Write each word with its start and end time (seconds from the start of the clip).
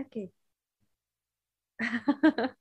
Oke. 0.00 0.32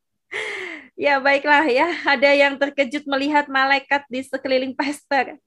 ya, 1.05 1.23
baiklah 1.23 1.65
ya. 1.71 1.87
Ada 2.03 2.35
yang 2.35 2.59
terkejut 2.59 3.07
melihat 3.07 3.47
malaikat 3.47 4.03
di 4.11 4.19
sekeliling 4.27 4.75
pastor. 4.75 5.39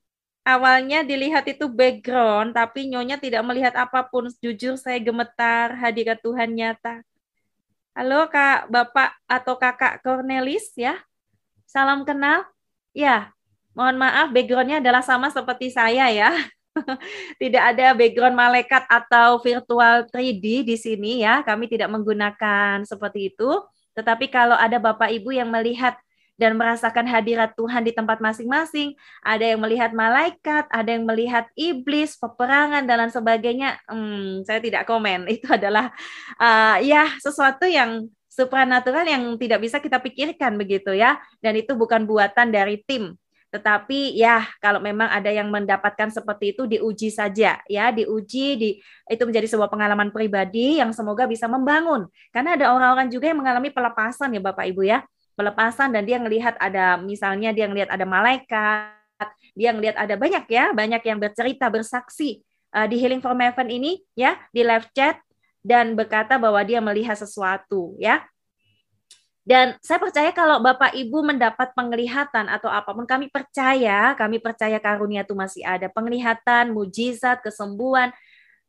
Awalnya 0.43 1.07
dilihat 1.07 1.47
itu 1.47 1.71
background, 1.71 2.51
tapi 2.51 2.91
nyonya 2.91 3.15
tidak 3.15 3.45
melihat 3.47 3.73
apa 3.79 4.03
pun. 4.03 4.27
Jujur 4.43 4.75
saya 4.75 4.99
gemetar 4.99 5.71
hadirat 5.77 6.19
Tuhan 6.19 6.51
nyata. 6.51 7.05
Halo 7.93 8.25
Kak, 8.27 8.73
Bapak 8.73 9.13
atau 9.29 9.55
Kakak 9.55 10.01
Cornelis 10.01 10.73
ya. 10.73 10.97
Salam 11.69 12.03
kenal. 12.03 12.43
Ya, 12.91 13.31
mohon 13.77 14.01
maaf 14.01 14.33
backgroundnya 14.33 14.81
adalah 14.81 15.05
sama 15.05 15.29
seperti 15.29 15.69
saya 15.69 16.09
ya. 16.09 16.33
tidak 17.41 17.63
ada 17.75 17.93
background 17.93 18.35
malaikat 18.37 18.83
atau 18.89 19.37
virtual 19.41 20.05
3D 20.09 20.65
di 20.65 20.75
sini 20.75 21.21
ya. 21.21 21.45
Kami 21.45 21.69
tidak 21.69 21.89
menggunakan 21.93 22.83
seperti 22.85 23.33
itu. 23.33 23.49
Tetapi 23.93 24.29
kalau 24.33 24.57
ada 24.57 24.81
Bapak 24.81 25.13
Ibu 25.13 25.37
yang 25.37 25.53
melihat 25.53 25.97
dan 26.33 26.57
merasakan 26.57 27.05
hadirat 27.05 27.53
Tuhan 27.53 27.85
di 27.85 27.93
tempat 27.93 28.17
masing-masing, 28.17 28.97
ada 29.21 29.45
yang 29.45 29.61
melihat 29.61 29.93
malaikat, 29.93 30.65
ada 30.73 30.89
yang 30.89 31.05
melihat 31.05 31.45
iblis, 31.53 32.17
peperangan 32.17 32.89
dan 32.89 33.05
lain 33.05 33.13
sebagainya. 33.13 33.77
Hmm, 33.85 34.41
saya 34.41 34.57
tidak 34.57 34.89
komen. 34.89 35.29
Itu 35.37 35.53
adalah 35.53 35.93
uh, 36.41 36.81
ya 36.81 37.13
sesuatu 37.21 37.69
yang 37.69 38.09
supranatural 38.33 39.05
yang 39.05 39.37
tidak 39.37 39.61
bisa 39.61 39.77
kita 39.77 40.01
pikirkan 40.01 40.57
begitu 40.57 40.89
ya. 40.97 41.21
Dan 41.37 41.53
itu 41.53 41.77
bukan 41.77 42.09
buatan 42.09 42.49
dari 42.49 42.81
tim 42.81 43.13
tetapi 43.53 44.17
ya 44.17 44.49
kalau 44.57 44.81
memang 44.81 45.05
ada 45.13 45.29
yang 45.29 45.53
mendapatkan 45.53 46.09
seperti 46.09 46.57
itu 46.57 46.65
diuji 46.65 47.13
saja 47.13 47.61
ya, 47.69 47.93
diuji 47.93 48.47
di 48.57 48.69
itu 49.05 49.23
menjadi 49.29 49.45
sebuah 49.45 49.69
pengalaman 49.69 50.09
pribadi 50.09 50.81
yang 50.81 50.89
semoga 50.89 51.29
bisa 51.29 51.45
membangun. 51.45 52.09
Karena 52.33 52.57
ada 52.57 52.73
orang-orang 52.73 53.13
juga 53.13 53.29
yang 53.29 53.45
mengalami 53.45 53.69
pelepasan 53.69 54.33
ya 54.33 54.41
Bapak 54.41 54.65
Ibu 54.73 54.89
ya. 54.89 55.05
Pelepasan 55.37 55.93
dan 55.93 56.01
dia 56.01 56.17
melihat 56.17 56.57
ada 56.57 56.97
misalnya 56.97 57.53
dia 57.53 57.69
melihat 57.69 57.93
ada 57.93 58.09
malaikat, 58.09 59.29
dia 59.53 59.69
melihat 59.69 60.01
ada 60.01 60.17
banyak 60.17 60.49
ya, 60.49 60.73
banyak 60.73 61.01
yang 61.05 61.21
bercerita 61.21 61.69
bersaksi 61.69 62.41
uh, 62.73 62.89
di 62.89 62.97
Healing 62.97 63.21
from 63.21 63.37
Heaven 63.37 63.69
ini 63.69 64.01
ya, 64.17 64.33
di 64.49 64.65
live 64.65 64.89
chat 64.97 65.21
dan 65.61 65.93
berkata 65.93 66.41
bahwa 66.41 66.57
dia 66.65 66.81
melihat 66.81 67.13
sesuatu 67.13 67.93
ya. 68.01 68.25
Dan 69.43 69.75
saya 69.83 69.99
percaya 69.99 70.31
kalau 70.31 70.63
Bapak 70.63 70.95
Ibu 70.95 71.19
mendapat 71.19 71.75
penglihatan 71.75 72.47
atau 72.47 72.71
apa 72.71 72.95
pun, 72.95 73.03
kami 73.03 73.27
percaya, 73.27 74.15
kami 74.15 74.39
percaya 74.39 74.79
karunia 74.79 75.27
itu 75.27 75.35
masih 75.35 75.67
ada. 75.67 75.91
Penglihatan, 75.91 76.71
mujizat, 76.71 77.43
kesembuhan, 77.43 78.15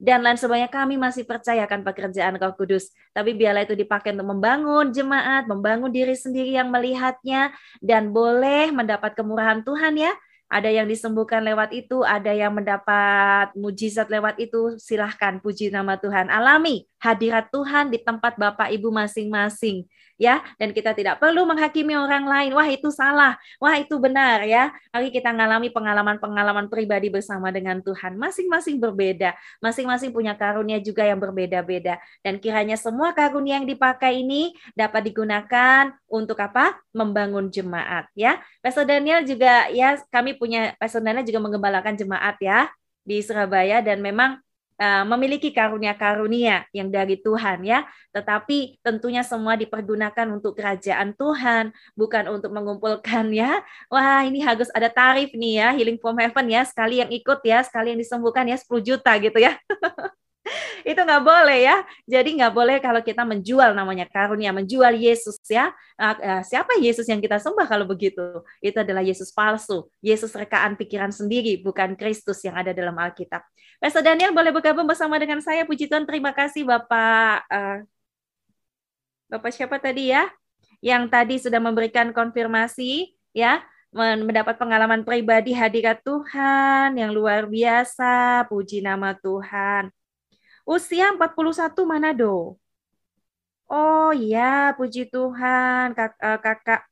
dan 0.02 0.26
lain 0.26 0.34
sebagainya 0.34 0.66
kami 0.74 0.98
masih 0.98 1.22
percayakan 1.22 1.86
pekerjaan 1.86 2.34
Roh 2.34 2.58
Kudus. 2.58 2.90
Tapi 3.14 3.38
biarlah 3.38 3.62
itu 3.62 3.78
dipakai 3.78 4.10
untuk 4.18 4.34
membangun 4.34 4.90
jemaat, 4.90 5.46
membangun 5.46 5.94
diri 5.94 6.18
sendiri 6.18 6.58
yang 6.58 6.74
melihatnya, 6.74 7.54
dan 7.78 8.10
boleh 8.10 8.74
mendapat 8.74 9.14
kemurahan 9.14 9.62
Tuhan 9.62 9.94
ya. 9.94 10.10
Ada 10.54 10.70
yang 10.70 10.86
disembuhkan 10.86 11.42
lewat 11.42 11.74
itu, 11.74 12.06
ada 12.06 12.30
yang 12.30 12.54
mendapat 12.54 13.50
mujizat 13.58 14.06
lewat 14.06 14.38
itu. 14.38 14.78
Silahkan 14.78 15.42
puji 15.42 15.74
nama 15.74 15.98
Tuhan. 15.98 16.30
Alami 16.30 16.86
hadirat 17.02 17.50
Tuhan 17.50 17.90
di 17.90 17.98
tempat 17.98 18.38
Bapak 18.38 18.70
Ibu 18.70 18.94
masing-masing 18.94 19.82
ya. 20.16 20.40
Dan 20.56 20.70
kita 20.70 20.94
tidak 20.94 21.18
perlu 21.18 21.44
menghakimi 21.44 21.98
orang 21.98 22.24
lain. 22.24 22.50
Wah 22.54 22.68
itu 22.70 22.88
salah. 22.94 23.36
Wah 23.58 23.76
itu 23.76 23.98
benar 23.98 24.46
ya. 24.46 24.70
Mari 24.94 25.10
kita 25.10 25.34
mengalami 25.34 25.68
pengalaman-pengalaman 25.68 26.70
pribadi 26.70 27.10
bersama 27.10 27.50
dengan 27.50 27.82
Tuhan. 27.82 28.16
Masing-masing 28.16 28.78
berbeda. 28.78 29.34
Masing-masing 29.58 30.14
punya 30.14 30.32
karunia 30.38 30.78
juga 30.80 31.04
yang 31.04 31.18
berbeda-beda. 31.20 31.98
Dan 32.22 32.38
kiranya 32.38 32.78
semua 32.78 33.12
karunia 33.12 33.60
yang 33.60 33.68
dipakai 33.68 34.22
ini 34.22 34.54
dapat 34.72 35.10
digunakan 35.10 35.92
untuk 36.08 36.38
apa? 36.40 36.78
Membangun 36.94 37.50
jemaat 37.50 38.06
ya. 38.14 38.38
Pastor 38.62 38.86
Daniel 38.86 39.26
juga 39.26 39.68
ya 39.74 39.98
kami 40.08 40.38
punya 40.44 40.76
Pastor 40.76 41.00
juga 41.24 41.40
mengembalakan 41.40 41.96
jemaat 41.96 42.36
ya 42.44 42.68
di 43.00 43.24
Surabaya 43.24 43.80
dan 43.80 44.04
memang 44.04 44.44
uh, 44.80 45.04
memiliki 45.08 45.48
karunia-karunia 45.54 46.66
yang 46.74 46.92
dari 46.92 47.16
Tuhan 47.20 47.64
ya, 47.64 47.86
tetapi 48.12 48.80
tentunya 48.84 49.22
semua 49.24 49.56
dipergunakan 49.56 50.26
untuk 50.34 50.58
kerajaan 50.58 51.16
Tuhan, 51.16 51.72
bukan 51.96 52.24
untuk 52.28 52.50
mengumpulkan 52.52 53.30
ya. 53.32 53.62
Wah, 53.88 54.24
ini 54.26 54.44
harus 54.44 54.68
ada 54.76 54.90
tarif 54.90 55.32
nih 55.32 55.64
ya, 55.64 55.68
Healing 55.76 55.98
from 56.00 56.18
Heaven 56.18 56.46
ya, 56.50 56.62
sekali 56.66 57.00
yang 57.00 57.10
ikut 57.12 57.40
ya, 57.44 57.64
sekali 57.64 57.94
yang 57.96 58.00
disembuhkan 58.00 58.44
ya 58.48 58.56
10 58.58 58.80
juta 58.82 59.12
gitu 59.20 59.38
ya. 59.40 59.56
itu 60.90 61.00
nggak 61.00 61.24
boleh 61.24 61.58
ya. 61.64 61.76
Jadi 62.04 62.36
nggak 62.36 62.52
boleh 62.52 62.76
kalau 62.78 63.00
kita 63.00 63.24
menjual 63.24 63.72
namanya 63.72 64.04
karunia, 64.08 64.52
menjual 64.52 64.92
Yesus 64.92 65.40
ya. 65.48 65.72
Nah, 65.96 66.16
eh, 66.20 66.42
siapa 66.44 66.76
Yesus 66.78 67.08
yang 67.08 67.18
kita 67.18 67.40
sembah 67.40 67.66
kalau 67.66 67.88
begitu? 67.88 68.44
Itu 68.60 68.84
adalah 68.84 69.00
Yesus 69.00 69.32
palsu, 69.32 69.88
Yesus 70.04 70.32
rekaan 70.36 70.76
pikiran 70.76 71.10
sendiri, 71.10 71.60
bukan 71.64 71.96
Kristus 71.96 72.44
yang 72.44 72.54
ada 72.54 72.76
dalam 72.76 72.94
Alkitab. 72.94 73.40
Pastor 73.80 74.04
Daniel 74.04 74.32
boleh 74.32 74.52
bergabung 74.52 74.86
bersama 74.88 75.16
dengan 75.16 75.40
saya. 75.40 75.64
Puji 75.64 75.88
Tuhan, 75.88 76.04
terima 76.04 76.32
kasih 76.32 76.64
Bapak. 76.64 77.48
Uh, 77.48 77.78
Bapak 79.32 79.50
siapa 79.50 79.80
tadi 79.80 80.12
ya? 80.12 80.28
Yang 80.84 81.04
tadi 81.08 81.34
sudah 81.40 81.60
memberikan 81.64 82.12
konfirmasi 82.12 83.16
ya 83.32 83.64
mendapat 83.94 84.58
pengalaman 84.58 85.06
pribadi 85.06 85.54
hadirat 85.54 86.02
Tuhan 86.02 86.98
yang 86.98 87.14
luar 87.14 87.46
biasa. 87.46 88.42
Puji 88.50 88.82
nama 88.82 89.14
Tuhan. 89.14 89.94
Usia 90.64 91.12
41 91.12 91.76
Manado. 91.84 92.56
Oh 93.68 94.10
iya, 94.16 94.72
puji 94.76 95.12
Tuhan, 95.12 95.92
kak, 95.92 96.16
uh, 96.20 96.40
kakak. 96.40 96.88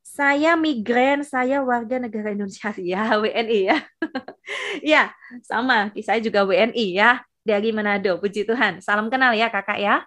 Saya 0.00 0.56
migran, 0.56 1.20
saya 1.24 1.60
warga 1.60 2.00
negara 2.00 2.32
Indonesia 2.32 2.72
ya, 2.80 3.20
WNI 3.20 3.60
ya. 3.68 3.78
ya, 4.96 5.02
sama, 5.44 5.92
saya 6.00 6.20
juga 6.24 6.44
WNI 6.48 6.86
ya, 6.96 7.20
dari 7.44 7.68
Manado, 7.72 8.16
puji 8.16 8.48
Tuhan. 8.48 8.80
Salam 8.80 9.12
kenal 9.12 9.36
ya 9.36 9.52
kakak 9.52 9.76
ya. 9.76 10.04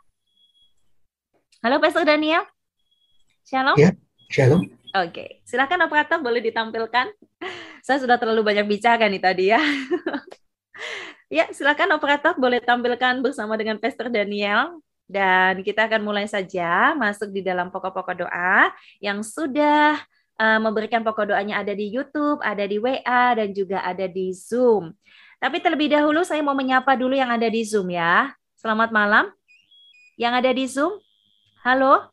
Halo 1.62 1.78
Pastor 1.82 2.06
Daniel. 2.06 2.46
Shalom. 3.46 3.78
Ya, 3.78 3.94
shalom. 4.34 4.66
Oke, 4.98 5.46
silakan 5.46 5.86
operator 5.86 6.18
boleh 6.22 6.42
ditampilkan. 6.42 7.14
Saya 7.86 7.98
sudah 8.02 8.18
terlalu 8.18 8.42
banyak 8.42 8.66
bicara 8.66 9.06
nih 9.06 9.22
tadi 9.22 9.54
ya. 9.54 9.62
Ya, 11.26 11.50
silakan 11.50 11.90
operator 11.98 12.38
boleh 12.38 12.62
tampilkan 12.62 13.18
bersama 13.26 13.58
dengan 13.58 13.82
Pastor 13.82 14.14
Daniel 14.14 14.78
dan 15.10 15.66
kita 15.66 15.90
akan 15.90 16.06
mulai 16.06 16.30
saja 16.30 16.94
masuk 16.94 17.34
di 17.34 17.42
dalam 17.42 17.74
pokok-pokok 17.74 18.26
doa 18.26 18.70
yang 19.02 19.26
sudah 19.26 19.98
uh, 20.38 20.60
memberikan 20.62 21.02
pokok 21.02 21.34
doanya 21.34 21.66
ada 21.66 21.74
di 21.74 21.90
YouTube, 21.90 22.46
ada 22.46 22.62
di 22.70 22.78
WA 22.78 23.34
dan 23.42 23.50
juga 23.58 23.82
ada 23.82 24.06
di 24.06 24.38
Zoom. 24.38 24.94
Tapi 25.42 25.58
terlebih 25.66 25.98
dahulu 25.98 26.22
saya 26.22 26.46
mau 26.46 26.54
menyapa 26.54 26.94
dulu 26.94 27.18
yang 27.18 27.34
ada 27.34 27.50
di 27.50 27.66
Zoom 27.66 27.90
ya. 27.90 28.30
Selamat 28.54 28.94
malam. 28.94 29.26
Yang 30.22 30.34
ada 30.46 30.52
di 30.54 30.66
Zoom. 30.70 30.94
Halo. 31.66 32.06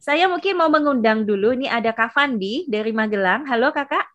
Saya 0.00 0.24
mungkin 0.24 0.56
mau 0.56 0.72
mengundang 0.72 1.28
dulu. 1.28 1.52
Ini 1.52 1.68
ada 1.68 1.92
Kak 1.92 2.16
Fandi 2.16 2.64
dari 2.64 2.96
Magelang. 2.96 3.44
Halo 3.44 3.76
Kakak. 3.76 4.08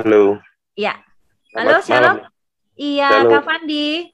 Halo. 0.00 0.53
Ya. 0.74 0.98
Halo, 1.54 1.78
Shalom. 1.86 2.26
Iya, 2.74 3.22
Halo. 3.22 3.30
Kak 3.30 3.42
Fandi. 3.46 4.10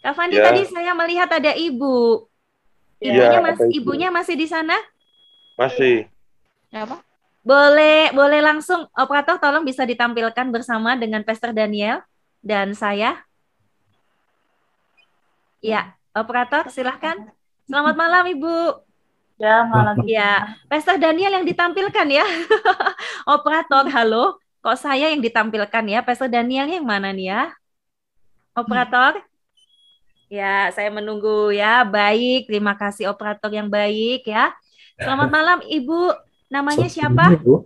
Kak 0.00 0.16
Fandi 0.16 0.36
ya. 0.40 0.44
tadi 0.48 0.62
saya 0.64 0.96
melihat 0.96 1.28
ada 1.28 1.52
ibu. 1.52 2.24
Iya, 3.00 3.12
ibunya 3.12 3.36
ya, 3.36 3.40
mas, 3.44 3.60
ibunya 3.68 4.08
masih 4.08 4.36
di 4.36 4.48
sana? 4.48 4.76
Masih. 5.60 6.08
Apa? 6.72 7.04
Boleh, 7.44 8.12
boleh 8.16 8.40
langsung 8.40 8.88
operator 8.96 9.36
tolong 9.40 9.64
bisa 9.64 9.84
ditampilkan 9.84 10.48
bersama 10.48 10.96
dengan 10.96 11.20
Pastor 11.20 11.52
Daniel 11.52 12.00
dan 12.40 12.72
saya. 12.72 13.20
Ya, 15.60 15.96
operator 16.16 16.72
silahkan. 16.72 17.28
Selamat 17.68 17.92
malam 17.96 18.24
Ibu. 18.24 18.56
Ya, 19.36 19.68
malam. 19.68 20.00
Ya, 20.08 20.56
Pastor 20.68 20.96
Daniel 20.96 21.36
yang 21.36 21.44
ditampilkan 21.44 22.08
ya. 22.08 22.24
operator, 23.36 23.84
halo. 23.92 24.40
Kok 24.60 24.76
saya 24.76 25.08
yang 25.08 25.24
ditampilkan 25.24 25.84
ya? 25.88 26.04
Pastor 26.04 26.28
Daniel 26.28 26.68
yang 26.68 26.84
mana 26.84 27.16
nih 27.16 27.32
ya? 27.32 27.42
Operator? 28.52 29.24
Ya, 30.28 30.68
saya 30.76 30.92
menunggu 30.92 31.48
ya. 31.48 31.80
Baik, 31.88 32.44
terima 32.44 32.76
kasih 32.76 33.08
operator 33.08 33.48
yang 33.48 33.72
baik 33.72 34.28
ya. 34.28 34.52
Selamat 35.00 35.32
malam 35.32 35.58
Ibu. 35.64 36.12
Namanya 36.52 36.92
siapa? 36.92 37.40
Ibu, 37.40 37.64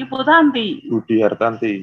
Ibu 0.00 0.16
Tanti. 0.24 0.88
Budi 0.88 1.20
Hartanti. 1.20 1.74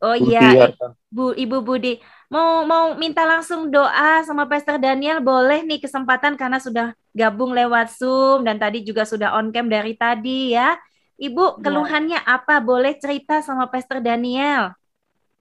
Oh 0.00 0.16
iya, 0.16 0.72
Bu 1.12 1.36
Ibu 1.36 1.60
Budi. 1.60 2.00
Mau 2.30 2.62
mau 2.62 2.94
minta 2.94 3.26
langsung 3.26 3.68
doa 3.68 4.22
sama 4.22 4.46
Pastor 4.46 4.78
Daniel 4.78 5.18
boleh 5.20 5.66
nih 5.66 5.82
kesempatan 5.82 6.38
karena 6.38 6.56
sudah 6.62 6.94
gabung 7.10 7.52
lewat 7.52 7.90
Zoom 7.98 8.46
dan 8.46 8.56
tadi 8.56 8.86
juga 8.86 9.02
sudah 9.02 9.34
on 9.34 9.50
cam 9.50 9.66
dari 9.66 9.98
tadi 9.98 10.54
ya. 10.54 10.78
Ibu, 11.20 11.44
iya. 11.44 11.60
keluhannya 11.60 12.20
ya. 12.24 12.28
apa? 12.40 12.64
Boleh 12.64 12.96
cerita 12.96 13.44
sama 13.44 13.68
Pastor 13.68 14.00
Daniel? 14.00 14.72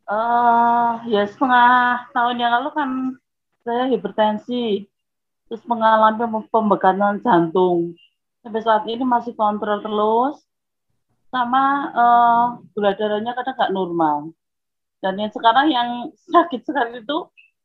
Uh, 0.03 0.99
ya 1.07 1.23
setengah 1.23 2.03
tahun 2.11 2.35
yang 2.35 2.51
lalu 2.59 2.69
kan 2.75 2.89
saya 3.63 3.87
hipertensi, 3.87 4.89
terus 5.47 5.63
mengalami 5.63 6.43
pembekalan 6.51 7.23
jantung. 7.23 7.95
Sampai 8.43 8.59
saat 8.59 8.83
ini 8.91 9.07
masih 9.07 9.31
kontrol 9.39 9.79
terus, 9.79 10.43
sama 11.31 11.63
uh, 11.95 12.45
gula 12.75 12.91
darahnya 12.99 13.31
kadang 13.37 13.55
nggak 13.55 13.71
normal. 13.71 14.17
Dan 14.99 15.15
yang 15.15 15.31
sekarang 15.31 15.71
yang 15.71 15.89
sakit 16.35 16.59
sekali 16.67 16.99
itu 16.99 17.17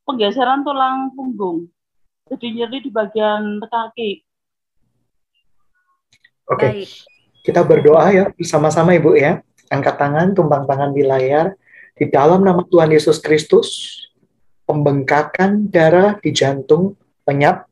penggeseran 0.07 0.63
tulang 0.63 1.11
punggung. 1.19 1.67
Jadi 2.31 2.63
nyeri 2.63 2.79
di 2.79 2.91
bagian 2.95 3.59
kaki. 3.59 4.23
Oke, 6.45 6.61
okay. 6.61 6.79
Kita 7.45 7.61
berdoa 7.61 8.09
ya 8.09 8.25
bersama-sama 8.33 8.97
Ibu 8.97 9.21
ya. 9.21 9.45
Angkat 9.69 10.01
tangan, 10.01 10.33
tumpang 10.33 10.65
tangan 10.65 10.97
di 10.97 11.05
layar. 11.05 11.53
Di 11.93 12.09
dalam 12.09 12.41
nama 12.41 12.65
Tuhan 12.65 12.89
Yesus 12.91 13.21
Kristus, 13.21 14.01
pembengkakan 14.65 15.69
darah 15.69 16.17
di 16.25 16.33
jantung 16.33 16.97
lenyap. 17.29 17.69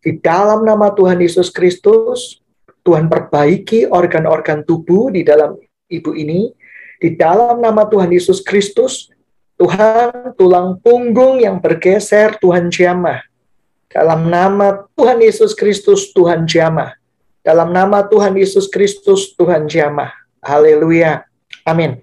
Di 0.00 0.16
dalam 0.16 0.64
nama 0.64 0.90
Tuhan 0.96 1.20
Yesus 1.20 1.52
Kristus, 1.52 2.40
Tuhan 2.80 3.12
perbaiki 3.12 3.84
organ-organ 3.84 4.64
tubuh 4.64 5.12
di 5.12 5.20
dalam 5.20 5.60
ibu 5.92 6.16
ini. 6.16 6.48
Di 6.96 7.12
dalam 7.12 7.60
nama 7.60 7.84
Tuhan 7.84 8.08
Yesus 8.08 8.40
Kristus, 8.40 9.12
Tuhan 9.60 10.32
tulang 10.40 10.80
punggung 10.80 11.36
yang 11.36 11.60
bergeser, 11.60 12.40
Tuhan 12.40 12.72
jamah. 12.72 13.20
Dalam 13.92 14.32
nama 14.32 14.88
Tuhan 14.96 15.20
Yesus 15.20 15.52
Kristus, 15.52 16.16
Tuhan 16.16 16.48
jamah. 16.48 16.96
Dalam 17.46 17.70
nama 17.70 18.02
Tuhan 18.02 18.34
Yesus 18.34 18.66
Kristus, 18.66 19.30
Tuhan 19.38 19.70
jamah. 19.70 20.10
Haleluya. 20.42 21.22
Amin. 21.62 22.02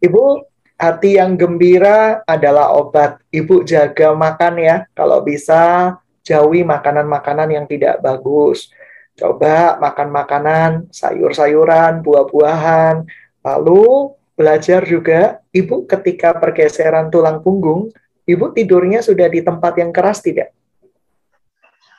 Ibu, 0.00 0.48
hati 0.80 1.20
yang 1.20 1.36
gembira 1.36 2.24
adalah 2.24 2.72
obat. 2.72 3.20
Ibu 3.28 3.60
jaga 3.68 4.16
makan 4.16 4.56
ya, 4.56 4.76
kalau 4.96 5.20
bisa 5.20 5.94
jauhi 6.24 6.64
makanan-makanan 6.64 7.52
yang 7.52 7.66
tidak 7.68 8.00
bagus. 8.00 8.72
Coba 9.20 9.76
makan 9.76 10.08
makanan, 10.08 10.70
sayur-sayuran, 10.88 12.00
buah-buahan. 12.00 13.04
Lalu 13.44 14.16
belajar 14.32 14.80
juga, 14.88 15.44
ibu 15.52 15.84
ketika 15.84 16.32
pergeseran 16.40 17.12
tulang 17.12 17.44
punggung, 17.44 17.92
ibu 18.24 18.48
tidurnya 18.48 19.04
sudah 19.04 19.28
di 19.28 19.44
tempat 19.44 19.76
yang 19.76 19.92
keras 19.92 20.24
tidak? 20.24 20.56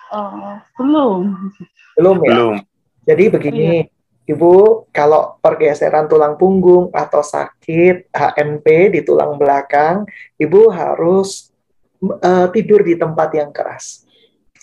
Oh, 0.10 0.58
belum. 0.82 1.54
Belum 1.98 2.18
ya? 2.24 2.30
Belum. 2.34 2.56
Jadi 3.04 3.24
begini, 3.28 3.68
iya. 3.84 3.92
Ibu, 4.24 4.88
kalau 4.96 5.36
pergeseran 5.44 6.08
tulang 6.08 6.40
punggung 6.40 6.88
atau 6.96 7.20
sakit 7.20 8.08
HNP 8.08 8.96
di 8.96 9.00
tulang 9.04 9.36
belakang, 9.36 10.08
Ibu 10.40 10.72
harus 10.72 11.52
uh, 12.00 12.48
tidur 12.56 12.88
di 12.88 12.96
tempat 12.96 13.36
yang 13.36 13.52
keras. 13.52 14.08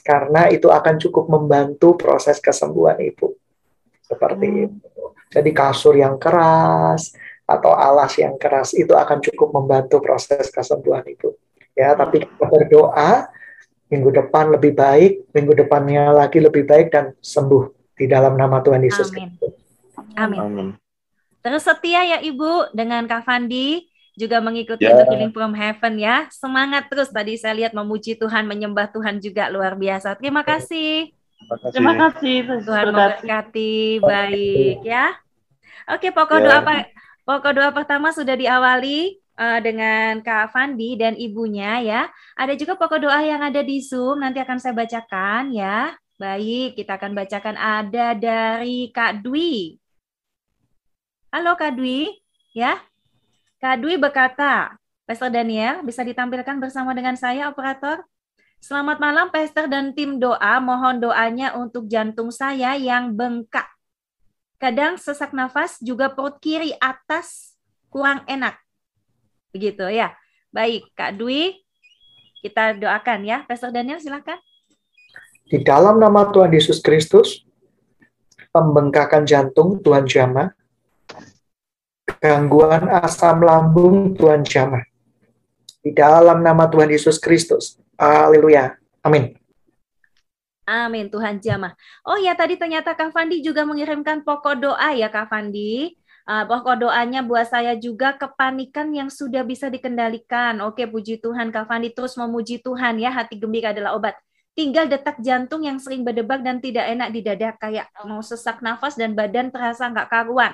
Karena 0.00 0.48
itu 0.48 0.72
akan 0.72 0.96
cukup 0.96 1.28
membantu 1.28 1.92
proses 2.00 2.40
kesembuhan 2.40 2.96
Ibu. 2.96 3.36
Seperti 4.00 4.46
hmm. 4.48 4.64
itu. 4.64 5.02
Jadi 5.30 5.50
kasur 5.52 5.94
yang 5.94 6.16
keras 6.16 7.12
atau 7.44 7.76
alas 7.76 8.16
yang 8.16 8.40
keras 8.40 8.72
itu 8.72 8.96
akan 8.96 9.20
cukup 9.20 9.60
membantu 9.60 10.00
proses 10.00 10.48
kesembuhan 10.48 11.04
Ibu. 11.04 11.36
Ya, 11.76 11.92
tapi 11.92 12.24
kita 12.24 12.44
berdoa 12.48 13.28
minggu 13.90 14.10
depan 14.14 14.54
lebih 14.54 14.72
baik, 14.78 15.34
minggu 15.34 15.52
depannya 15.58 16.14
lagi 16.14 16.38
lebih 16.38 16.62
baik 16.64 16.94
dan 16.94 17.12
sembuh 17.18 17.94
di 17.98 18.06
dalam 18.06 18.38
nama 18.38 18.62
Tuhan 18.62 18.80
Yesus 18.80 19.10
Amin. 19.12 19.36
Amin. 20.16 20.40
Amin. 20.40 20.68
Terus 21.42 21.66
setia 21.66 22.06
ya 22.06 22.18
Ibu 22.22 22.72
dengan 22.72 23.04
Kak 23.04 23.26
Fandi 23.26 23.90
juga 24.16 24.38
mengikuti 24.44 24.84
yeah. 24.84 25.02
The 25.02 25.04
Healing 25.10 25.32
from 25.34 25.52
Heaven 25.52 25.94
ya. 26.00 26.28
Semangat 26.32 26.88
terus 26.88 27.10
tadi 27.10 27.36
saya 27.36 27.56
lihat 27.56 27.72
memuji 27.72 28.16
Tuhan, 28.16 28.48
menyembah 28.48 28.88
Tuhan 28.92 29.20
juga 29.20 29.48
luar 29.52 29.76
biasa. 29.76 30.16
Terima 30.16 30.44
kasih. 30.44 31.12
Terima 31.72 31.96
kasih. 31.96 32.64
Tuhan 32.64 32.84
memberkati 32.92 34.00
baik 34.00 34.84
ya. 34.84 35.16
Oke, 35.90 36.12
pokok 36.12 36.40
yeah. 36.40 36.60
doa 36.60 36.76
pokok 37.24 37.52
doa 37.56 37.70
pertama 37.72 38.12
sudah 38.12 38.36
diawali 38.36 39.19
uh, 39.40 39.58
dengan 39.64 40.20
Kak 40.20 40.52
Fandi 40.52 41.00
dan 41.00 41.16
ibunya 41.16 41.80
ya. 41.80 42.02
Ada 42.36 42.52
juga 42.60 42.76
pokok 42.76 43.08
doa 43.08 43.24
yang 43.24 43.40
ada 43.40 43.64
di 43.64 43.80
Zoom 43.80 44.20
nanti 44.20 44.36
akan 44.36 44.60
saya 44.60 44.76
bacakan 44.76 45.56
ya. 45.56 45.96
Baik, 46.20 46.76
kita 46.76 47.00
akan 47.00 47.16
bacakan 47.16 47.56
ada 47.56 48.12
dari 48.12 48.92
Kak 48.92 49.24
Dwi. 49.24 49.80
Halo 51.32 51.56
Kak 51.56 51.80
Dwi, 51.80 52.12
ya. 52.52 52.76
Kak 53.56 53.80
Dwi 53.80 53.96
berkata, 53.96 54.76
Pastor 55.08 55.32
Daniel, 55.32 55.80
bisa 55.80 56.04
ditampilkan 56.04 56.60
bersama 56.60 56.92
dengan 56.92 57.16
saya, 57.16 57.48
operator? 57.48 58.04
Selamat 58.60 59.00
malam, 59.00 59.32
Pastor 59.32 59.64
dan 59.64 59.96
tim 59.96 60.20
doa. 60.20 60.60
Mohon 60.60 61.00
doanya 61.08 61.56
untuk 61.56 61.88
jantung 61.88 62.28
saya 62.28 62.76
yang 62.76 63.16
bengkak. 63.16 63.64
Kadang 64.60 65.00
sesak 65.00 65.32
nafas, 65.32 65.80
juga 65.80 66.12
perut 66.12 66.36
kiri 66.36 66.76
atas 66.84 67.56
kurang 67.88 68.28
enak. 68.28 68.60
Begitu 69.50 69.86
ya. 69.90 70.14
Baik, 70.50 70.90
Kak 70.94 71.14
Dwi, 71.18 71.62
kita 72.42 72.74
doakan 72.74 73.20
ya. 73.22 73.42
Pastor 73.46 73.70
Daniel, 73.70 74.02
silakan. 74.02 74.38
Di 75.50 75.58
dalam 75.66 75.98
nama 75.98 76.30
Tuhan 76.30 76.50
Yesus 76.54 76.78
Kristus, 76.78 77.42
pembengkakan 78.54 79.26
jantung 79.26 79.82
Tuhan 79.82 80.06
jamah, 80.06 80.54
gangguan 82.22 82.86
asam 83.02 83.42
lambung 83.42 84.14
Tuhan 84.14 84.46
jamah. 84.46 84.86
Di 85.80 85.90
dalam 85.96 86.44
nama 86.44 86.68
Tuhan 86.70 86.92
Yesus 86.92 87.18
Kristus. 87.18 87.80
Haleluya. 87.96 88.76
Amin. 89.00 89.34
Amin, 90.70 91.10
Tuhan 91.10 91.42
jamah. 91.42 91.74
Oh 92.06 92.14
ya, 92.14 92.38
tadi 92.38 92.54
ternyata 92.54 92.94
Kak 92.94 93.10
Fandi 93.10 93.42
juga 93.42 93.66
mengirimkan 93.66 94.22
pokok 94.22 94.54
doa 94.60 94.94
ya 94.94 95.10
Kak 95.10 95.26
Fandi. 95.26 95.98
Uh, 96.30 96.46
pokok 96.46 96.86
doanya 96.86 97.26
buat 97.26 97.50
saya 97.50 97.74
juga 97.74 98.14
kepanikan 98.14 98.94
yang 98.94 99.10
sudah 99.10 99.42
bisa 99.42 99.66
dikendalikan. 99.66 100.62
Oke, 100.62 100.86
puji 100.86 101.18
Tuhan 101.18 101.50
Kak 101.50 101.66
Fandi 101.66 101.90
terus 101.90 102.14
memuji 102.14 102.62
Tuhan 102.62 103.02
ya. 103.02 103.10
Hati 103.10 103.34
gembira 103.34 103.74
adalah 103.74 103.98
obat 103.98 104.14
tinggal 104.60 104.90
detak 104.90 105.16
jantung 105.22 105.62
yang 105.62 105.78
sering 105.78 106.02
berdebak 106.02 106.42
dan 106.42 106.58
tidak 106.58 106.84
enak 106.90 107.08
di 107.14 107.20
dada 107.22 107.54
kayak 107.56 107.86
mau 108.04 108.20
sesak 108.20 108.60
nafas 108.60 108.98
dan 108.98 109.14
badan 109.14 109.48
terasa 109.48 109.88
nggak 109.88 110.10
karuan. 110.10 110.52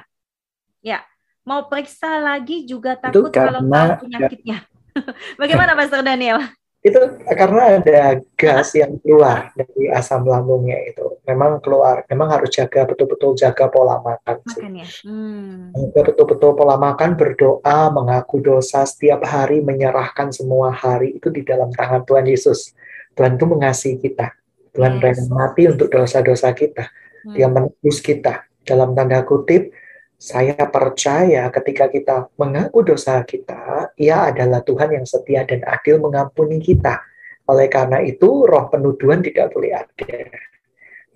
Ya, 0.84 1.02
mau 1.42 1.66
periksa 1.66 2.20
lagi 2.20 2.68
juga 2.68 2.94
takut 2.94 3.32
kalau 3.32 3.64
tahu 3.64 4.06
penyakitnya. 4.06 4.62
Bagaimana 5.40 5.74
Pastor 5.74 6.06
Daniel? 6.06 6.38
Itu 6.86 7.18
karena 7.26 7.82
ada 7.82 8.22
gas 8.38 8.78
yang 8.78 8.94
keluar 9.02 9.50
dari 9.58 9.90
asam 9.90 10.22
lambungnya 10.22 10.78
itu. 10.86 11.18
Memang 11.26 11.58
keluar, 11.58 12.06
memang 12.06 12.30
harus 12.30 12.54
jaga 12.54 12.86
betul-betul 12.86 13.34
jaga 13.34 13.66
pola 13.66 13.98
makan. 13.98 14.38
Makan 14.46 14.72
ya. 14.78 14.86
Hmm. 15.02 15.74
Betul-betul 15.90 16.54
pola 16.54 16.78
makan, 16.78 17.18
berdoa, 17.18 17.90
mengaku 17.90 18.38
dosa 18.38 18.86
setiap 18.86 19.26
hari, 19.26 19.58
menyerahkan 19.66 20.30
semua 20.30 20.70
hari 20.70 21.18
itu 21.18 21.26
di 21.34 21.42
dalam 21.42 21.74
tangan 21.74 22.06
Tuhan 22.06 22.30
Yesus 22.30 22.70
Tuhan 23.16 23.40
itu 23.40 23.44
mengasihi 23.48 23.96
kita. 23.96 24.36
Tuhan 24.76 25.00
yes. 25.00 25.02
rela 25.02 25.24
mati 25.32 25.62
untuk 25.72 25.88
dosa-dosa 25.88 26.52
kita. 26.52 26.84
Hmm. 27.24 27.32
Dia 27.32 27.48
menebus 27.48 27.98
kita. 28.04 28.44
Dalam 28.62 28.92
tanda 28.92 29.24
kutip, 29.24 29.72
saya 30.16 30.56
percaya 30.72 31.52
ketika 31.52 31.92
kita 31.92 32.16
mengaku 32.40 32.80
dosa 32.80 33.20
kita, 33.20 33.92
ia 34.00 34.32
adalah 34.32 34.64
Tuhan 34.64 34.96
yang 34.96 35.04
setia 35.04 35.44
dan 35.44 35.60
adil 35.68 36.00
mengampuni 36.00 36.56
kita. 36.56 37.04
Oleh 37.46 37.68
karena 37.68 38.00
itu, 38.00 38.48
roh 38.48 38.66
penuduhan 38.72 39.20
tidak 39.20 39.52
boleh 39.52 39.76
ada. 39.76 40.16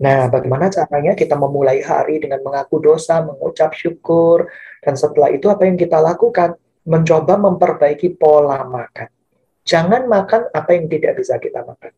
Nah, 0.01 0.29
bagaimana 0.29 0.69
caranya 0.69 1.13
kita 1.17 1.37
memulai 1.37 1.81
hari 1.81 2.21
dengan 2.21 2.45
mengaku 2.45 2.81
dosa, 2.81 3.25
mengucap 3.25 3.73
syukur, 3.73 4.49
dan 4.85 4.97
setelah 4.97 5.33
itu 5.33 5.49
apa 5.49 5.65
yang 5.65 5.81
kita 5.81 5.97
lakukan? 6.01 6.57
Mencoba 6.85 7.37
memperbaiki 7.37 8.17
pola 8.17 8.65
makan. 8.65 9.09
Jangan 9.65 10.09
makan 10.09 10.49
apa 10.53 10.71
yang 10.73 10.89
tidak 10.89 11.21
bisa 11.21 11.37
kita 11.37 11.65
makan. 11.65 11.93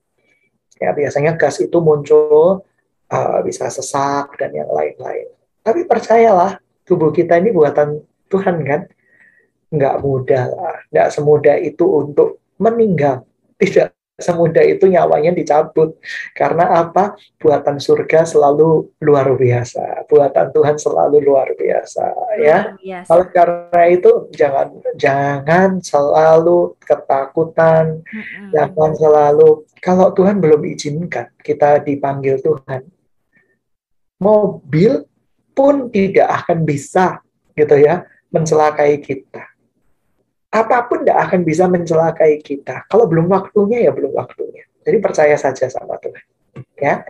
Ya, 0.83 0.91
biasanya 0.91 1.39
gas 1.39 1.63
itu 1.63 1.79
muncul 1.79 2.67
uh, 3.11 3.39
bisa 3.47 3.71
sesak 3.71 4.35
dan 4.39 4.51
yang 4.51 4.71
lain-lain. 4.71 5.31
Tapi 5.63 5.87
percayalah, 5.87 6.59
tubuh 6.87 7.11
kita 7.15 7.39
ini 7.39 7.55
buatan 7.55 8.03
Tuhan 8.29 8.57
kan, 8.65 8.81
nggak 9.73 9.97
mudah 10.05 10.45
lah, 10.53 10.77
nggak 10.93 11.09
semudah 11.13 11.57
itu 11.61 11.85
untuk 11.85 12.43
meninggal. 12.61 13.25
Tidak 13.63 13.95
semudah 14.23 14.63
itu 14.63 14.87
nyawanya 14.87 15.35
dicabut. 15.35 15.99
Karena 16.33 16.85
apa? 16.85 17.19
Buatan 17.41 17.83
surga 17.83 18.23
selalu 18.23 18.95
luar 19.03 19.35
biasa. 19.35 20.07
Buatan 20.07 20.55
Tuhan 20.55 20.77
selalu 20.79 21.19
luar 21.25 21.51
biasa, 21.59 22.07
ya. 22.39 22.79
Biasa. 22.79 23.09
Kalau 23.11 23.27
karena 23.35 23.83
itu 23.91 24.11
jangan 24.31 24.69
jangan 24.95 25.71
selalu 25.83 26.79
ketakutan, 26.79 28.01
mm-hmm. 28.07 28.49
jangan 28.55 28.91
selalu 28.95 29.49
kalau 29.83 30.15
Tuhan 30.15 30.39
belum 30.39 30.63
izinkan 30.71 31.35
kita 31.43 31.83
dipanggil 31.83 32.39
Tuhan. 32.39 32.87
Mobil 34.23 35.03
pun 35.53 35.89
tidak 35.93 36.29
akan 36.45 36.65
bisa 36.65 37.21
gitu 37.53 37.77
ya 37.77 38.05
mencelakai 38.33 38.97
kita. 39.01 39.53
apa 40.53 40.85
pun 40.85 41.01
tidak 41.01 41.33
akan 41.33 41.41
bisa 41.49 41.65
mencelakai 41.65 42.37
kita. 42.45 42.85
Kalau 42.85 43.09
belum 43.09 43.25
waktunya 43.33 43.89
ya 43.89 43.91
belum 43.93 44.13
waktunya. 44.13 44.69
Jadi 44.85 45.01
percaya 45.01 45.33
saja 45.41 45.65
sama 45.73 45.97
Tuhan. 45.97 46.25
Ya, 46.77 47.09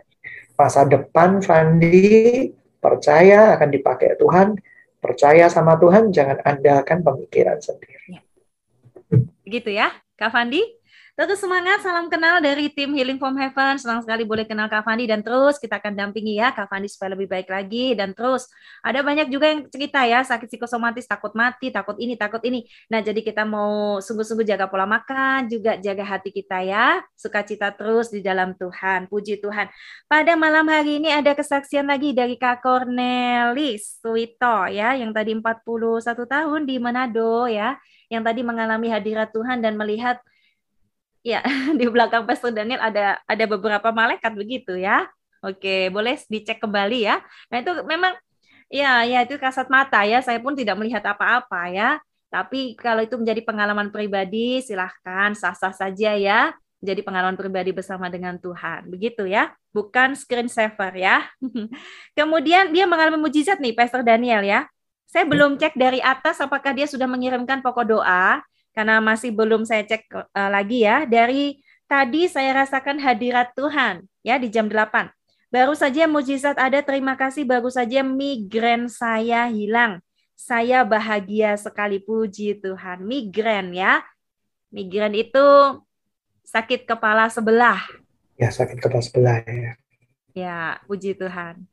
masa 0.55 0.87
depan 0.87 1.43
Fandi 1.43 2.55
percaya 2.79 3.59
akan 3.59 3.69
dipakai 3.75 4.15
Tuhan. 4.15 4.55
Percaya 5.03 5.51
sama 5.51 5.75
Tuhan, 5.83 6.15
jangan 6.15 6.39
andalkan 6.47 7.03
pemikiran 7.03 7.59
sendiri. 7.59 8.15
Ya. 8.15 8.21
Gitu 9.43 9.75
ya, 9.75 9.91
Kak 10.15 10.31
Fandi? 10.31 10.63
Tetap 11.13 11.37
semangat, 11.37 11.85
salam 11.85 12.09
kenal 12.09 12.41
dari 12.41 12.73
tim 12.73 12.89
Healing 12.97 13.21
from 13.21 13.37
Heaven. 13.37 13.77
Senang 13.77 14.01
sekali 14.01 14.25
boleh 14.25 14.49
kenal 14.49 14.65
Kak 14.65 14.81
Fandi 14.81 15.05
dan 15.05 15.21
terus 15.21 15.61
kita 15.61 15.77
akan 15.77 15.93
dampingi 15.93 16.41
ya 16.41 16.57
Kak 16.57 16.73
Fandi 16.73 16.89
supaya 16.89 17.13
lebih 17.13 17.29
baik 17.29 17.53
lagi 17.53 17.93
dan 17.93 18.17
terus 18.17 18.49
ada 18.81 19.05
banyak 19.05 19.29
juga 19.29 19.53
yang 19.53 19.69
cerita 19.69 20.09
ya 20.09 20.25
sakit 20.25 20.49
psikosomatis, 20.49 21.05
takut 21.05 21.37
mati, 21.37 21.69
takut 21.69 22.01
ini, 22.01 22.17
takut 22.17 22.41
ini. 22.49 22.65
Nah, 22.89 23.05
jadi 23.05 23.21
kita 23.21 23.45
mau 23.45 24.01
sungguh-sungguh 24.01 24.49
jaga 24.49 24.73
pola 24.73 24.89
makan, 24.89 25.53
juga 25.53 25.77
jaga 25.77 26.01
hati 26.17 26.33
kita 26.33 26.65
ya. 26.65 27.05
Sukacita 27.13 27.69
terus 27.77 28.09
di 28.09 28.25
dalam 28.25 28.57
Tuhan. 28.57 29.05
Puji 29.13 29.37
Tuhan. 29.45 29.69
Pada 30.09 30.33
malam 30.33 30.65
hari 30.65 30.97
ini 30.97 31.13
ada 31.13 31.37
kesaksian 31.37 31.93
lagi 31.93 32.17
dari 32.17 32.41
Kak 32.41 32.65
Cornelis 32.65 34.01
Suito 34.01 34.65
ya 34.73 34.97
yang 34.97 35.13
tadi 35.13 35.37
41 35.37 35.61
tahun 36.25 36.65
di 36.65 36.81
Manado 36.81 37.45
ya 37.53 37.77
yang 38.09 38.25
tadi 38.25 38.41
mengalami 38.41 38.89
hadirat 38.89 39.29
Tuhan 39.29 39.61
dan 39.61 39.77
melihat 39.77 40.17
Ya, 41.23 41.41
di 41.79 41.87
belakang 41.87 42.27
Pastor 42.27 42.51
Daniel 42.51 42.83
ada 42.83 43.19
ada 43.27 43.45
beberapa 43.47 43.89
malaikat 43.95 44.35
begitu 44.35 44.75
ya. 44.75 45.07
Oke, 45.43 45.91
boleh 45.91 46.19
dicek 46.31 46.63
kembali 46.63 47.07
ya. 47.07 47.19
Nah, 47.51 47.59
itu 47.63 47.73
memang 47.83 48.15
ya 48.71 49.03
ya 49.07 49.27
itu 49.27 49.39
kasat 49.39 49.67
mata 49.71 50.03
ya. 50.07 50.23
Saya 50.23 50.39
pun 50.43 50.55
tidak 50.55 50.79
melihat 50.79 51.03
apa-apa 51.03 51.71
ya. 51.71 51.99
Tapi 52.31 52.75
kalau 52.79 53.03
itu 53.05 53.15
menjadi 53.19 53.43
pengalaman 53.45 53.93
pribadi, 53.93 54.63
silahkan 54.63 55.35
sah-sah 55.35 55.75
saja 55.75 56.15
ya. 56.19 56.55
Jadi 56.83 56.99
pengalaman 57.07 57.39
pribadi 57.39 57.71
bersama 57.71 58.11
dengan 58.11 58.35
Tuhan. 58.43 58.91
Begitu 58.91 59.31
ya. 59.31 59.55
Bukan 59.71 60.19
screen 60.19 60.51
saver 60.51 60.91
ya. 60.99 61.23
Kemudian 62.19 62.75
dia 62.75 62.91
mengalami 62.91 63.23
mujizat 63.23 63.63
nih 63.63 63.75
Pastor 63.79 64.03
Daniel 64.03 64.43
ya. 64.43 64.67
Saya 65.07 65.29
belum 65.29 65.61
cek 65.61 65.77
dari 65.77 66.01
atas 66.01 66.41
apakah 66.41 66.73
dia 66.73 66.89
sudah 66.89 67.05
mengirimkan 67.07 67.61
pokok 67.61 67.85
doa 67.85 68.41
karena 68.73 68.99
masih 68.99 69.31
belum 69.33 69.69
saya 69.69 69.85
cek 69.85 70.09
uh, 70.13 70.51
lagi 70.51 70.85
ya. 70.85 71.05
Dari 71.05 71.61
tadi 71.85 72.27
saya 72.27 72.65
rasakan 72.65 72.99
hadirat 72.99 73.53
Tuhan 73.53 74.09
ya 74.25 74.41
di 74.41 74.49
jam 74.49 74.67
8. 74.67 75.13
Baru 75.53 75.77
saja 75.77 76.09
mujizat 76.09 76.57
ada, 76.57 76.81
terima 76.81 77.13
kasih 77.13 77.45
baru 77.45 77.69
saja 77.69 78.01
migren 78.01 78.89
saya 78.89 79.53
hilang. 79.53 80.01
Saya 80.33 80.81
bahagia 80.83 81.55
sekali 81.61 82.01
puji 82.01 82.57
Tuhan. 82.65 83.05
Migren 83.05 83.77
ya. 83.77 84.01
Migren 84.73 85.13
itu 85.13 85.45
sakit 86.49 86.89
kepala 86.89 87.29
sebelah. 87.29 87.85
Ya, 88.41 88.49
sakit 88.49 88.81
kepala 88.81 89.05
sebelah 89.05 89.45
ya. 89.45 89.73
Ya, 90.33 90.81
puji 90.89 91.13
Tuhan. 91.21 91.69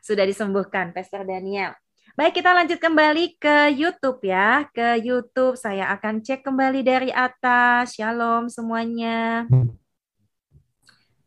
Sudah 0.00 0.24
disembuhkan, 0.24 0.96
Pastor 0.96 1.28
Daniel. 1.28 1.76
Baik, 2.18 2.42
kita 2.42 2.50
lanjut 2.50 2.82
kembali 2.82 3.38
ke 3.38 3.78
YouTube 3.78 4.26
ya. 4.26 4.66
Ke 4.74 4.98
YouTube 4.98 5.54
saya 5.54 5.86
akan 5.94 6.18
cek 6.18 6.42
kembali 6.42 6.82
dari 6.82 7.14
atas. 7.14 7.94
Shalom 7.94 8.50
semuanya. 8.50 9.46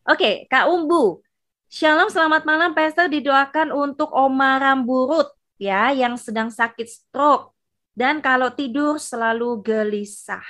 Oke, 0.03 0.51
Kak 0.51 0.67
Umbu. 0.67 1.23
Shalom, 1.71 2.11
selamat 2.11 2.43
malam. 2.43 2.75
Pastor 2.75 3.07
didoakan 3.07 3.71
untuk 3.71 4.11
Oma 4.11 4.59
Ramburut 4.59 5.31
ya 5.55 5.95
yang 5.95 6.19
sedang 6.19 6.51
sakit 6.51 6.91
stroke 6.91 7.55
dan 7.95 8.19
kalau 8.19 8.51
tidur 8.51 8.99
selalu 8.99 9.63
gelisah. 9.63 10.43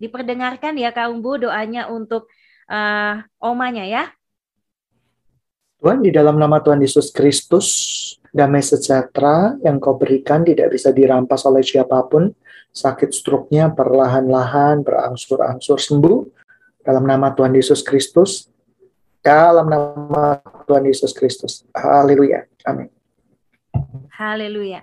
Diperdengarkan 0.00 0.80
ya 0.80 0.96
Kak 0.96 1.12
Umbu 1.12 1.36
doanya 1.36 1.92
untuk 1.92 2.24
uh, 2.72 3.20
omanya 3.36 3.84
ya. 3.84 4.08
Tuhan 5.76 6.00
di 6.00 6.08
dalam 6.08 6.40
nama 6.40 6.56
Tuhan 6.56 6.80
Yesus 6.80 7.12
Kristus 7.12 7.68
damai 8.32 8.64
sejahtera 8.64 9.60
yang 9.60 9.76
kau 9.76 10.00
berikan 10.00 10.40
tidak 10.40 10.72
bisa 10.72 10.88
dirampas 10.90 11.44
oleh 11.44 11.60
siapa 11.60 12.00
pun. 12.08 12.32
Sakit 12.72 13.12
struknya 13.12 13.68
perlahan-lahan 13.68 14.80
berangsur-angsur 14.80 15.76
sembuh. 15.76 16.40
Dalam 16.82 17.04
nama 17.04 17.30
Tuhan 17.36 17.52
Yesus 17.52 17.84
Kristus. 17.84 18.48
Dalam 19.20 19.68
nama 19.68 20.40
Tuhan 20.64 20.88
Yesus 20.88 21.12
Kristus. 21.12 21.62
Haleluya. 21.76 22.48
Amin. 22.64 22.88
Haleluya. 24.16 24.82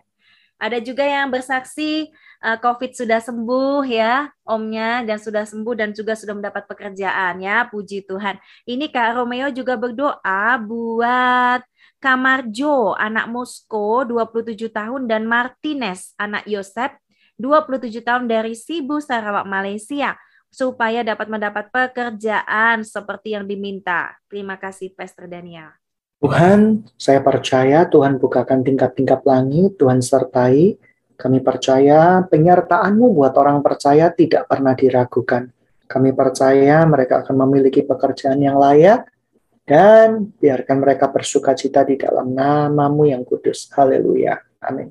Ada 0.60 0.84
juga 0.84 1.08
yang 1.08 1.32
bersaksi 1.32 2.12
uh, 2.44 2.60
COVID 2.60 2.92
sudah 2.92 3.20
sembuh 3.24 3.84
ya, 3.88 4.28
omnya 4.44 5.08
dan 5.08 5.16
sudah 5.16 5.48
sembuh 5.48 5.76
dan 5.76 5.90
juga 5.96 6.20
sudah 6.20 6.36
mendapat 6.36 6.68
pekerjaan 6.68 7.40
ya, 7.40 7.64
puji 7.72 8.04
Tuhan. 8.04 8.36
Ini 8.68 8.92
Kak 8.92 9.18
Romeo 9.18 9.48
juga 9.56 9.80
berdoa 9.80 10.60
buat 10.60 11.64
Kamarjo, 12.00 12.96
anak 12.96 13.28
Moskow, 13.28 14.08
27 14.08 14.72
tahun, 14.72 15.12
dan 15.12 15.28
Martinez, 15.28 16.16
anak 16.16 16.48
Yosep, 16.48 16.96
27 17.36 18.00
tahun 18.00 18.24
dari 18.32 18.56
Sibu, 18.56 19.04
Sarawak, 19.04 19.44
Malaysia, 19.44 20.16
supaya 20.48 21.04
dapat 21.04 21.28
mendapat 21.28 21.68
pekerjaan 21.70 22.88
seperti 22.88 23.36
yang 23.36 23.46
diminta. 23.46 24.16
Terima 24.32 24.56
kasih, 24.56 24.96
Pastor 24.96 25.28
Daniel. 25.28 25.76
Tuhan, 26.20 26.84
saya 27.00 27.24
percaya 27.24 27.88
Tuhan 27.88 28.20
bukakan 28.20 28.64
tingkat-tingkat 28.64 29.24
langit, 29.24 29.80
Tuhan 29.80 30.04
sertai. 30.04 30.76
Kami 31.20 31.40
percaya 31.44 32.24
penyertaan-Mu 32.28 33.12
buat 33.12 33.36
orang 33.36 33.60
percaya 33.60 34.12
tidak 34.12 34.48
pernah 34.48 34.72
diragukan. 34.76 35.52
Kami 35.84 36.16
percaya 36.16 36.84
mereka 36.88 37.24
akan 37.24 37.36
memiliki 37.48 37.84
pekerjaan 37.84 38.40
yang 38.40 38.56
layak, 38.56 39.08
dan 39.70 40.34
biarkan 40.42 40.82
mereka 40.82 41.06
bersuka 41.14 41.54
cita 41.54 41.86
di 41.86 41.94
dalam 41.94 42.34
namamu 42.34 43.06
yang 43.06 43.22
kudus. 43.22 43.70
Haleluya. 43.70 44.42
Amin. 44.58 44.90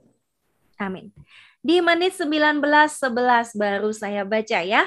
Amin. 0.78 1.10
Di 1.58 1.82
menit 1.82 2.14
19.11 2.14 2.62
baru 3.58 3.90
saya 3.90 4.22
baca 4.22 4.62
ya. 4.62 4.86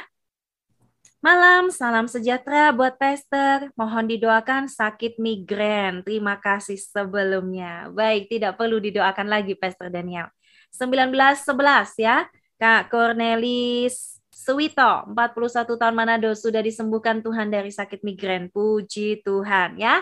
Malam, 1.20 1.70
salam 1.70 2.08
sejahtera 2.08 2.72
buat 2.72 2.96
Pastor. 2.96 3.70
Mohon 3.76 4.16
didoakan 4.16 4.72
sakit 4.72 5.20
migren. 5.20 6.02
Terima 6.08 6.40
kasih 6.40 6.80
sebelumnya. 6.80 7.92
Baik, 7.92 8.32
tidak 8.32 8.56
perlu 8.56 8.80
didoakan 8.80 9.28
lagi 9.28 9.60
Pastor 9.60 9.92
Daniel. 9.92 10.32
19.11 10.72 12.00
ya. 12.00 12.26
Kak 12.56 12.88
Cornelis 12.94 14.21
Suwito, 14.42 15.06
41 15.14 15.78
tahun 15.78 15.94
Manado, 15.94 16.34
sudah 16.34 16.66
disembuhkan 16.66 17.22
Tuhan 17.22 17.54
dari 17.54 17.70
sakit 17.70 18.02
migren. 18.02 18.50
Puji 18.50 19.22
Tuhan 19.22 19.78
ya. 19.78 20.02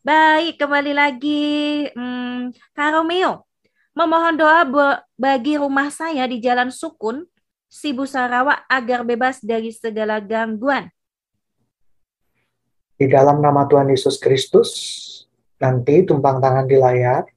Baik, 0.00 0.56
kembali 0.56 0.96
lagi 0.96 1.44
hmm, 1.92 2.56
Kak 2.72 2.90
Romeo. 2.96 3.44
Memohon 3.92 4.40
doa 4.40 4.64
bagi 5.20 5.60
rumah 5.60 5.92
saya 5.92 6.24
di 6.24 6.40
Jalan 6.40 6.72
Sukun, 6.72 7.28
Sibu 7.68 8.08
Sarawak 8.08 8.64
agar 8.72 9.04
bebas 9.04 9.44
dari 9.44 9.68
segala 9.68 10.16
gangguan. 10.16 10.88
Di 12.96 13.04
dalam 13.04 13.44
nama 13.44 13.68
Tuhan 13.68 13.92
Yesus 13.92 14.16
Kristus, 14.16 14.72
nanti 15.60 16.08
tumpang 16.08 16.40
tangan 16.40 16.64
di 16.64 16.80
layar, 16.80 17.28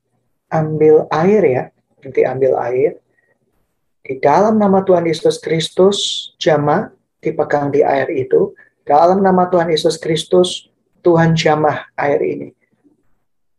ambil 0.47 1.11
air 1.11 1.43
ya, 1.43 1.63
nanti 1.99 2.23
ambil 2.23 2.55
air, 2.71 3.03
di 4.07 4.23
dalam 4.23 4.55
nama 4.55 4.79
Tuhan 4.87 5.03
Yesus 5.03 5.43
Kristus, 5.43 6.31
jamaah 6.39 6.95
dipegang 7.19 7.75
di 7.75 7.83
air 7.83 8.07
itu. 8.15 8.55
Dalam 8.87 9.19
nama 9.19 9.51
Tuhan 9.51 9.67
Yesus 9.67 9.99
Kristus, 9.99 10.71
Tuhan 11.03 11.35
jamah 11.35 11.91
air 11.99 12.23
ini. 12.23 12.55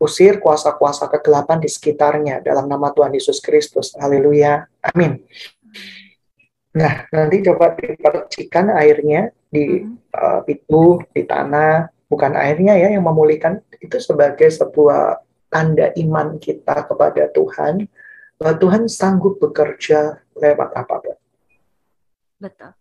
Usir 0.01 0.41
kuasa-kuasa 0.41 1.05
kegelapan 1.05 1.61
di 1.61 1.69
sekitarnya 1.69 2.41
dalam 2.41 2.65
nama 2.65 2.89
Tuhan 2.89 3.13
Yesus 3.13 3.37
Kristus. 3.37 3.93
Haleluya. 3.93 4.65
Amin. 4.89 5.21
Nah, 6.73 7.05
nanti 7.13 7.45
coba 7.45 7.77
dipercikan 7.77 8.73
airnya 8.73 9.29
di 9.53 9.85
uh, 10.17 10.41
itu, 10.49 10.97
di 11.13 11.29
tanah, 11.29 11.93
bukan 12.09 12.33
airnya 12.33 12.73
ya 12.73 12.89
yang 12.89 13.05
memulihkan, 13.05 13.61
itu 13.77 14.01
sebagai 14.01 14.49
sebuah 14.49 15.21
tanda 15.53 15.93
iman 15.93 16.41
kita 16.41 16.89
kepada 16.89 17.29
Tuhan 17.33 17.85
bahwa 18.39 18.55
Tuhan 18.55 18.83
sanggup 18.87 19.35
bekerja 19.37 20.23
lewat 20.39 20.71
apa 20.71 20.95
pun. 21.03 21.17
Betul. 22.39 22.71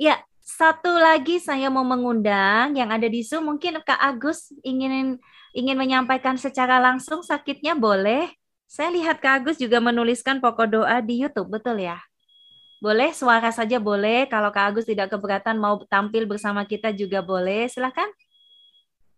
Ya, 0.00 0.24
satu 0.40 0.96
lagi 0.96 1.36
saya 1.36 1.68
mau 1.68 1.84
mengundang 1.84 2.72
yang 2.72 2.88
ada 2.88 3.04
di 3.04 3.20
Zoom 3.20 3.52
mungkin 3.52 3.76
Kak 3.84 4.00
Agus 4.00 4.48
ingin 4.64 5.20
ingin 5.52 5.76
menyampaikan 5.76 6.40
secara 6.40 6.80
langsung 6.80 7.20
sakitnya 7.20 7.76
boleh. 7.76 8.32
Saya 8.64 8.88
lihat 8.88 9.20
Kak 9.20 9.44
Agus 9.44 9.60
juga 9.60 9.84
menuliskan 9.84 10.40
pokok 10.40 10.80
doa 10.80 10.98
di 11.04 11.20
YouTube, 11.20 11.52
betul 11.52 11.84
ya? 11.84 12.00
Boleh, 12.80 13.12
suara 13.12 13.52
saja 13.52 13.76
boleh. 13.76 14.24
Kalau 14.32 14.48
Kak 14.48 14.72
Agus 14.72 14.88
tidak 14.88 15.12
keberatan 15.12 15.60
mau 15.60 15.76
tampil 15.84 16.24
bersama 16.24 16.64
kita 16.64 16.88
juga 16.96 17.20
boleh. 17.20 17.68
Silahkan. 17.68 18.08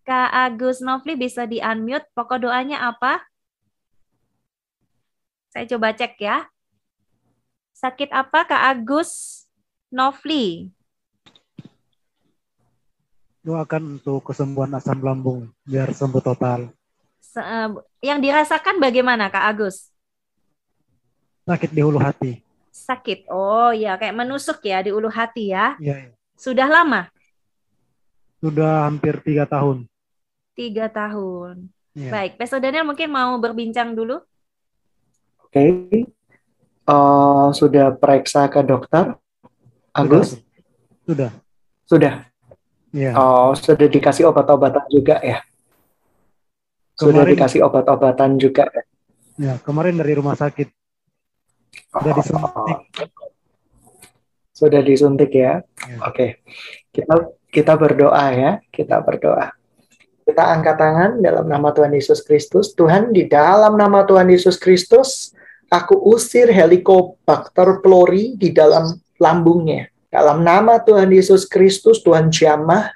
Kak 0.02 0.30
Agus 0.34 0.82
Novli 0.82 1.14
bisa 1.14 1.46
di-unmute. 1.46 2.10
Pokok 2.10 2.42
doanya 2.42 2.90
apa? 2.90 3.22
Saya 5.52 5.68
coba 5.68 5.92
cek 5.92 6.16
ya. 6.16 6.48
Sakit 7.76 8.08
apa 8.08 8.48
Kak 8.48 8.62
Agus? 8.72 9.44
Novli. 9.92 10.72
Doakan 13.44 14.00
untuk 14.00 14.24
kesembuhan 14.32 14.72
asam 14.72 15.04
lambung 15.04 15.52
biar 15.68 15.92
sembuh 15.92 16.24
total. 16.24 16.72
Eh, 17.36 17.68
yang 18.00 18.24
dirasakan 18.24 18.80
bagaimana 18.80 19.28
Kak 19.28 19.44
Agus? 19.52 19.92
Sakit 21.44 21.68
di 21.68 21.84
ulu 21.84 22.00
hati. 22.00 22.40
Sakit. 22.72 23.28
Oh 23.28 23.76
ya, 23.76 24.00
kayak 24.00 24.16
menusuk 24.16 24.64
ya 24.64 24.80
di 24.80 24.88
ulu 24.88 25.12
hati 25.12 25.52
ya. 25.52 25.76
Iya. 25.76 26.08
Ya. 26.08 26.10
Sudah 26.32 26.64
lama? 26.72 27.12
Sudah 28.40 28.88
hampir 28.88 29.20
tiga 29.20 29.44
tahun. 29.44 29.84
Tiga 30.56 30.88
tahun. 30.88 31.68
Ya. 31.92 32.08
Baik, 32.08 32.40
Peso 32.40 32.56
Daniel 32.56 32.88
mungkin 32.88 33.12
mau 33.12 33.36
berbincang 33.36 33.92
dulu. 33.92 34.24
Oke, 35.52 35.60
okay. 35.60 36.08
uh, 36.88 36.96
eh, 36.96 37.46
sudah 37.52 37.92
periksa 37.92 38.48
ke 38.48 38.64
dokter, 38.64 39.20
Agus? 39.92 40.40
Sudah. 41.04 41.28
Sudah. 41.84 42.24
Ya. 42.96 43.12
Oh, 43.12 43.52
sudah 43.52 43.84
dikasih 43.84 44.32
obat-obatan 44.32 44.88
juga 44.88 45.20
ya? 45.20 45.44
Sudah 46.96 47.20
kemarin, 47.20 47.32
dikasih 47.36 47.60
obat-obatan 47.68 48.40
juga 48.40 48.64
ya? 48.72 48.82
Ya, 49.36 49.54
kemarin 49.60 50.00
dari 50.00 50.16
rumah 50.16 50.40
sakit. 50.40 50.72
Sudah 51.92 52.12
disuntik. 52.16 52.78
Sudah 54.56 54.80
disuntik 54.80 55.30
ya? 55.36 55.60
ya. 55.84 55.96
Oke. 56.08 56.16
Okay. 56.16 56.30
Kita 56.96 57.14
kita 57.52 57.72
berdoa 57.76 58.24
ya, 58.32 58.50
kita 58.72 59.04
berdoa. 59.04 59.52
Kita 60.22 60.48
angkat 60.48 60.76
tangan 60.80 61.10
dalam 61.20 61.44
nama 61.44 61.76
Tuhan 61.76 61.92
Yesus 61.92 62.24
Kristus. 62.24 62.72
Tuhan, 62.72 63.12
di 63.12 63.28
dalam 63.28 63.76
nama 63.76 64.06
Tuhan 64.08 64.32
Yesus 64.32 64.56
Kristus, 64.56 65.31
aku 65.72 65.96
usir 66.12 66.52
helikopter 66.52 67.80
pylori 67.80 68.36
di 68.36 68.52
dalam 68.52 68.92
lambungnya 69.16 69.88
dalam 70.12 70.44
nama 70.44 70.76
Tuhan 70.76 71.08
Yesus 71.08 71.48
Kristus, 71.48 72.04
Tuhan 72.04 72.28
jamah, 72.28 72.92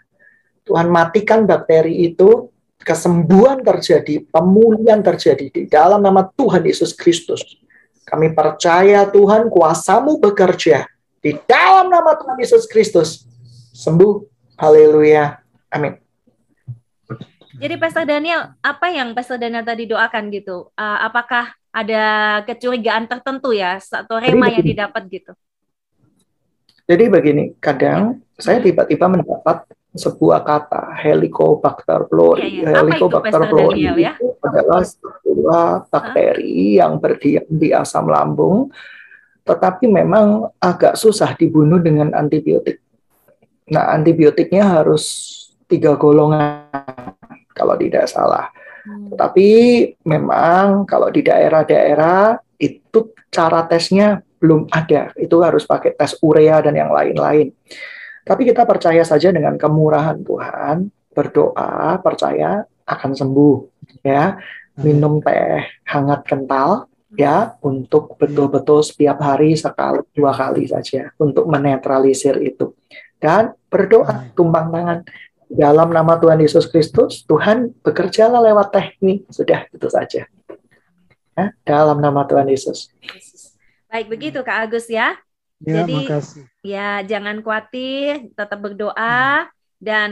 Tuhan 0.69 0.93
matikan 0.93 1.49
bakteri 1.49 2.13
itu, 2.13 2.53
kesembuhan 2.85 3.65
terjadi, 3.65 4.21
pemulihan 4.29 5.01
terjadi 5.01 5.49
di 5.49 5.65
dalam 5.65 6.05
nama 6.05 6.29
Tuhan 6.37 6.69
Yesus 6.69 6.93
Kristus. 6.93 7.41
Kami 8.05 8.37
percaya 8.37 9.09
Tuhan 9.09 9.49
kuasamu 9.49 10.21
bekerja 10.21 10.85
di 11.25 11.35
dalam 11.49 11.89
nama 11.89 12.15
Tuhan 12.21 12.37
Yesus 12.37 12.69
Kristus. 12.69 13.25
Sembuh. 13.73 14.21
Haleluya. 14.61 15.41
Amin. 15.73 16.06
Jadi 17.57 17.75
Pastor 17.81 18.05
Daniel, 18.05 18.53
apa 18.61 18.87
yang 18.93 19.17
Pastor 19.17 19.41
Daniel 19.41 19.65
tadi 19.65 19.89
doakan 19.89 20.29
gitu? 20.29 20.69
Uh, 20.77 20.99
apakah 21.01 21.57
ada 21.73 22.05
kecurigaan 22.45 23.09
tertentu 23.09 23.53
ya 23.57 23.81
atau 23.81 24.17
rema 24.21 24.53
yang 24.53 24.65
didapat 24.65 25.03
gitu? 25.09 25.33
Jadi 26.87 27.05
begini, 27.11 27.45
kadang 27.59 28.23
saya 28.39 28.63
tiba-tiba 28.63 29.11
mendapat 29.11 29.67
sebuah 29.97 30.45
kata 30.45 30.95
Helicobacter 31.01 32.07
pylori. 32.07 32.63
Ya, 32.63 32.71
ya. 32.71 32.85
Helicobacter 32.85 33.43
pylori 33.49 33.81
itu, 33.83 33.97
ya? 33.99 34.13
itu 34.21 34.29
adalah 34.45 34.83
sebuah 34.85 35.65
bakteri 35.91 36.77
huh? 36.77 36.85
yang 36.85 36.93
berdiam 37.01 37.47
di 37.49 37.69
asam 37.73 38.07
lambung, 38.07 38.71
tetapi 39.43 39.89
memang 39.89 40.53
agak 40.61 40.95
susah 40.95 41.33
dibunuh 41.35 41.81
dengan 41.81 42.13
antibiotik. 42.13 42.79
Nah, 43.67 43.91
antibiotiknya 43.97 44.63
harus 44.63 45.35
tiga 45.67 45.99
golongan 45.99 46.71
kalau 47.57 47.73
tidak 47.81 48.05
salah. 48.13 48.53
Hmm. 48.85 49.09
Tetapi 49.17 49.49
memang 50.05 50.85
kalau 50.85 51.09
di 51.09 51.25
daerah-daerah 51.25 52.37
itu 52.61 53.17
cara 53.33 53.65
tesnya 53.65 54.21
belum 54.37 54.69
ada. 54.69 55.11
Itu 55.17 55.41
harus 55.41 55.65
pakai 55.65 55.97
tes 55.97 56.15
urea 56.21 56.61
dan 56.61 56.77
yang 56.77 56.93
lain-lain. 56.93 57.51
Tapi 58.27 58.43
kita 58.45 58.69
percaya 58.69 59.01
saja 59.07 59.33
dengan 59.33 59.57
kemurahan 59.57 60.21
Tuhan, 60.21 60.93
berdoa, 61.15 61.97
percaya 62.03 62.67
akan 62.85 63.13
sembuh, 63.17 63.57
ya. 64.05 64.37
Minum 64.77 65.25
teh 65.25 65.65
hangat 65.89 66.29
kental, 66.29 66.91
ya, 67.17 67.57
untuk 67.65 68.19
betul-betul 68.21 68.85
setiap 68.85 69.25
hari 69.25 69.57
sekali, 69.57 70.05
dua 70.13 70.37
kali 70.37 70.69
saja, 70.69 71.09
untuk 71.17 71.49
menetralisir 71.49 72.37
itu. 72.45 72.77
Dan 73.17 73.57
berdoa, 73.73 74.29
tumpang 74.37 74.69
tangan. 74.69 75.01
Dalam 75.47 75.95
nama 75.95 76.19
Tuhan 76.19 76.43
Yesus 76.43 76.67
Kristus, 76.67 77.23
Tuhan 77.23 77.71
bekerjalah 77.87 78.43
lewat 78.43 78.75
teknik, 78.75 79.27
sudah 79.31 79.67
itu 79.71 79.87
saja. 79.87 80.27
Ya, 81.37 81.47
dalam 81.63 82.03
nama 82.03 82.27
Tuhan 82.27 82.49
Yesus. 82.51 82.91
Baik 83.87 84.11
begitu 84.11 84.43
Kak 84.43 84.67
Agus 84.67 84.91
ya. 84.91 85.15
Ya, 85.63 85.81
Jadi 85.81 86.05
makasih. 86.05 86.45
ya 86.61 87.01
jangan 87.07 87.41
khawatir, 87.41 88.29
tetap 88.37 88.61
berdoa 88.61 89.49
hmm. 89.49 89.53
dan 89.81 90.09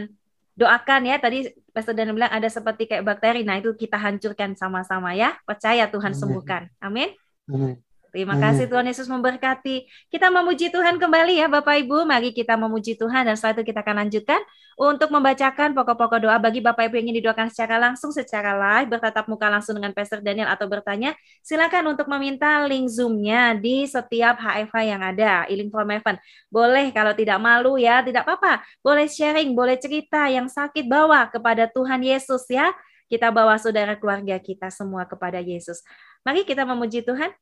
doakan 0.57 1.03
ya. 1.05 1.21
Tadi 1.21 1.53
Pastor 1.75 1.93
Dan 1.93 2.15
bilang 2.15 2.31
ada 2.33 2.47
seperti 2.47 2.87
kayak 2.87 3.05
bakteri. 3.05 3.43
Nah, 3.43 3.59
itu 3.59 3.75
kita 3.75 3.99
hancurkan 3.99 4.55
sama-sama 4.55 5.13
ya. 5.13 5.35
Percaya 5.43 5.91
Tuhan 5.91 6.15
sembuhkan. 6.15 6.71
Amin. 6.79 7.13
Amin. 7.51 7.84
Terima 8.15 8.39
kasih 8.39 8.71
Tuhan 8.71 8.87
Yesus 8.87 9.11
memberkati. 9.11 9.91
Kita 10.07 10.31
memuji 10.31 10.71
Tuhan 10.71 11.03
kembali 11.03 11.35
ya 11.35 11.51
Bapak 11.51 11.83
Ibu. 11.83 12.07
Mari 12.07 12.31
kita 12.31 12.55
memuji 12.55 12.95
Tuhan 12.95 13.27
dan 13.27 13.35
setelah 13.35 13.59
itu 13.59 13.75
kita 13.75 13.83
akan 13.83 14.07
lanjutkan 14.07 14.39
untuk 14.79 15.11
membacakan 15.11 15.75
pokok-pokok 15.75 16.23
doa 16.23 16.39
bagi 16.39 16.63
Bapak 16.63 16.87
Ibu 16.87 16.95
yang 16.95 17.11
ingin 17.11 17.19
didoakan 17.19 17.51
secara 17.51 17.75
langsung, 17.83 18.15
secara 18.15 18.55
live, 18.55 18.87
bertatap 18.87 19.27
muka 19.27 19.51
langsung 19.51 19.75
dengan 19.83 19.91
Pastor 19.91 20.23
Daniel 20.23 20.47
atau 20.47 20.71
bertanya. 20.71 21.11
Silakan 21.43 21.91
untuk 21.91 22.07
meminta 22.07 22.63
link 22.71 22.87
Zoom-nya 22.87 23.59
di 23.59 23.83
setiap 23.83 24.39
HFH 24.39 24.77
yang 24.87 25.03
ada, 25.03 25.51
e-link 25.51 25.75
from 25.75 25.91
heaven. 25.91 26.15
Boleh 26.55 26.95
kalau 26.95 27.19
tidak 27.19 27.43
malu 27.43 27.83
ya, 27.83 27.99
tidak 28.07 28.31
apa-apa. 28.31 28.63
Boleh 28.79 29.11
sharing, 29.11 29.59
boleh 29.59 29.75
cerita 29.75 30.31
yang 30.31 30.47
sakit 30.47 30.87
bawa 30.87 31.27
kepada 31.35 31.67
Tuhan 31.67 31.99
Yesus 31.99 32.47
ya. 32.47 32.71
Kita 33.11 33.35
bawa 33.35 33.59
saudara 33.59 33.99
keluarga 33.99 34.39
kita 34.39 34.71
semua 34.71 35.03
kepada 35.03 35.43
Yesus. 35.43 35.83
Mari 36.23 36.47
kita 36.47 36.63
memuji 36.63 37.03
Tuhan. 37.03 37.35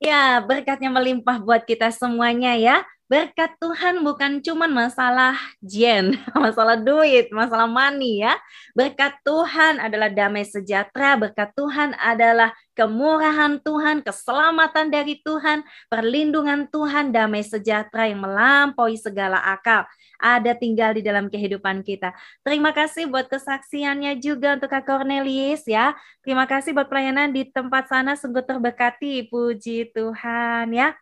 Ya, 0.00 0.40
berkatnya 0.40 0.88
melimpah 0.88 1.36
buat 1.44 1.68
kita 1.68 1.92
semuanya 1.92 2.56
ya. 2.56 2.80
Berkat 3.04 3.52
Tuhan 3.60 4.00
bukan 4.00 4.40
cuma 4.40 4.64
masalah 4.64 5.36
jen, 5.60 6.16
masalah 6.40 6.80
duit, 6.80 7.28
masalah 7.28 7.68
money 7.68 8.24
ya. 8.24 8.32
Berkat 8.72 9.20
Tuhan 9.28 9.76
adalah 9.76 10.08
damai 10.08 10.48
sejahtera, 10.48 11.20
berkat 11.20 11.52
Tuhan 11.52 11.92
adalah 12.00 12.56
kemurahan 12.72 13.60
Tuhan, 13.60 14.00
keselamatan 14.00 14.88
dari 14.88 15.20
Tuhan, 15.20 15.68
perlindungan 15.92 16.72
Tuhan, 16.72 17.12
damai 17.12 17.44
sejahtera 17.44 18.08
yang 18.08 18.24
melampaui 18.24 18.96
segala 18.96 19.36
akal 19.52 19.84
ada 20.22 20.52
tinggal 20.54 20.94
di 20.94 21.02
dalam 21.02 21.26
kehidupan 21.32 21.82
kita. 21.82 22.14
Terima 22.44 22.70
kasih 22.76 23.08
buat 23.08 23.26
kesaksiannya 23.26 24.20
juga 24.20 24.54
untuk 24.60 24.70
Kak 24.70 24.84
Cornelius 24.86 25.66
ya. 25.66 25.96
Terima 26.22 26.44
kasih 26.44 26.76
buat 26.76 26.86
pelayanan 26.86 27.32
di 27.32 27.48
tempat 27.48 27.88
sana 27.90 28.14
sungguh 28.14 28.44
terberkati. 28.44 29.26
Puji 29.32 29.90
Tuhan 29.96 30.70
ya. 30.76 30.94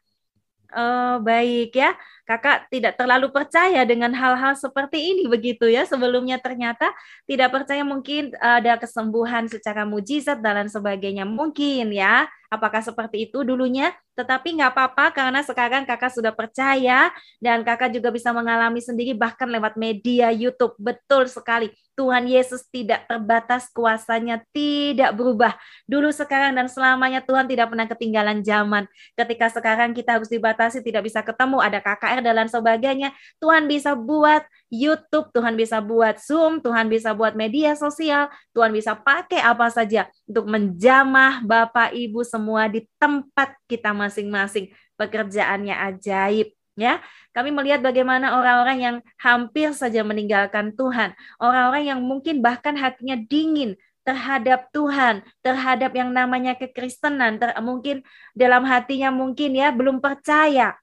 Oh, 0.68 1.16
baik 1.24 1.72
ya. 1.72 1.96
Kakak 2.28 2.68
tidak 2.68 3.00
terlalu 3.00 3.32
percaya 3.32 3.88
dengan 3.88 4.12
hal-hal 4.12 4.52
seperti 4.52 5.00
ini 5.00 5.24
begitu 5.24 5.64
ya. 5.64 5.88
Sebelumnya 5.88 6.36
ternyata 6.36 6.92
tidak 7.24 7.56
percaya 7.56 7.80
mungkin 7.88 8.36
ada 8.36 8.76
kesembuhan 8.76 9.48
secara 9.48 9.88
mujizat 9.88 10.44
dan 10.44 10.68
sebagainya. 10.68 11.24
Mungkin 11.24 11.88
ya. 11.96 12.28
Apakah 12.52 12.84
seperti 12.84 13.28
itu 13.28 13.44
dulunya? 13.44 13.96
Tetapi 14.12 14.60
nggak 14.60 14.72
apa-apa 14.76 15.04
karena 15.16 15.40
sekarang 15.40 15.88
kakak 15.88 16.12
sudah 16.12 16.32
percaya 16.36 17.12
dan 17.40 17.64
kakak 17.64 17.92
juga 17.92 18.12
bisa 18.12 18.32
mengalami 18.36 18.84
sendiri 18.84 19.16
bahkan 19.16 19.48
lewat 19.48 19.80
media 19.80 20.28
YouTube. 20.32 20.76
Betul 20.76 21.32
sekali. 21.32 21.72
Tuhan 21.98 22.30
Yesus 22.30 22.62
tidak 22.70 23.10
terbatas 23.10 23.66
kuasanya, 23.74 24.38
tidak 24.54 25.18
berubah. 25.18 25.58
Dulu, 25.90 26.14
sekarang, 26.14 26.54
dan 26.54 26.70
selamanya 26.70 27.18
Tuhan 27.26 27.50
tidak 27.50 27.74
pernah 27.74 27.90
ketinggalan 27.90 28.38
zaman. 28.46 28.86
Ketika 29.18 29.50
sekarang 29.50 29.90
kita 29.98 30.22
harus 30.22 30.30
dibatasi, 30.30 30.78
tidak 30.86 31.10
bisa 31.10 31.26
ketemu, 31.26 31.58
ada 31.58 31.82
KKR 31.82 32.22
dan 32.22 32.46
sebagainya. 32.46 33.10
Tuhan 33.42 33.66
bisa 33.66 33.98
buat 33.98 34.46
YouTube, 34.70 35.34
Tuhan 35.34 35.58
bisa 35.58 35.82
buat 35.82 36.22
Zoom, 36.22 36.62
Tuhan 36.62 36.86
bisa 36.86 37.18
buat 37.18 37.34
media 37.34 37.74
sosial, 37.74 38.30
Tuhan 38.54 38.70
bisa 38.70 38.94
pakai 38.94 39.42
apa 39.42 39.66
saja 39.66 40.06
untuk 40.22 40.46
menjamah 40.46 41.42
Bapak 41.42 41.98
Ibu 41.98 42.22
semua 42.22 42.70
di 42.70 42.86
tempat 43.02 43.58
kita 43.66 43.90
masing-masing. 43.90 44.70
Pekerjaannya 44.94 45.74
ajaib 45.74 46.57
ya. 46.78 47.02
Kami 47.34 47.50
melihat 47.50 47.82
bagaimana 47.82 48.38
orang-orang 48.38 48.78
yang 48.78 48.96
hampir 49.18 49.74
saja 49.74 50.06
meninggalkan 50.06 50.72
Tuhan, 50.78 51.12
orang-orang 51.42 51.84
yang 51.90 52.00
mungkin 52.00 52.38
bahkan 52.38 52.78
hatinya 52.78 53.18
dingin 53.18 53.74
terhadap 54.06 54.72
Tuhan, 54.72 55.20
terhadap 55.44 55.92
yang 55.92 56.14
namanya 56.14 56.56
kekristenan, 56.56 57.36
ter 57.36 57.52
mungkin 57.60 58.00
dalam 58.32 58.64
hatinya 58.64 59.12
mungkin 59.12 59.52
ya 59.52 59.68
belum 59.68 60.00
percaya. 60.00 60.78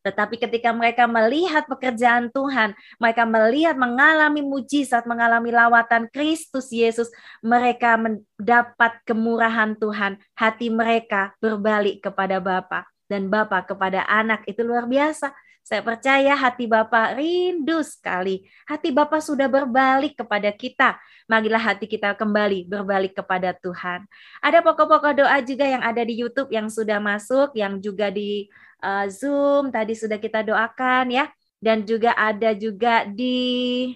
Tetapi 0.00 0.40
ketika 0.40 0.72
mereka 0.72 1.04
melihat 1.04 1.68
pekerjaan 1.68 2.32
Tuhan, 2.32 2.72
mereka 2.96 3.28
melihat 3.28 3.76
mengalami 3.76 4.40
mujizat, 4.40 5.04
mengalami 5.04 5.52
lawatan 5.52 6.08
Kristus 6.08 6.72
Yesus, 6.72 7.12
mereka 7.44 8.00
mendapat 8.00 8.96
kemurahan 9.04 9.76
Tuhan. 9.76 10.16
Hati 10.32 10.72
mereka 10.72 11.36
berbalik 11.40 12.00
kepada 12.00 12.40
Bapa. 12.40 12.89
Dan 13.10 13.26
Bapak 13.26 13.74
kepada 13.74 14.06
anak 14.06 14.46
itu 14.46 14.62
luar 14.62 14.86
biasa. 14.86 15.34
Saya 15.60 15.82
percaya 15.84 16.32
hati 16.34 16.64
Bapak 16.70 17.18
rindu 17.18 17.82
sekali. 17.82 18.46
Hati 18.64 18.94
Bapak 18.94 19.20
sudah 19.20 19.50
berbalik 19.50 20.16
kepada 20.18 20.48
kita. 20.54 20.96
Marilah 21.26 21.60
hati 21.60 21.84
kita 21.90 22.16
kembali 22.16 22.66
berbalik 22.70 23.18
kepada 23.18 23.54
Tuhan. 23.58 24.06
Ada 24.40 24.62
pokok-pokok 24.62 25.20
doa 25.26 25.38
juga 25.42 25.66
yang 25.68 25.82
ada 25.84 26.00
di 26.06 26.16
YouTube 26.16 26.50
yang 26.50 26.66
sudah 26.72 26.98
masuk, 27.02 27.52
yang 27.58 27.78
juga 27.78 28.08
di 28.08 28.48
uh, 28.82 29.06
Zoom 29.10 29.68
tadi 29.68 29.92
sudah 29.98 30.16
kita 30.16 30.46
doakan 30.46 31.12
ya. 31.12 31.26
Dan 31.60 31.84
juga 31.84 32.16
ada 32.16 32.56
juga 32.56 33.04
di 33.04 33.92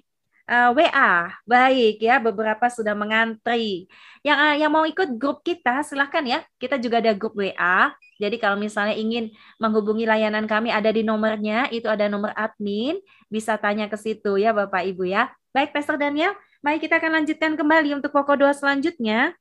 uh, 0.49 0.71
eh, 0.71 0.71
WA. 0.77 1.13
Baik 1.49 1.97
ya, 2.01 2.21
beberapa 2.21 2.67
sudah 2.69 2.93
mengantri. 2.97 3.89
Yang 4.25 4.39
uh, 4.41 4.55
yang 4.61 4.71
mau 4.73 4.85
ikut 4.89 5.17
grup 5.17 5.41
kita 5.45 5.83
silahkan 5.85 6.25
ya. 6.25 6.39
Kita 6.61 6.77
juga 6.81 7.01
ada 7.01 7.13
grup 7.13 7.37
WA 7.37 7.93
jadi 8.19 8.37
kalau 8.39 8.55
misalnya 8.59 8.95
ingin 8.95 9.35
menghubungi 9.59 10.07
layanan 10.07 10.47
kami 10.47 10.71
ada 10.71 10.91
di 10.95 11.03
nomornya, 11.03 11.67
itu 11.75 11.91
ada 11.91 12.07
nomor 12.07 12.31
admin, 12.39 12.99
bisa 13.27 13.59
tanya 13.59 13.91
ke 13.91 13.99
situ 13.99 14.39
ya 14.39 14.55
Bapak 14.55 14.87
Ibu 14.87 15.11
ya. 15.11 15.35
Baik 15.51 15.75
Pastor 15.75 15.99
Daniel, 15.99 16.35
mari 16.63 16.79
kita 16.79 16.99
akan 17.03 17.23
lanjutkan 17.23 17.53
kembali 17.59 17.99
untuk 17.99 18.15
pokok 18.15 18.39
doa 18.39 18.55
selanjutnya. 18.55 19.35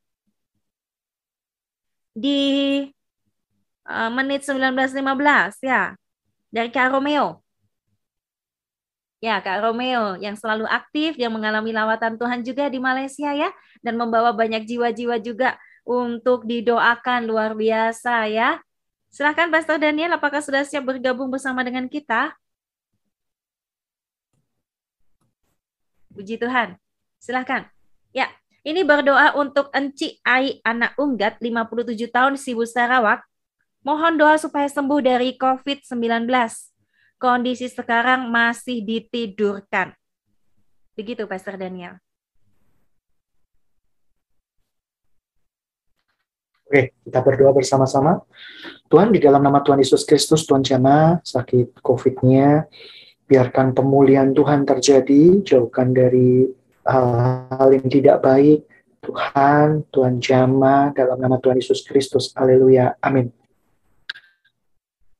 Di 2.13 2.41
uh, 3.89 4.09
menit 4.13 4.45
19.15 4.45 5.65
ya, 5.65 5.93
dari 6.49 6.69
Kak 6.73 6.93
Romeo. 6.93 7.42
Ya, 9.23 9.39
Kak 9.39 9.63
Romeo 9.63 10.19
yang 10.19 10.35
selalu 10.35 10.67
aktif, 10.67 11.15
yang 11.15 11.31
mengalami 11.31 11.71
lawatan 11.71 12.19
Tuhan 12.19 12.43
juga 12.43 12.67
di 12.67 12.75
Malaysia 12.75 13.31
ya, 13.31 13.55
dan 13.79 13.95
membawa 13.95 14.35
banyak 14.35 14.67
jiwa-jiwa 14.67 15.15
juga 15.23 15.55
untuk 15.87 16.43
didoakan 16.43 17.31
luar 17.31 17.55
biasa 17.55 18.27
ya. 18.27 18.59
Silahkan 19.07 19.47
Pastor 19.47 19.79
Daniel, 19.79 20.19
apakah 20.19 20.43
sudah 20.43 20.67
siap 20.67 20.83
bergabung 20.83 21.31
bersama 21.31 21.63
dengan 21.63 21.87
kita? 21.87 22.35
Puji 26.11 26.35
Tuhan. 26.35 26.75
Silahkan. 27.15 27.71
Ya, 28.11 28.27
ini 28.67 28.83
berdoa 28.83 29.39
untuk 29.39 29.71
Enci 29.71 30.19
Ai 30.27 30.59
anak 30.67 30.99
Unggat 30.99 31.39
57 31.39 32.11
tahun 32.11 32.35
Sibu 32.35 32.67
Sarawak. 32.67 33.23
Mohon 33.87 34.19
doa 34.19 34.35
supaya 34.35 34.67
sembuh 34.67 34.99
dari 34.99 35.39
COVID-19. 35.39 36.27
Kondisi 37.23 37.71
sekarang 37.71 38.27
masih 38.27 38.83
ditidurkan. 38.83 39.95
Begitu 40.91 41.23
Pastor 41.23 41.55
Daniel. 41.55 41.95
Oke, 46.67 46.91
kita 47.07 47.23
berdoa 47.23 47.55
bersama-sama. 47.55 48.19
Tuhan, 48.91 49.15
di 49.15 49.23
dalam 49.23 49.39
nama 49.39 49.63
Tuhan 49.63 49.79
Yesus 49.79 50.03
Kristus, 50.03 50.43
Tuhan 50.43 50.67
jamah 50.67 51.23
sakit 51.23 51.79
COVID-nya, 51.79 52.67
biarkan 53.23 53.71
pemulihan 53.71 54.35
Tuhan 54.35 54.67
terjadi, 54.67 55.47
jauhkan 55.47 55.95
dari 55.95 56.51
hal-hal 56.83 57.69
yang 57.71 57.87
tidak 57.87 58.19
baik. 58.19 58.67
Tuhan, 58.99 59.87
Tuhan 59.95 60.19
jamah 60.19 60.91
dalam 60.91 61.23
nama 61.23 61.39
Tuhan 61.39 61.55
Yesus 61.55 61.87
Kristus. 61.87 62.35
Haleluya. 62.35 62.99
Amin. 62.99 63.31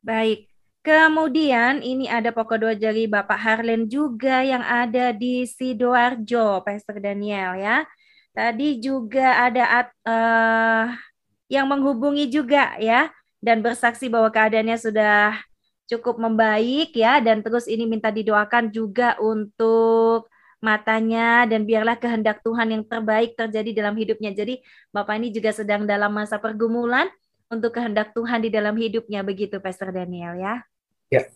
Baik. 0.03 0.52
Kemudian 0.83 1.79
ini 1.79 2.11
ada 2.11 2.35
pokok 2.35 2.57
doa 2.59 2.75
dari 2.75 3.07
Bapak 3.07 3.39
Harlen 3.39 3.87
juga 3.87 4.43
yang 4.43 4.59
ada 4.59 5.15
di 5.15 5.47
Sidoarjo, 5.47 6.59
Pastor 6.59 6.99
Daniel 6.99 7.55
ya. 7.55 7.87
Tadi 8.35 8.83
juga 8.83 9.47
ada 9.47 9.87
uh, 10.03 10.91
yang 11.47 11.71
menghubungi 11.71 12.27
juga 12.27 12.75
ya 12.83 13.07
dan 13.39 13.63
bersaksi 13.63 14.11
bahwa 14.11 14.27
keadaannya 14.27 14.75
sudah 14.75 15.39
cukup 15.87 16.19
membaik 16.19 16.91
ya 16.91 17.23
dan 17.23 17.39
terus 17.39 17.63
ini 17.71 17.87
minta 17.87 18.11
didoakan 18.11 18.67
juga 18.67 19.15
untuk 19.23 20.27
matanya 20.59 21.47
dan 21.47 21.63
biarlah 21.63 21.95
kehendak 21.95 22.43
Tuhan 22.43 22.75
yang 22.75 22.83
terbaik 22.83 23.39
terjadi 23.39 23.71
dalam 23.71 23.95
hidupnya. 23.95 24.35
Jadi 24.35 24.59
Bapak 24.91 25.15
ini 25.15 25.31
juga 25.31 25.55
sedang 25.55 25.87
dalam 25.87 26.11
masa 26.11 26.43
pergumulan 26.43 27.07
untuk 27.47 27.71
kehendak 27.71 28.11
Tuhan 28.11 28.43
di 28.43 28.51
dalam 28.51 28.75
hidupnya 28.75 29.23
begitu 29.23 29.63
Pastor 29.63 29.95
Daniel 29.95 30.35
ya. 30.35 30.72
Ya. 31.11 31.27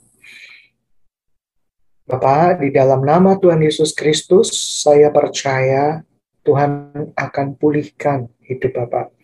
Bapak, 2.07 2.63
di 2.63 2.71
dalam 2.71 3.03
nama 3.03 3.35
Tuhan 3.35 3.59
Yesus 3.59 3.91
Kristus, 3.91 4.51
saya 4.83 5.11
percaya 5.11 6.05
Tuhan 6.47 6.93
akan 7.15 7.47
pulihkan 7.59 8.31
hidup 8.43 8.79
Bapak 8.79 9.17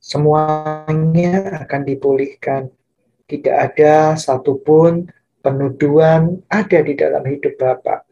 semuanya 0.00 1.60
akan 1.62 1.80
dipulihkan. 1.84 2.72
Tidak 3.28 3.54
ada 3.54 4.18
satupun 4.18 5.06
penuduhan 5.38 6.42
ada 6.50 6.78
di 6.82 6.98
dalam 6.98 7.22
hidup 7.22 7.54
Bapak. 7.60 8.08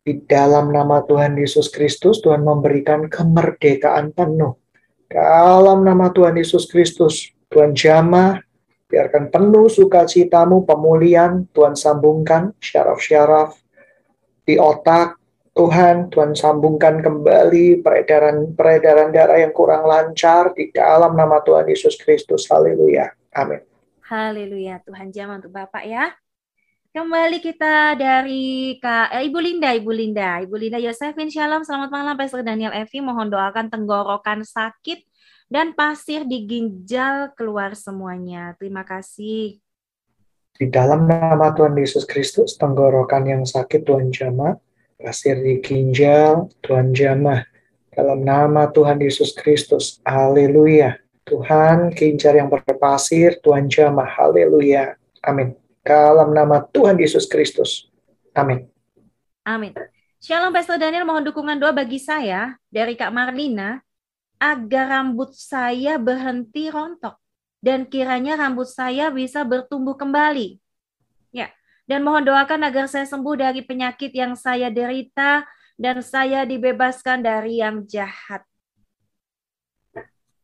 Di 0.00 0.24
dalam 0.24 0.72
nama 0.72 1.04
Tuhan 1.04 1.36
Yesus 1.36 1.68
Kristus, 1.68 2.24
Tuhan 2.24 2.40
memberikan 2.40 3.12
kemerdekaan 3.12 4.16
penuh. 4.16 4.56
Dalam 5.12 5.84
nama 5.84 6.08
Tuhan 6.08 6.40
Yesus 6.40 6.64
Kristus, 6.64 7.28
Tuhan 7.52 7.76
jamah, 7.76 8.40
biarkan 8.88 9.28
penuh 9.28 9.68
sukacitamu, 9.68 10.64
pemulihan, 10.64 11.44
Tuhan 11.52 11.76
sambungkan 11.76 12.56
syaraf-syaraf 12.56 13.52
di 14.48 14.56
otak, 14.56 15.20
Tuhan, 15.52 16.08
Tuhan 16.08 16.32
sambungkan 16.32 17.04
kembali 17.04 17.84
peredaran-peredaran 17.84 19.12
darah 19.12 19.38
yang 19.42 19.52
kurang 19.52 19.84
lancar 19.84 20.56
di 20.56 20.72
dalam 20.72 21.12
nama 21.18 21.44
Tuhan 21.44 21.68
Yesus 21.68 22.00
Kristus. 22.00 22.48
Haleluya. 22.48 23.12
Amin. 23.36 23.60
Haleluya. 24.06 24.80
Tuhan 24.86 25.12
jamah 25.12 25.42
untuk 25.42 25.52
Bapak 25.52 25.84
ya. 25.84 26.14
Kembali 26.88 27.42
kita 27.42 27.98
dari 27.98 28.78
Kak 28.80 29.18
eh, 29.18 29.28
Ibu 29.28 29.38
Linda, 29.42 29.74
Ibu 29.76 29.92
Linda, 29.92 30.40
Ibu 30.40 30.56
Linda 30.56 30.78
Yosefin 30.80 31.28
Shalom. 31.28 31.66
Selamat 31.66 31.90
malam 31.92 32.14
Pastor 32.16 32.40
Daniel 32.46 32.72
Evi. 32.72 33.02
Mohon 33.02 33.34
doakan 33.34 33.66
tenggorokan 33.68 34.46
sakit 34.46 35.07
dan 35.48 35.72
pasir 35.72 36.28
di 36.28 36.44
ginjal 36.44 37.32
keluar 37.34 37.72
semuanya. 37.72 38.54
Terima 38.60 38.84
kasih. 38.84 39.60
Di 40.54 40.66
dalam 40.68 41.08
nama 41.08 41.50
Tuhan 41.56 41.74
Yesus 41.76 42.04
Kristus, 42.04 42.54
tenggorokan 42.60 43.24
yang 43.24 43.42
sakit 43.42 43.82
Tuhan 43.88 44.12
jamah 44.12 44.60
pasir 44.98 45.38
di 45.38 45.62
ginjal, 45.62 46.50
Tuhan 46.66 46.90
jamah. 46.90 47.46
Dalam 47.94 48.22
nama 48.22 48.70
Tuhan 48.70 48.98
Yesus 48.98 49.34
Kristus, 49.34 50.02
haleluya. 50.06 50.98
Tuhan, 51.26 51.92
ginjal 51.94 52.38
yang 52.38 52.50
berpasir, 52.50 53.38
Tuhan 53.42 53.70
jamah, 53.70 54.06
haleluya. 54.06 54.94
Amin. 55.22 55.54
Dalam 55.82 56.34
nama 56.34 56.62
Tuhan 56.70 56.98
Yesus 56.98 57.26
Kristus. 57.26 57.90
Amin. 58.34 58.66
Amin. 59.46 59.74
Shalom 60.18 60.50
Pastor 60.50 60.78
Daniel, 60.78 61.06
mohon 61.06 61.26
dukungan 61.26 61.58
doa 61.58 61.70
bagi 61.70 61.98
saya 62.02 62.58
dari 62.70 62.98
Kak 62.98 63.10
Marlina 63.14 63.82
agar 64.38 64.86
rambut 64.98 65.34
saya 65.34 65.98
berhenti 65.98 66.70
rontok 66.70 67.18
dan 67.58 67.86
kiranya 67.86 68.38
rambut 68.38 68.70
saya 68.70 69.10
bisa 69.10 69.42
bertumbuh 69.42 69.98
kembali. 69.98 70.62
Ya, 71.34 71.50
dan 71.90 72.06
mohon 72.06 72.24
doakan 72.24 72.62
agar 72.66 72.86
saya 72.86 73.04
sembuh 73.04 73.34
dari 73.34 73.60
penyakit 73.66 74.14
yang 74.14 74.38
saya 74.38 74.70
derita 74.70 75.44
dan 75.78 76.02
saya 76.02 76.46
dibebaskan 76.46 77.22
dari 77.22 77.62
yang 77.62 77.86
jahat. 77.86 78.42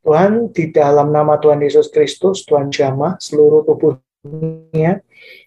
Tuhan, 0.05 0.53
di 0.53 0.69
dalam 0.69 1.17
nama 1.17 1.41
Tuhan 1.41 1.65
Yesus 1.65 1.89
Kristus, 1.89 2.45
Tuhan 2.45 2.69
jamah 2.69 3.17
seluruh 3.17 3.65
tubuhnya. 3.65 5.01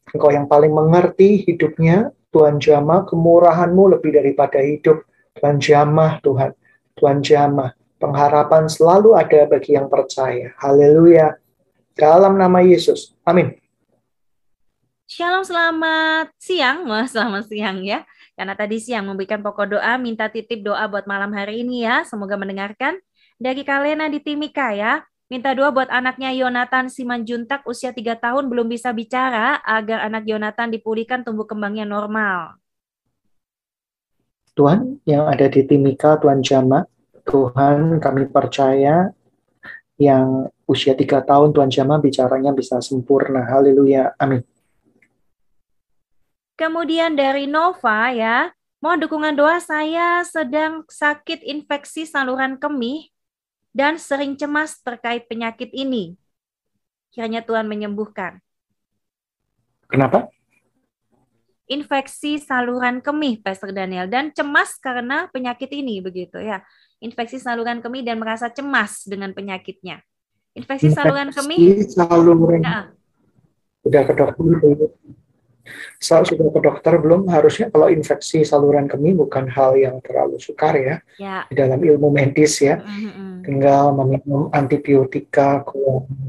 Engkau 0.09 0.33
yang 0.33 0.49
paling 0.49 0.73
mengerti 0.73 1.45
hidupnya, 1.45 2.09
Tuhan 2.33 2.57
jamah 2.57 3.05
kemurahanmu 3.05 3.93
lebih 3.93 4.17
daripada 4.17 4.57
hidup. 4.57 5.05
Tuhan 5.37 5.61
jamah, 5.61 6.17
Tuhan. 6.25 6.57
Tuhan 6.97 7.21
jamah. 7.21 7.77
Pengharapan 7.97 8.69
selalu 8.69 9.17
ada 9.17 9.49
bagi 9.49 9.73
yang 9.73 9.89
percaya. 9.89 10.53
Haleluya. 10.61 11.33
Dalam 11.97 12.37
nama 12.37 12.61
Yesus. 12.61 13.17
Amin. 13.25 13.57
Shalom, 15.09 15.41
selamat 15.41 16.29
siang. 16.37 16.85
Wah, 16.85 17.09
selamat 17.09 17.49
siang 17.49 17.81
ya. 17.81 18.05
Karena 18.37 18.53
tadi 18.53 18.77
siang 18.77 19.09
memberikan 19.09 19.41
pokok 19.41 19.73
doa, 19.73 19.97
minta 19.97 20.29
titip 20.29 20.61
doa 20.61 20.85
buat 20.85 21.09
malam 21.09 21.33
hari 21.33 21.65
ini 21.65 21.89
ya. 21.89 22.05
Semoga 22.05 22.37
mendengarkan. 22.37 23.01
Dari 23.41 23.65
Kalena 23.65 24.05
di 24.13 24.21
Timika 24.21 24.77
ya. 24.77 25.01
Minta 25.25 25.57
doa 25.57 25.73
buat 25.73 25.89
anaknya 25.89 26.31
Yonatan 26.37 26.93
Simanjuntak 26.93 27.65
usia 27.65 27.91
3 27.91 28.13
tahun 28.13 28.45
belum 28.45 28.69
bisa 28.69 28.93
bicara 28.93 29.57
agar 29.65 30.05
anak 30.05 30.23
Yonatan 30.29 30.69
dipulihkan 30.69 31.25
tumbuh 31.25 31.49
kembangnya 31.49 31.83
normal. 31.83 32.61
Tuhan 34.53 35.01
yang 35.03 35.27
ada 35.27 35.49
di 35.49 35.65
Timika, 35.65 36.15
Tuhan 36.21 36.45
Jama, 36.45 36.85
Tuhan 37.27 37.99
kami 37.99 38.31
percaya 38.31 39.11
yang 39.99 40.47
usia 40.63 40.95
tiga 40.95 41.19
tahun 41.19 41.51
Tuhan 41.51 41.67
Jama 41.67 41.99
bicaranya 41.99 42.55
bisa 42.55 42.79
sempurna. 42.79 43.43
Haleluya. 43.43 44.15
Amin. 44.15 44.45
Kemudian 46.57 47.13
dari 47.13 47.45
Nova 47.45 48.09
ya, 48.15 48.49
mohon 48.81 49.03
dukungan 49.03 49.37
doa 49.37 49.61
saya 49.61 50.25
sedang 50.25 50.87
sakit 50.89 51.45
infeksi 51.45 52.07
saluran 52.09 52.57
kemih 52.57 53.13
dan 53.75 54.01
sering 54.01 54.33
cemas 54.33 54.81
terkait 54.81 55.29
penyakit 55.29 55.69
ini. 55.69 56.17
Kiranya 57.13 57.45
Tuhan 57.45 57.69
menyembuhkan. 57.69 58.41
Kenapa? 59.85 60.29
Infeksi 61.67 62.39
saluran 62.39 63.03
kemih, 63.03 63.43
Pastor 63.43 63.75
Daniel, 63.75 64.07
dan 64.07 64.31
cemas 64.31 64.79
karena 64.79 65.27
penyakit 65.29 65.67
ini, 65.75 65.99
begitu 65.99 66.39
ya. 66.39 66.63
Infeksi 66.97 67.37
saluran 67.37 67.77
kemih 67.79 68.01
dan 68.01 68.17
merasa 68.17 68.49
cemas 68.49 69.05
dengan 69.05 69.29
penyakitnya. 69.31 70.01
Infeksi, 70.57 70.89
Infeksi 70.89 70.97
saluran 70.97 71.29
kemih. 71.29 71.85
Saluran. 71.85 72.61
Ya. 72.65 72.89
Udah 73.85 74.01
ke 74.03 74.13
dokter 74.17 74.43
Saat 75.99 76.31
sudah 76.31 76.47
ke 76.49 76.59
dokter 76.63 76.95
belum? 76.97 77.27
Harusnya 77.27 77.67
kalau 77.69 77.91
infeksi 77.91 78.41
saluran 78.47 78.87
kemih 78.87 79.19
bukan 79.19 79.51
hal 79.51 79.75
yang 79.75 79.99
terlalu 79.99 80.39
sukar 80.39 80.73
ya, 80.79 81.03
ya. 81.19 81.43
di 81.51 81.59
dalam 81.59 81.77
ilmu 81.77 82.07
medis 82.09 82.63
ya. 82.63 82.79
Mm-hmm. 82.79 83.31
Tinggal 83.43 83.91
meminum 83.93 84.47
antibiotika 84.55 85.61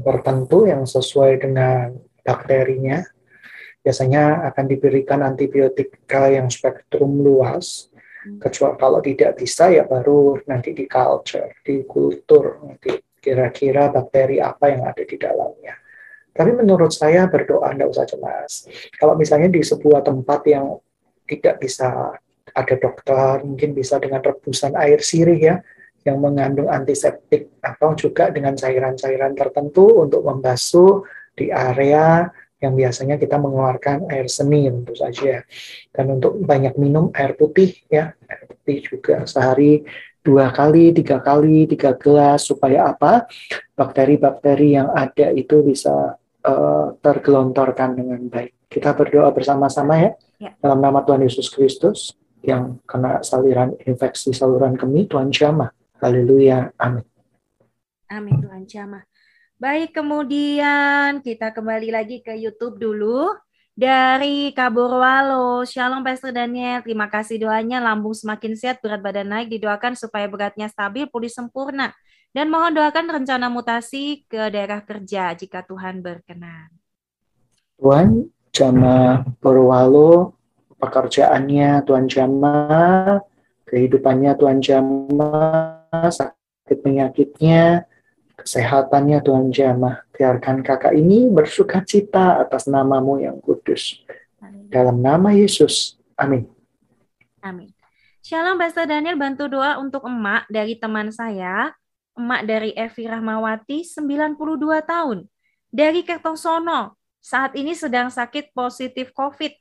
tertentu 0.03 0.67
yang 0.67 0.83
sesuai 0.83 1.39
dengan 1.39 1.95
bakterinya. 2.21 3.01
Biasanya 3.79 4.51
akan 4.51 4.65
diberikan 4.67 5.23
antibiotika 5.23 6.29
yang 6.29 6.51
spektrum 6.51 7.23
luas. 7.23 7.87
Mm. 8.19 8.39
Kecuali 8.43 8.75
kalau 8.75 8.99
tidak 8.99 9.31
bisa 9.39 9.71
ya 9.71 9.87
baru 9.87 10.35
nanti 10.47 10.75
di 10.75 10.83
culture, 10.89 11.55
di 11.63 11.87
kultur 11.87 12.59
nanti 12.67 12.99
kira-kira 13.19 13.91
bakteri 13.91 14.39
apa 14.43 14.71
yang 14.71 14.83
ada 14.87 15.03
di 15.03 15.15
dalamnya. 15.15 15.75
Tapi 16.35 16.51
menurut 16.55 16.91
saya 16.95 17.27
berdoa 17.27 17.75
tidak 17.75 17.89
usah 17.91 18.05
cemas. 18.07 18.51
Kalau 18.95 19.19
misalnya 19.19 19.51
di 19.51 19.59
sebuah 19.59 20.07
tempat 20.07 20.39
yang 20.47 20.79
tidak 21.27 21.59
bisa 21.59 22.15
ada 22.55 22.75
dokter, 22.79 23.43
mungkin 23.43 23.75
bisa 23.75 23.99
dengan 23.99 24.23
rebusan 24.23 24.73
air 24.79 25.03
sirih 25.03 25.39
ya, 25.39 25.55
yang 26.07 26.23
mengandung 26.23 26.71
antiseptik 26.71 27.59
atau 27.59 27.91
juga 27.93 28.31
dengan 28.31 28.55
cairan-cairan 28.55 29.35
tertentu 29.35 29.99
untuk 30.07 30.23
membasuh 30.23 31.03
di 31.35 31.51
area 31.51 32.31
yang 32.59 32.75
biasanya 32.75 33.15
kita 33.15 33.39
mengeluarkan 33.39 34.11
air 34.11 34.27
seni 34.27 34.67
tentu 34.67 34.93
saja. 34.95 35.43
Dan 35.95 36.19
untuk 36.19 36.39
banyak 36.43 36.75
minum 36.75 37.07
air 37.15 37.35
putih 37.39 37.71
ya, 37.87 38.11
air 38.27 38.43
putih 38.47 38.83
juga 38.83 39.23
sehari 39.23 39.87
dua 40.19 40.51
kali, 40.51 40.91
tiga 40.91 41.23
kali, 41.23 41.65
tiga 41.65 41.95
gelas 41.95 42.45
supaya 42.45 42.91
apa? 42.91 43.25
Bakteri-bakteri 43.73 44.75
yang 44.75 44.91
ada 44.91 45.31
itu 45.31 45.63
bisa 45.63 46.19
uh, 46.43 46.87
tergelontorkan 46.99 47.95
dengan 47.95 48.27
baik. 48.27 48.53
Kita 48.69 48.93
berdoa 48.93 49.33
bersama-sama 49.33 49.97
ya, 49.97 50.11
ya. 50.37 50.51
dalam 50.61 50.83
nama 50.83 51.01
Tuhan 51.01 51.25
Yesus 51.25 51.49
Kristus 51.49 52.13
yang 52.45 52.77
kena 52.85 53.23
saluran 53.25 53.75
infeksi 53.87 54.35
saluran 54.35 54.77
kemih, 54.77 55.09
Tuhan 55.09 55.31
jamah. 55.33 55.73
Haleluya. 55.99 56.71
Amin. 56.79 57.03
Amin 58.09 58.39
Tuhan 58.39 58.63
jamah. 58.69 59.03
Baik, 59.59 59.91
kemudian 59.91 61.19
kita 61.19 61.51
kembali 61.51 61.91
lagi 61.91 62.23
ke 62.23 62.31
YouTube 62.31 62.79
dulu 62.79 63.27
dari 63.75 64.55
Kaburwalo. 64.55 65.67
Shalom 65.67 65.99
Pastor 65.99 66.31
Daniel, 66.31 66.79
terima 66.79 67.11
kasih 67.11 67.43
doanya 67.43 67.83
lambung 67.83 68.15
semakin 68.15 68.55
sehat, 68.55 68.79
berat 68.79 69.03
badan 69.03 69.27
naik, 69.27 69.51
didoakan 69.51 69.99
supaya 69.99 70.31
beratnya 70.31 70.71
stabil, 70.71 71.11
pulih 71.11 71.27
sempurna. 71.27 71.91
Dan 72.31 72.47
mohon 72.47 72.71
doakan 72.71 73.19
rencana 73.19 73.51
mutasi 73.51 74.23
ke 74.31 74.47
daerah 74.47 74.79
kerja 74.79 75.35
jika 75.35 75.59
Tuhan 75.67 75.99
berkenan. 75.99 76.71
Tuhan, 77.83 78.31
Jama 78.55 79.27
Purwalo, 79.43 80.39
pekerjaannya 80.79 81.83
Tuhan 81.83 82.07
Jama, 82.07 82.55
kehidupannya 83.67 84.39
Tuhan 84.39 84.63
Jama, 84.63 85.35
sakit 85.91 86.79
penyakitnya, 86.79 87.83
kesehatannya 88.41 89.19
Tuhan 89.23 89.47
jamah. 89.51 90.03
Biarkan 90.15 90.63
kakak 90.63 90.95
ini 90.95 91.27
bersuka 91.27 91.83
cita 91.83 92.39
atas 92.39 92.67
namamu 92.67 93.19
yang 93.19 93.37
kudus. 93.39 94.03
Dalam 94.69 95.01
nama 95.01 95.33
Yesus. 95.35 95.97
Amin. 96.15 96.47
Amin. 97.39 97.71
Shalom 98.19 98.59
Pastor 98.61 98.85
Daniel 98.85 99.17
bantu 99.17 99.49
doa 99.49 99.79
untuk 99.81 100.05
emak 100.05 100.45
dari 100.51 100.77
teman 100.77 101.09
saya. 101.09 101.73
Emak 102.13 102.43
dari 102.45 102.75
Evi 102.75 103.07
Rahmawati, 103.07 103.87
92 103.87 104.35
tahun. 104.83 105.25
Dari 105.71 106.03
Kertosono, 106.03 106.99
saat 107.23 107.55
ini 107.55 107.71
sedang 107.73 108.11
sakit 108.11 108.51
positif 108.51 109.15
COVID. 109.15 109.55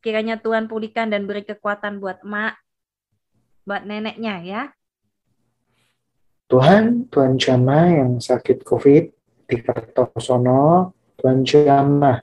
Kiranya 0.00 0.40
Tuhan 0.40 0.66
pulihkan 0.66 1.12
dan 1.12 1.28
beri 1.28 1.44
kekuatan 1.44 2.00
buat 2.00 2.24
emak, 2.24 2.56
buat 3.68 3.84
neneknya 3.84 4.40
ya. 4.42 4.62
Tuhan, 6.50 7.06
Tuhan 7.14 7.38
Jama 7.38 7.94
yang 7.94 8.18
sakit 8.18 8.66
COVID 8.66 9.04
di 9.46 9.56
Kertosono, 9.62 10.90
Tuhan 11.14 11.46
Jama 11.46 12.18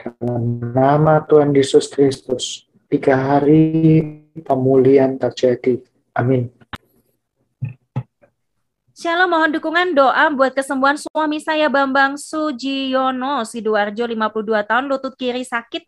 dalam 0.00 0.64
nama 0.72 1.20
Tuhan 1.28 1.52
Yesus 1.52 1.92
Kristus, 1.92 2.64
tiga 2.88 3.20
hari 3.20 4.00
pemulihan 4.40 5.20
terjadi. 5.20 5.84
Amin. 6.16 6.48
Shalom, 8.96 9.28
mohon 9.28 9.52
dukungan 9.52 9.92
doa 9.92 10.32
buat 10.32 10.56
kesembuhan 10.56 10.96
suami 10.96 11.36
saya 11.44 11.68
Bambang 11.68 12.16
Sujiono, 12.16 13.44
Sidoarjo 13.44 14.08
52 14.08 14.72
tahun, 14.72 14.88
lutut 14.88 15.12
kiri 15.20 15.44
sakit, 15.44 15.84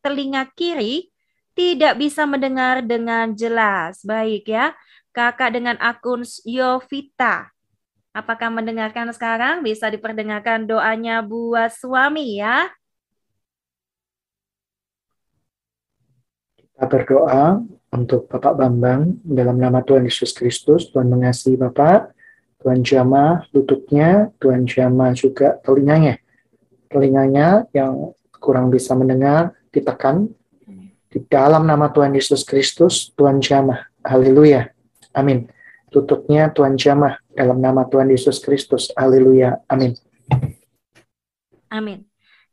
telinga 0.00 0.48
kiri 0.56 1.12
tidak 1.52 2.00
bisa 2.00 2.24
mendengar 2.24 2.80
dengan 2.80 3.36
jelas. 3.36 4.00
Baik 4.00 4.48
ya 4.48 4.72
kakak 5.16 5.56
dengan 5.56 5.80
akun 5.80 6.20
Yovita. 6.44 7.48
Apakah 8.12 8.52
mendengarkan 8.52 9.08
sekarang? 9.16 9.64
Bisa 9.64 9.88
diperdengarkan 9.88 10.68
doanya 10.68 11.24
buat 11.24 11.72
suami 11.72 12.36
ya. 12.36 12.68
Kita 16.60 16.84
berdoa 16.84 17.64
untuk 17.96 18.28
Bapak 18.28 18.60
Bambang 18.60 19.16
dalam 19.24 19.56
nama 19.56 19.80
Tuhan 19.80 20.04
Yesus 20.04 20.36
Kristus. 20.36 20.92
Tuhan 20.92 21.08
mengasihi 21.08 21.56
Bapak, 21.56 22.12
Tuhan 22.60 22.84
jamah 22.84 23.48
lututnya, 23.56 24.28
Tuhan 24.36 24.68
jamah 24.68 25.16
juga 25.16 25.56
telinganya. 25.64 26.20
Telinganya 26.92 27.64
yang 27.72 28.12
kurang 28.36 28.68
bisa 28.68 28.92
mendengar, 28.92 29.56
ditekan. 29.72 30.28
Di 31.08 31.24
dalam 31.32 31.64
nama 31.64 31.88
Tuhan 31.88 32.12
Yesus 32.12 32.44
Kristus, 32.44 33.16
Tuhan 33.16 33.40
jamah. 33.40 33.88
Haleluya. 34.04 34.75
Amin. 35.16 35.48
Tutupnya 35.88 36.52
Tuhan 36.52 36.76
jamah 36.76 37.16
dalam 37.32 37.56
nama 37.56 37.88
Tuhan 37.88 38.12
Yesus 38.12 38.36
Kristus. 38.44 38.92
Haleluya. 38.92 39.64
Amin. 39.64 39.96
Amin. 41.72 42.04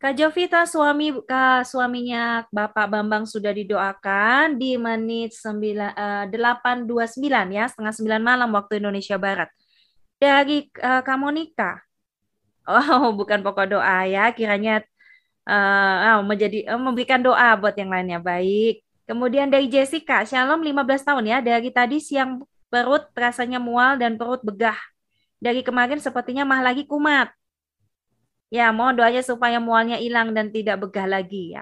Kak 0.03 0.19
Jovita 0.19 0.67
suami 0.67 1.15
Kak 1.23 1.63
suaminya 1.63 2.43
Bapak 2.51 2.91
Bambang 2.91 3.23
sudah 3.23 3.55
didoakan 3.55 4.59
di 4.59 4.75
menit 4.75 5.31
9 5.31 5.55
uh, 5.55 6.27
829 6.27 7.55
ya, 7.55 7.71
setengah 7.71 8.19
9 8.19 8.19
malam 8.19 8.51
waktu 8.51 8.83
Indonesia 8.83 9.15
Barat. 9.15 9.47
Dari 10.19 10.67
uh, 10.79 10.99
Kak 10.99 11.17
Monika. 11.19 11.79
Oh, 12.67 13.11
bukan 13.19 13.43
pokok 13.43 13.79
doa 13.79 14.03
ya, 14.03 14.27
kiranya 14.35 14.83
uh, 15.47 16.19
oh, 16.19 16.27
menjadi 16.27 16.67
uh, 16.67 16.79
memberikan 16.79 17.23
doa 17.23 17.55
buat 17.55 17.75
yang 17.79 17.87
lainnya. 17.91 18.19
Baik. 18.19 18.83
Kemudian 19.07 19.51
dari 19.51 19.71
Jessica, 19.71 20.23
Shalom 20.27 20.63
15 20.63 20.83
tahun 21.03 21.23
ya, 21.27 21.37
dari 21.39 21.71
tadi 21.71 22.03
siang 22.03 22.43
perut 22.73 23.05
rasanya 23.13 23.61
mual 23.61 24.01
dan 24.01 24.17
perut 24.17 24.41
begah. 24.41 24.73
Dari 25.37 25.61
kemarin 25.61 26.01
sepertinya 26.01 26.41
mah 26.41 26.65
lagi 26.65 26.89
kumat. 26.89 27.29
Ya, 28.49 28.73
mohon 28.73 28.97
doanya 28.97 29.21
supaya 29.21 29.61
mualnya 29.61 30.01
hilang 30.01 30.33
dan 30.33 30.49
tidak 30.49 30.81
begah 30.81 31.05
lagi 31.05 31.53
ya. 31.53 31.61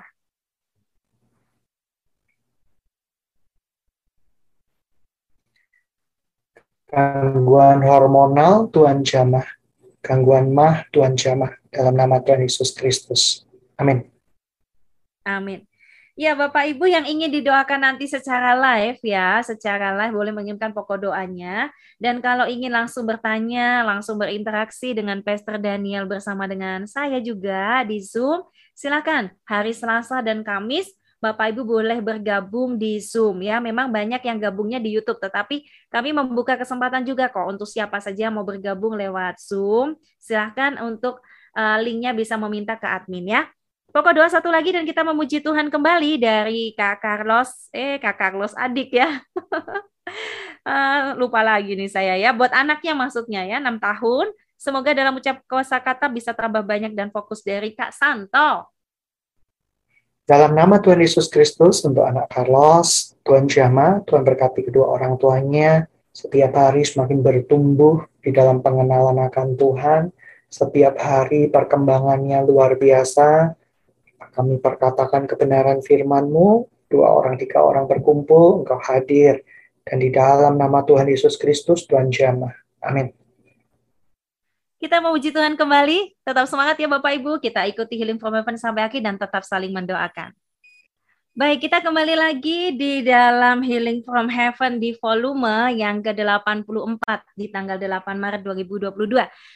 Gangguan 6.88 7.84
hormonal 7.84 8.72
Tuhan 8.72 9.04
jamah. 9.04 9.48
Gangguan 10.00 10.52
mah 10.56 10.88
Tuhan 10.96 11.20
jamah. 11.20 11.52
Dalam 11.72 11.96
nama 11.96 12.24
Tuhan 12.24 12.44
Yesus 12.44 12.72
Kristus. 12.72 13.44
Amin. 13.80 14.08
Amin. 15.24 15.71
Ya, 16.22 16.38
Bapak 16.38 16.70
Ibu 16.70 16.86
yang 16.86 17.10
ingin 17.10 17.34
didoakan 17.34 17.82
nanti 17.82 18.06
secara 18.06 18.54
live 18.54 19.02
ya, 19.02 19.42
secara 19.42 19.90
live 19.98 20.14
boleh 20.14 20.30
mengirimkan 20.30 20.70
pokok 20.70 21.10
doanya. 21.10 21.74
Dan 21.98 22.22
kalau 22.22 22.46
ingin 22.46 22.70
langsung 22.70 23.10
bertanya, 23.10 23.82
langsung 23.82 24.22
berinteraksi 24.22 24.94
dengan 24.94 25.26
Pastor 25.26 25.58
Daniel 25.58 26.06
bersama 26.06 26.46
dengan 26.46 26.86
saya 26.86 27.18
juga 27.26 27.82
di 27.90 28.06
Zoom, 28.06 28.46
silakan 28.78 29.34
hari 29.50 29.74
Selasa 29.74 30.22
dan 30.22 30.46
Kamis 30.46 30.94
Bapak 31.18 31.58
Ibu 31.58 31.66
boleh 31.66 31.98
bergabung 32.06 32.78
di 32.78 33.02
Zoom 33.02 33.42
ya. 33.42 33.58
Memang 33.58 33.90
banyak 33.90 34.22
yang 34.22 34.38
gabungnya 34.38 34.78
di 34.78 34.94
YouTube, 34.94 35.18
tetapi 35.18 35.66
kami 35.90 36.14
membuka 36.14 36.54
kesempatan 36.54 37.02
juga 37.02 37.34
kok 37.34 37.50
untuk 37.50 37.66
siapa 37.66 37.98
saja 37.98 38.30
mau 38.30 38.46
bergabung 38.46 38.94
lewat 38.94 39.42
Zoom. 39.42 39.98
Silahkan 40.22 40.78
untuk 40.86 41.18
uh, 41.58 41.82
linknya 41.82 42.14
bisa 42.14 42.38
meminta 42.38 42.78
ke 42.78 42.86
admin 42.86 43.26
ya. 43.26 43.42
Pokok 43.92 44.16
doa 44.16 44.32
satu 44.32 44.48
lagi 44.48 44.72
dan 44.72 44.88
kita 44.88 45.04
memuji 45.04 45.44
Tuhan 45.44 45.68
kembali 45.68 46.16
dari 46.16 46.72
Kak 46.80 47.04
Carlos, 47.04 47.68
eh 47.76 48.00
Kak 48.00 48.16
Carlos 48.16 48.56
adik 48.56 48.96
ya. 48.96 49.20
uh, 50.64 51.12
lupa 51.20 51.44
lagi 51.44 51.76
nih 51.76 51.92
saya 51.92 52.16
ya, 52.16 52.32
buat 52.32 52.56
anaknya 52.56 52.96
maksudnya 52.96 53.44
ya, 53.44 53.60
6 53.60 53.84
tahun. 53.84 54.32
Semoga 54.56 54.96
dalam 54.96 55.20
ucap 55.20 55.44
kosa 55.44 55.76
kata 55.84 56.08
bisa 56.08 56.32
tambah 56.32 56.64
banyak 56.64 56.96
dan 56.96 57.12
fokus 57.12 57.44
dari 57.44 57.76
Kak 57.76 57.92
Santo. 57.92 58.72
Dalam 60.24 60.56
nama 60.56 60.80
Tuhan 60.80 61.04
Yesus 61.04 61.28
Kristus 61.28 61.84
untuk 61.84 62.08
anak 62.08 62.32
Carlos, 62.32 63.20
Tuhan 63.28 63.52
Jama, 63.52 64.08
Tuhan 64.08 64.24
berkati 64.24 64.72
kedua 64.72 64.88
orang 64.88 65.20
tuanya, 65.20 65.84
setiap 66.16 66.56
hari 66.56 66.88
semakin 66.88 67.20
bertumbuh 67.20 68.08
di 68.24 68.32
dalam 68.32 68.64
pengenalan 68.64 69.20
akan 69.28 69.60
Tuhan, 69.60 70.02
setiap 70.48 70.96
hari 70.96 71.52
perkembangannya 71.52 72.40
luar 72.48 72.80
biasa. 72.80 73.60
Kami 74.32 74.64
perkatakan 74.64 75.28
kebenaran 75.28 75.84
firman-Mu, 75.84 76.68
dua 76.88 77.12
orang, 77.12 77.36
tiga 77.36 77.60
orang 77.60 77.84
berkumpul, 77.88 78.64
Engkau 78.64 78.80
hadir. 78.80 79.44
Dan 79.84 80.00
di 80.00 80.08
dalam 80.08 80.56
nama 80.56 80.86
Tuhan 80.88 81.10
Yesus 81.10 81.36
Kristus, 81.36 81.84
Tuhan 81.84 82.08
Jama. 82.14 82.54
Amin. 82.80 83.12
Kita 84.82 84.98
mau 84.98 85.14
uji 85.14 85.30
Tuhan 85.30 85.60
kembali. 85.60 86.26
Tetap 86.26 86.50
semangat 86.50 86.80
ya 86.80 86.90
Bapak 86.90 87.14
Ibu. 87.22 87.38
Kita 87.38 87.68
ikuti 87.70 88.02
Healing 88.02 88.18
from 88.18 88.34
Heaven 88.34 88.58
sampai 88.58 88.88
akhir 88.88 89.02
dan 89.04 89.20
tetap 89.20 89.46
saling 89.46 89.70
mendoakan. 89.70 90.34
Baik, 91.32 91.64
kita 91.64 91.80
kembali 91.80 92.12
lagi 92.18 92.76
di 92.76 93.08
dalam 93.08 93.64
Healing 93.64 94.04
from 94.04 94.28
Heaven 94.28 94.84
di 94.84 94.92
volume 95.00 95.72
yang 95.80 96.04
ke-84 96.04 97.08
di 97.40 97.48
tanggal 97.48 97.80
8 97.80 98.20
Maret 98.20 98.42
2022. 98.44 98.92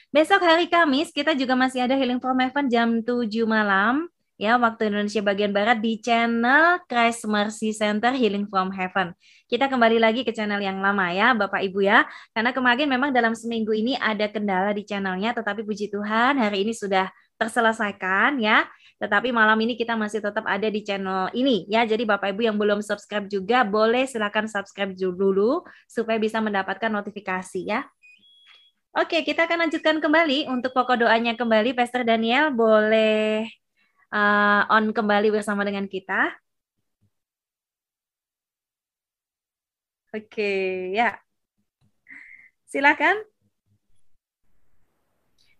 Besok 0.08 0.40
hari 0.40 0.72
Kamis 0.72 1.12
kita 1.12 1.36
juga 1.36 1.58
masih 1.58 1.84
ada 1.84 2.00
Healing 2.00 2.24
from 2.24 2.40
Heaven 2.40 2.72
jam 2.72 3.04
7 3.04 3.28
malam 3.44 4.08
ya 4.36 4.60
waktu 4.60 4.92
Indonesia 4.92 5.24
bagian 5.24 5.56
barat 5.56 5.80
di 5.80 5.96
channel 6.04 6.84
Christ 6.92 7.24
Mercy 7.24 7.72
Center 7.72 8.12
Healing 8.12 8.52
from 8.52 8.72
Heaven. 8.76 9.16
Kita 9.48 9.72
kembali 9.72 9.96
lagi 10.00 10.28
ke 10.28 10.36
channel 10.36 10.60
yang 10.60 10.84
lama 10.84 11.08
ya 11.16 11.32
Bapak 11.32 11.64
Ibu 11.64 11.80
ya. 11.84 12.04
Karena 12.36 12.52
kemarin 12.52 12.88
memang 12.92 13.16
dalam 13.16 13.32
seminggu 13.32 13.72
ini 13.72 13.96
ada 13.96 14.28
kendala 14.28 14.76
di 14.76 14.84
channelnya 14.84 15.32
tetapi 15.32 15.64
puji 15.64 15.88
Tuhan 15.88 16.36
hari 16.36 16.68
ini 16.68 16.76
sudah 16.76 17.08
terselesaikan 17.40 18.40
ya. 18.44 18.68
Tetapi 19.00 19.32
malam 19.36 19.60
ini 19.60 19.76
kita 19.76 19.96
masih 20.00 20.24
tetap 20.24 20.48
ada 20.48 20.68
di 20.68 20.84
channel 20.84 21.32
ini 21.32 21.68
ya. 21.72 21.88
Jadi 21.88 22.04
Bapak 22.04 22.36
Ibu 22.36 22.48
yang 22.48 22.60
belum 22.60 22.84
subscribe 22.84 23.32
juga 23.32 23.64
boleh 23.64 24.04
silakan 24.08 24.52
subscribe 24.52 24.92
dulu 24.96 25.64
supaya 25.88 26.20
bisa 26.20 26.44
mendapatkan 26.44 26.92
notifikasi 26.92 27.64
ya. 27.64 27.88
Oke, 28.96 29.28
kita 29.28 29.44
akan 29.44 29.68
lanjutkan 29.68 30.00
kembali 30.00 30.48
untuk 30.48 30.72
pokok 30.72 31.04
doanya 31.04 31.36
kembali 31.36 31.76
Pastor 31.76 32.08
Daniel 32.08 32.56
boleh 32.56 33.44
uh, 34.16 34.62
on 34.72 34.96
kembali 34.96 35.28
bersama 35.36 35.68
dengan 35.68 35.86
kita. 35.92 36.32
Oke, 40.16 40.96
ya. 40.96 41.20
Silakan. 42.72 43.20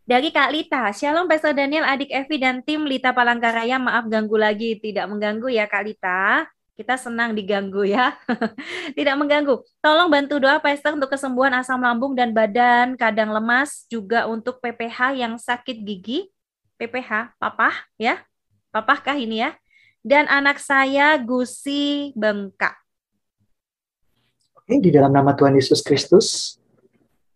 Dari 0.06 0.30
Kak 0.30 0.54
Lita, 0.54 0.94
Shalom 0.94 1.26
Pastor 1.26 1.58
Daniel, 1.58 1.82
adik 1.84 2.14
Evi 2.14 2.38
dan 2.38 2.62
tim 2.62 2.86
Lita 2.86 3.10
Palangkaraya, 3.10 3.82
maaf 3.82 4.06
ganggu 4.06 4.38
lagi, 4.38 4.78
tidak 4.78 5.10
mengganggu 5.10 5.50
ya 5.50 5.66
Kak 5.66 5.84
Lita. 5.84 6.46
Kita 6.78 6.94
senang 7.00 7.34
diganggu 7.34 7.88
ya. 7.88 8.14
tidak 8.98 9.16
mengganggu. 9.18 9.66
Tolong 9.82 10.08
bantu 10.12 10.38
doa 10.38 10.62
Pastor 10.62 10.94
untuk 10.94 11.10
kesembuhan 11.10 11.58
asam 11.58 11.82
lambung 11.82 12.14
dan 12.14 12.32
badan 12.36 12.94
kadang 12.96 13.34
lemas, 13.34 13.90
juga 13.90 14.30
untuk 14.30 14.62
PPH 14.62 15.18
yang 15.18 15.34
sakit 15.42 15.82
gigi. 15.82 16.30
PPH, 16.78 17.36
papa 17.42 17.74
ya. 17.98 18.22
Papahkah 18.76 19.16
ini 19.16 19.40
ya? 19.40 19.56
Dan 20.04 20.28
anak 20.28 20.60
saya 20.60 21.16
gusi 21.16 22.12
bengkak. 22.12 22.76
Oke, 24.52 24.84
di 24.84 24.92
dalam 24.92 25.16
nama 25.16 25.32
Tuhan 25.32 25.56
Yesus 25.56 25.80
Kristus, 25.80 26.60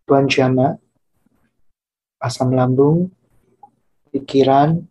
Tuhan 0.04 0.28
jama, 0.28 0.76
asam 2.20 2.52
lambung, 2.52 3.08
pikiran, 4.12 4.84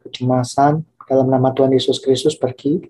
kecemasan, 0.00 0.80
dalam 1.04 1.28
nama 1.28 1.52
Tuhan 1.52 1.76
Yesus 1.76 2.00
Kristus 2.00 2.40
pergi. 2.40 2.80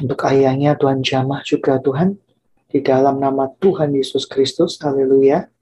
Untuk 0.00 0.24
ayahnya 0.24 0.72
Tuhan 0.80 1.04
jamah 1.04 1.44
juga 1.44 1.76
Tuhan, 1.84 2.16
di 2.72 2.80
dalam 2.80 3.20
nama 3.20 3.52
Tuhan 3.60 3.92
Yesus 3.92 4.24
Kristus, 4.24 4.80
haleluya. 4.80 5.52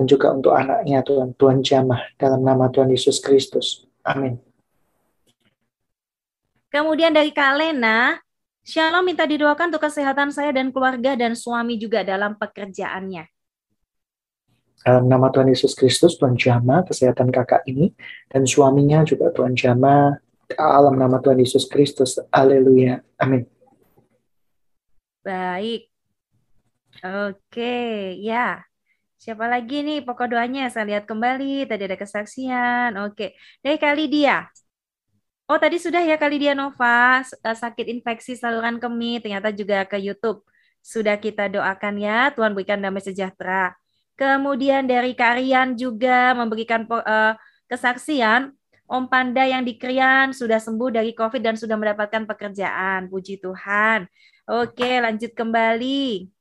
Dan 0.00 0.08
juga 0.08 0.32
untuk 0.32 0.56
anaknya 0.56 1.04
Tuhan, 1.04 1.36
Tuhan 1.36 1.60
jamah 1.60 2.00
dalam 2.16 2.40
nama 2.40 2.72
Tuhan 2.72 2.88
Yesus 2.88 3.20
Kristus. 3.20 3.84
Amin. 4.00 4.53
Kemudian 6.74 7.14
dari 7.14 7.30
Kak 7.30 7.54
Lena, 7.54 8.18
Shalom 8.66 9.06
minta 9.06 9.28
didoakan 9.28 9.70
untuk 9.70 9.86
kesehatan 9.86 10.34
saya 10.34 10.50
dan 10.50 10.74
keluarga 10.74 11.14
dan 11.14 11.38
suami 11.38 11.78
juga 11.78 12.02
dalam 12.02 12.34
pekerjaannya. 12.34 13.28
Dalam 14.82 15.04
nama 15.06 15.30
Tuhan 15.30 15.52
Yesus 15.52 15.76
Kristus, 15.76 16.18
Tuhan 16.18 16.34
Jama, 16.34 16.80
kesehatan 16.82 17.30
kakak 17.30 17.62
ini, 17.68 17.92
dan 18.26 18.48
suaminya 18.48 19.04
juga 19.04 19.30
Tuhan 19.30 19.52
Jama, 19.52 20.16
dalam 20.50 20.96
nama 20.96 21.20
Tuhan 21.20 21.44
Yesus 21.44 21.68
Kristus. 21.68 22.16
Haleluya. 22.32 23.04
Amin. 23.20 23.44
Baik. 25.22 25.92
Oke, 27.04 28.16
ya. 28.18 28.64
Siapa 29.20 29.44
lagi 29.46 29.84
nih 29.84 30.02
pokok 30.02 30.32
doanya? 30.32 30.72
Saya 30.72 30.96
lihat 30.96 31.04
kembali, 31.04 31.68
tadi 31.68 31.84
ada 31.84 32.00
kesaksian. 32.00 32.96
Oke, 33.04 33.36
dari 33.60 33.76
kali 33.76 34.08
dia. 34.08 34.48
Oh, 35.54 35.60
tadi 35.62 35.78
sudah 35.78 36.02
ya 36.02 36.18
kali 36.18 36.42
dia 36.42 36.50
Nova 36.50 37.22
eh, 37.22 37.54
sakit 37.54 37.86
infeksi 37.86 38.34
saluran 38.34 38.82
kemih, 38.82 39.22
ternyata 39.22 39.54
juga 39.54 39.86
ke 39.86 40.02
YouTube. 40.02 40.42
Sudah 40.82 41.14
kita 41.14 41.46
doakan 41.46 41.94
ya, 42.02 42.34
Tuhan 42.34 42.58
berikan 42.58 42.82
damai 42.82 42.98
sejahtera. 42.98 43.70
Kemudian 44.18 44.82
dari 44.90 45.14
Karian 45.14 45.78
juga 45.78 46.34
memberikan 46.34 46.82
uh, 46.90 47.38
kesaksian, 47.70 48.50
Om 48.90 49.06
Panda 49.06 49.46
yang 49.46 49.62
di 49.62 49.78
Krian 49.78 50.34
sudah 50.34 50.58
sembuh 50.58 50.90
dari 50.90 51.14
COVID 51.14 51.38
dan 51.38 51.54
sudah 51.54 51.78
mendapatkan 51.78 52.26
pekerjaan. 52.26 53.06
Puji 53.06 53.38
Tuhan. 53.38 54.10
Oke, 54.50 54.90
lanjut 54.98 55.38
kembali. 55.38 56.34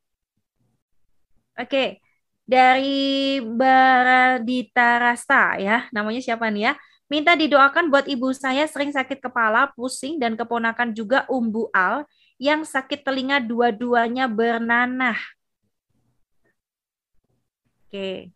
Oke, 1.62 2.02
dari 2.49 3.38
Baradita 3.45 4.97
Rasta 4.97 5.62
ya, 5.62 5.86
namanya 5.93 6.17
siapa 6.17 6.49
nih 6.49 6.73
ya? 6.73 6.73
Minta 7.13 7.38
didoakan 7.38 7.93
buat 7.93 8.10
ibu 8.10 8.34
saya 8.34 8.65
sering 8.65 8.89
sakit 8.89 9.21
kepala, 9.21 9.69
pusing, 9.78 10.17
dan 10.17 10.34
keponakan 10.34 10.97
juga 10.97 11.30
Umbu 11.30 11.69
Al 11.69 12.10
yang 12.41 12.65
sakit 12.65 13.06
telinga 13.06 13.38
dua-duanya 13.38 14.26
bernanah. 14.26 15.13
Oke. 17.86 18.34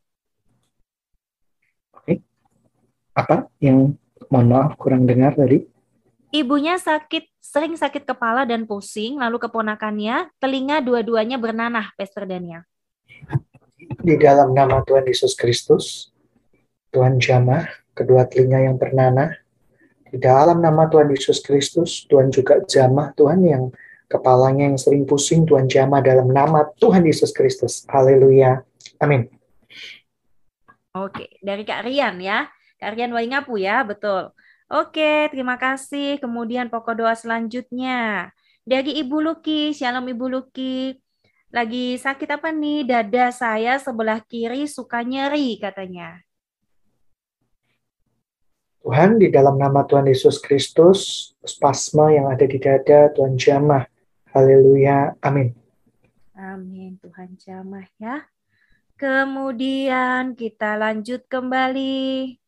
Oke. 1.89 2.21
Apa 3.17 3.49
yang 3.57 3.97
mohon 4.29 4.45
maaf 4.45 4.77
kurang 4.77 5.09
dengar 5.09 5.33
tadi? 5.33 5.65
Ibunya 6.29 6.77
sakit 6.77 7.33
sering 7.41 7.73
sakit 7.73 8.05
kepala 8.05 8.45
dan 8.45 8.69
pusing, 8.69 9.17
lalu 9.17 9.41
keponakannya 9.41 10.29
telinga 10.37 10.85
dua-duanya 10.85 11.41
bernanah, 11.41 11.89
Pastor 11.97 12.29
Daniel. 12.29 12.61
Di 14.05 14.21
dalam 14.21 14.53
nama 14.53 14.85
Tuhan 14.85 15.09
Yesus 15.09 15.33
Kristus, 15.33 16.13
Tuhan 16.93 17.17
jamah, 17.17 17.65
kedua 17.97 18.29
telinga 18.29 18.61
yang 18.61 18.77
bernanah. 18.77 19.33
Di 20.07 20.21
dalam 20.21 20.61
nama 20.61 20.85
Tuhan 20.85 21.09
Yesus 21.09 21.41
Kristus, 21.41 22.05
Tuhan 22.05 22.29
juga 22.29 22.61
jamah 22.63 23.11
Tuhan 23.17 23.41
yang 23.43 23.63
kepalanya 24.07 24.71
yang 24.71 24.79
sering 24.79 25.03
pusing, 25.03 25.43
Tuhan 25.43 25.67
jamah 25.67 25.99
dalam 25.99 26.29
nama 26.31 26.69
Tuhan 26.79 27.03
Yesus 27.03 27.33
Kristus. 27.35 27.83
Haleluya. 27.89 28.63
Amin. 29.03 29.27
Oke, 30.95 31.37
dari 31.43 31.67
Kak 31.67 31.83
Rian 31.83 32.21
ya. 32.23 32.47
Kak 32.79 32.95
Rian 32.95 33.11
Waingapu 33.11 33.59
ya, 33.59 33.83
betul. 33.83 34.31
Oke, 34.67 35.31
terima 35.31 35.55
kasih. 35.55 36.19
Kemudian 36.19 36.71
pokok 36.71 37.03
doa 37.03 37.15
selanjutnya. 37.15 38.31
Dari 38.67 38.99
Ibu 38.99 39.23
Luki, 39.23 39.71
Shalom 39.71 40.07
Ibu 40.11 40.25
Luki. 40.27 40.91
Lagi 41.55 41.95
sakit 41.95 42.27
apa 42.27 42.51
nih? 42.51 42.83
Dada 42.83 43.31
saya 43.31 43.79
sebelah 43.79 44.19
kiri 44.19 44.67
suka 44.67 45.03
nyeri 45.07 45.55
katanya. 45.55 46.19
Tuhan, 48.87 49.19
di 49.19 49.27
dalam 49.27 49.59
nama 49.59 49.83
Tuhan 49.83 50.07
Yesus 50.07 50.39
Kristus, 50.39 51.35
spasma 51.43 52.07
yang 52.07 52.31
ada 52.31 52.47
di 52.47 52.55
dada, 52.55 53.11
Tuhan 53.11 53.35
jamah. 53.35 53.83
Haleluya. 54.31 55.11
Amin. 55.19 55.51
Amin. 56.31 56.95
Tuhan 57.03 57.35
jamah 57.35 57.83
ya. 57.99 58.23
Kemudian 58.95 60.39
kita 60.39 60.79
lanjut 60.79 61.19
kembali. 61.27 62.39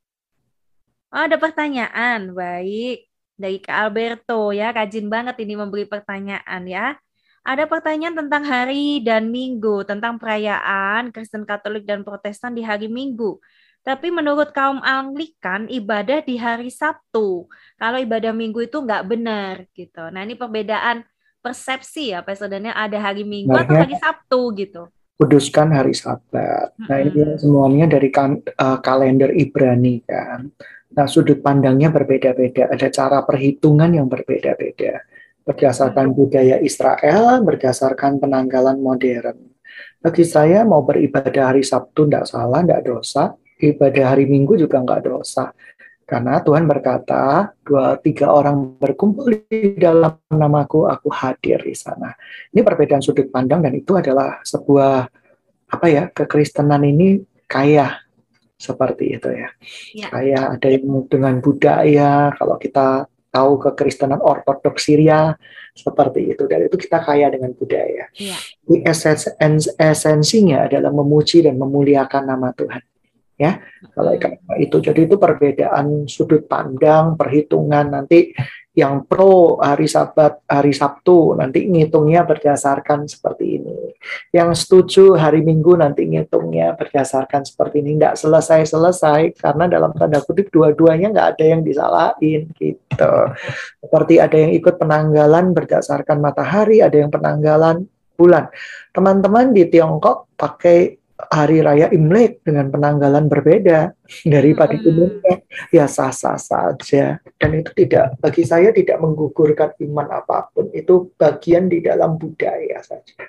Oh, 1.12 1.28
ada 1.28 1.36
pertanyaan. 1.36 2.32
Baik. 2.32 3.12
Dari 3.36 3.60
Kak 3.60 3.76
Alberto 3.92 4.56
ya. 4.56 4.72
Rajin 4.72 5.12
banget 5.12 5.44
ini 5.44 5.60
memberi 5.60 5.92
pertanyaan 5.92 6.64
ya. 6.64 6.96
Ada 7.44 7.68
pertanyaan 7.68 8.16
tentang 8.16 8.48
hari 8.48 9.04
dan 9.04 9.28
minggu, 9.28 9.84
tentang 9.84 10.16
perayaan 10.16 11.12
Kristen 11.12 11.44
Katolik 11.44 11.84
dan 11.84 12.08
Protestan 12.08 12.56
di 12.56 12.64
hari 12.64 12.88
Minggu. 12.88 13.44
Tapi 13.84 14.12
menurut 14.12 14.52
kaum 14.52 14.84
Anglikan 14.84 15.66
ibadah 15.72 16.22
di 16.22 16.36
hari 16.36 16.70
Sabtu. 16.70 17.48
Kalau 17.80 17.98
ibadah 17.98 18.36
Minggu 18.36 18.68
itu 18.68 18.78
nggak 18.80 19.04
benar 19.08 19.66
gitu. 19.72 20.04
Nah 20.12 20.22
ini 20.24 20.36
perbedaan 20.36 21.08
persepsi 21.40 22.12
ya 22.12 22.22
Saudara 22.36 22.76
ada 22.76 22.98
hari 23.00 23.24
Minggu 23.24 23.56
atau 23.56 23.76
hari 23.80 23.96
Sabtu 23.96 24.42
gitu. 24.60 24.82
Kuduskan 25.20 25.76
hari 25.76 25.96
Sabat. 25.96 26.76
Nah 26.80 26.98
ini 27.00 27.36
semuanya 27.40 27.88
dari 27.92 28.08
kan, 28.12 28.40
uh, 28.40 28.80
kalender 28.80 29.32
Ibrani 29.36 30.04
kan. 30.08 30.48
Nah, 30.90 31.06
sudut 31.06 31.38
pandangnya 31.46 31.94
berbeda-beda, 31.94 32.66
ada 32.66 32.90
cara 32.90 33.22
perhitungan 33.22 33.94
yang 33.94 34.10
berbeda-beda 34.10 35.06
berdasarkan 35.50 36.14
budaya 36.14 36.62
Israel, 36.62 37.42
berdasarkan 37.42 38.22
penanggalan 38.22 38.78
modern. 38.78 39.50
Bagi 39.98 40.22
saya 40.22 40.62
mau 40.62 40.86
beribadah 40.86 41.50
hari 41.50 41.66
Sabtu 41.66 42.06
tidak 42.06 42.30
salah, 42.30 42.62
tidak 42.62 42.86
dosa. 42.86 43.34
Ibadah 43.60 44.16
hari 44.16 44.24
Minggu 44.24 44.56
juga 44.56 44.80
nggak 44.80 45.04
dosa. 45.04 45.52
Karena 46.10 46.42
Tuhan 46.42 46.66
berkata, 46.66 47.54
dua 47.62 47.94
tiga 48.02 48.34
orang 48.34 48.82
berkumpul 48.82 49.46
di 49.46 49.78
dalam 49.78 50.18
namaku, 50.34 50.90
aku 50.90 51.14
hadir 51.14 51.62
di 51.62 51.78
sana. 51.78 52.10
Ini 52.50 52.66
perbedaan 52.66 52.98
sudut 52.98 53.30
pandang 53.30 53.62
dan 53.62 53.78
itu 53.78 53.94
adalah 53.94 54.42
sebuah 54.42 55.06
apa 55.70 55.86
ya 55.86 56.10
kekristenan 56.10 56.82
ini 56.82 57.22
kaya 57.46 58.02
seperti 58.58 59.22
itu 59.22 59.30
ya. 59.30 59.54
ya. 59.94 60.08
Kayak 60.10 60.44
ada 60.58 60.68
yang 60.74 61.06
dengan 61.06 61.36
budaya, 61.46 62.34
kalau 62.34 62.58
kita 62.58 63.06
tahu 63.30 63.62
kekristenan 63.70 64.18
ortodoks 64.18 64.90
Syria 64.90 65.38
seperti 65.78 66.34
itu 66.34 66.50
dan 66.50 66.66
itu 66.66 66.74
kita 66.74 67.06
kaya 67.06 67.30
dengan 67.30 67.54
budaya. 67.54 68.10
Ya. 68.18 68.38
Esens, 68.82 69.30
esensinya 69.78 70.66
adalah 70.66 70.90
memuji 70.90 71.46
dan 71.46 71.62
memuliakan 71.62 72.34
nama 72.34 72.50
Tuhan 72.58 72.82
ya. 73.40 73.64
Kalau 73.96 74.12
itu. 74.60 74.78
Jadi 74.84 75.08
itu 75.08 75.16
perbedaan 75.16 76.04
sudut 76.06 76.44
pandang 76.46 77.16
perhitungan. 77.16 77.88
Nanti 77.88 78.36
yang 78.76 79.04
pro 79.04 79.58
hari 79.60 79.90
Sabat 79.90 80.46
hari 80.46 80.72
Sabtu 80.72 81.36
nanti 81.36 81.68
ngitungnya 81.68 82.24
berdasarkan 82.28 83.10
seperti 83.10 83.60
ini. 83.60 83.96
Yang 84.32 84.64
setuju 84.64 85.20
hari 85.20 85.42
Minggu 85.42 85.76
nanti 85.76 86.06
ngitungnya 86.06 86.78
berdasarkan 86.78 87.48
seperti 87.48 87.82
ini. 87.82 87.98
Nggak 87.98 88.20
selesai 88.20 88.70
selesai 88.70 89.36
karena 89.36 89.66
dalam 89.72 89.92
tanda 89.96 90.20
kutip 90.22 90.52
dua-duanya 90.52 91.12
nggak 91.12 91.30
ada 91.36 91.46
yang 91.48 91.62
disalahin 91.64 92.52
gitu. 92.56 93.14
Seperti 93.84 94.22
ada 94.22 94.38
yang 94.38 94.52
ikut 94.54 94.76
penanggalan 94.76 95.52
berdasarkan 95.56 96.20
matahari 96.20 96.84
ada 96.84 96.96
yang 96.96 97.10
penanggalan 97.12 97.90
bulan. 98.20 98.52
Teman-teman 98.92 99.56
di 99.56 99.64
Tiongkok 99.72 100.36
pakai 100.36 100.99
hari 101.28 101.60
raya 101.60 101.92
Imlek 101.92 102.40
dengan 102.48 102.72
penanggalan 102.72 103.28
berbeda 103.28 103.92
daripada 104.24 104.80
hmm. 104.80 104.88
umumnya 104.88 105.36
ya 105.68 105.84
sah-sah 105.92 106.40
saja 106.40 107.20
dan 107.36 107.50
itu 107.60 107.76
tidak 107.76 108.16
bagi 108.24 108.48
saya 108.48 108.72
tidak 108.72 108.96
menggugurkan 109.04 109.76
iman 109.84 110.08
apa 110.24 110.48
pun 110.56 110.72
itu 110.72 111.12
bagian 111.20 111.68
di 111.68 111.84
dalam 111.84 112.16
budaya 112.16 112.80
saja. 112.80 113.20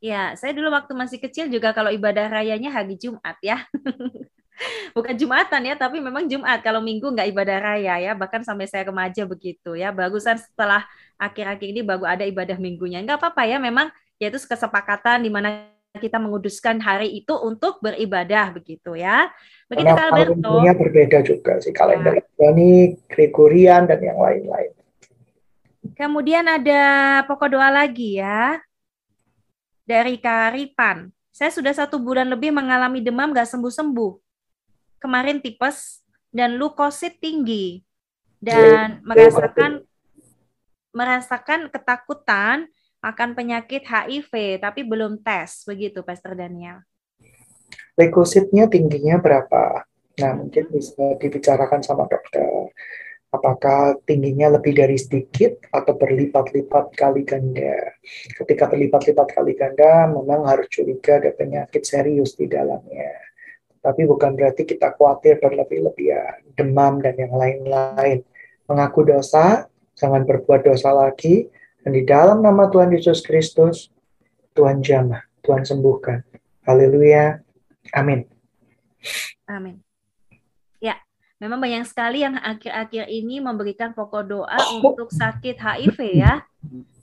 Ya, 0.00 0.38
saya 0.38 0.54
dulu 0.54 0.70
waktu 0.70 0.92
masih 0.94 1.18
kecil 1.18 1.50
juga 1.50 1.74
kalau 1.74 1.90
ibadah 1.90 2.30
rayanya 2.30 2.70
hari 2.70 2.94
Jumat 2.94 3.36
ya. 3.42 3.66
Bukan 4.96 5.12
Jumatan 5.18 5.68
ya, 5.68 5.74
tapi 5.76 6.00
memang 6.00 6.30
Jumat. 6.30 6.62
Kalau 6.62 6.80
Minggu 6.80 7.12
nggak 7.12 7.28
ibadah 7.28 7.58
raya 7.60 7.94
ya, 8.00 8.12
bahkan 8.16 8.40
sampai 8.40 8.70
saya 8.70 8.86
remaja 8.88 9.26
begitu 9.28 9.74
ya. 9.74 9.90
Bagusan 9.92 10.38
setelah 10.38 10.86
akhir-akhir 11.18 11.68
ini 11.74 11.80
baru 11.82 12.06
ada 12.06 12.24
ibadah 12.24 12.56
minggunya. 12.56 13.02
Nggak 13.02 13.18
apa-apa 13.18 13.50
ya, 13.50 13.58
memang 13.58 13.90
yaitu 14.16 14.40
kesepakatan 14.40 15.26
di 15.26 15.30
mana 15.32 15.75
kita 15.98 16.20
menguduskan 16.20 16.78
hari 16.80 17.12
itu 17.20 17.34
untuk 17.36 17.80
beribadah 17.80 18.52
begitu 18.54 18.94
ya. 18.96 19.28
Begitu 19.66 19.88
Karena 19.88 20.12
Alberto. 20.12 20.62
berbeda 20.78 21.18
juga 21.26 21.52
sih 21.58 21.74
kalender 21.74 22.22
ya. 22.22 22.52
ini 22.54 22.94
Gregorian 23.10 23.90
dan 23.90 23.98
yang 23.98 24.20
lain-lain. 24.20 24.72
Kemudian 25.96 26.44
ada 26.46 27.24
pokok 27.24 27.56
doa 27.56 27.70
lagi 27.70 28.20
ya 28.20 28.60
dari 29.86 30.18
Karipan. 30.18 31.08
Saya 31.30 31.52
sudah 31.52 31.72
satu 31.72 32.00
bulan 32.00 32.26
lebih 32.26 32.50
mengalami 32.50 33.04
demam 33.04 33.30
gak 33.30 33.48
sembuh-sembuh. 33.48 34.12
Kemarin 34.98 35.38
tipes 35.38 36.00
dan 36.32 36.56
lukosit 36.56 37.20
tinggi 37.20 37.80
dan 38.40 39.00
merasakan 39.04 39.84
merasakan 40.96 41.68
ketakutan 41.68 42.68
akan 43.06 43.38
penyakit 43.38 43.86
HIV 43.86 44.58
tapi 44.58 44.82
belum 44.82 45.22
tes 45.22 45.62
begitu 45.62 46.02
Pastor 46.02 46.34
Daniel. 46.34 46.82
Leukositnya 47.94 48.66
tingginya 48.66 49.22
berapa? 49.22 49.86
Nah, 50.16 50.32
mungkin 50.34 50.68
bisa 50.74 51.14
dibicarakan 51.22 51.80
sama 51.86 52.10
dokter. 52.10 52.72
Apakah 53.30 54.00
tingginya 54.08 54.56
lebih 54.56 54.72
dari 54.72 54.96
sedikit 54.96 55.60
atau 55.68 55.92
berlipat-lipat 55.92 56.96
kali 56.96 57.22
ganda? 57.22 57.94
Ketika 58.32 58.68
berlipat-lipat 58.68 59.28
kali 59.36 59.52
ganda, 59.56 60.08
memang 60.08 60.48
harus 60.48 60.66
curiga 60.72 61.20
ada 61.20 61.36
penyakit 61.36 61.84
serius 61.84 62.32
di 62.32 62.48
dalamnya. 62.48 63.12
Tapi 63.84 64.02
bukan 64.08 64.34
berarti 64.34 64.64
kita 64.64 64.96
khawatir 64.96 65.38
berlebih-lebihan, 65.38 66.42
demam 66.56 66.98
dan 66.98 67.14
yang 67.20 67.34
lain-lain. 67.36 68.24
Mengaku 68.66 69.04
dosa, 69.04 69.68
jangan 69.94 70.24
berbuat 70.24 70.64
dosa 70.64 70.96
lagi, 70.96 71.46
dan 71.86 71.94
di 71.94 72.02
dalam 72.02 72.42
nama 72.42 72.66
Tuhan 72.66 72.90
Yesus 72.90 73.22
Kristus, 73.22 73.94
Tuhan 74.58 74.82
jamah, 74.82 75.22
Tuhan 75.46 75.62
sembuhkan. 75.62 76.18
Haleluya. 76.66 77.38
Amin. 77.94 78.26
Amin. 79.46 79.78
Ya, 80.82 80.98
memang 81.38 81.62
banyak 81.62 81.86
sekali 81.86 82.26
yang 82.26 82.42
akhir-akhir 82.42 83.06
ini 83.06 83.38
memberikan 83.38 83.94
pokok 83.94 84.26
doa 84.26 84.58
untuk 84.82 85.14
sakit 85.14 85.62
HIV 85.62 85.98
ya. 86.18 86.42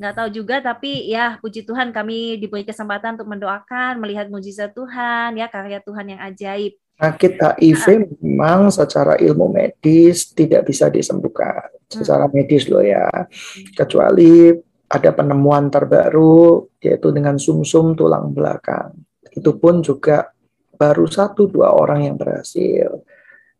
Nggak 0.03 0.15
tahu 0.19 0.29
juga, 0.35 0.59
tapi 0.59 1.07
ya 1.07 1.39
puji 1.39 1.63
Tuhan 1.63 1.95
kami 1.95 2.35
diberi 2.43 2.67
kesempatan 2.67 3.15
untuk 3.15 3.31
mendoakan, 3.31 4.03
melihat 4.03 4.27
mujizat 4.27 4.75
Tuhan, 4.75 5.39
ya 5.39 5.47
karya 5.47 5.79
Tuhan 5.79 6.11
yang 6.11 6.19
ajaib. 6.27 6.75
Sakit 6.99 7.39
HIV 7.39 7.85
nah. 7.87 7.99
memang 8.19 8.59
secara 8.67 9.15
ilmu 9.15 9.47
medis 9.47 10.35
tidak 10.35 10.67
bisa 10.67 10.91
disembuhkan. 10.91 11.71
Secara 11.87 12.27
medis 12.27 12.67
loh 12.67 12.83
ya. 12.83 13.07
Hmm. 13.07 13.63
Kecuali 13.79 14.51
ada 14.93 15.09
penemuan 15.09 15.73
terbaru 15.73 16.69
yaitu 16.77 17.09
dengan 17.09 17.41
sumsum 17.41 17.97
-sum 17.97 17.97
tulang 17.97 18.29
belakang. 18.29 18.93
Itu 19.33 19.57
pun 19.57 19.81
juga 19.81 20.29
baru 20.77 21.09
satu 21.09 21.49
dua 21.49 21.73
orang 21.73 22.05
yang 22.05 22.15
berhasil. 22.19 23.01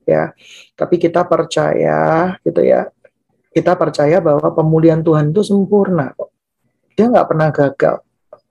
Ya, 0.04 0.36
tapi 0.78 1.02
kita 1.02 1.26
percaya 1.26 2.36
gitu 2.46 2.62
ya. 2.62 2.86
Kita 3.54 3.74
percaya 3.78 4.22
bahwa 4.22 4.50
pemulihan 4.54 5.02
Tuhan 5.02 5.34
itu 5.34 5.42
sempurna 5.42 6.14
kok. 6.14 6.34
Dia 6.94 7.10
nggak 7.10 7.28
pernah 7.30 7.50
gagal. 7.50 7.96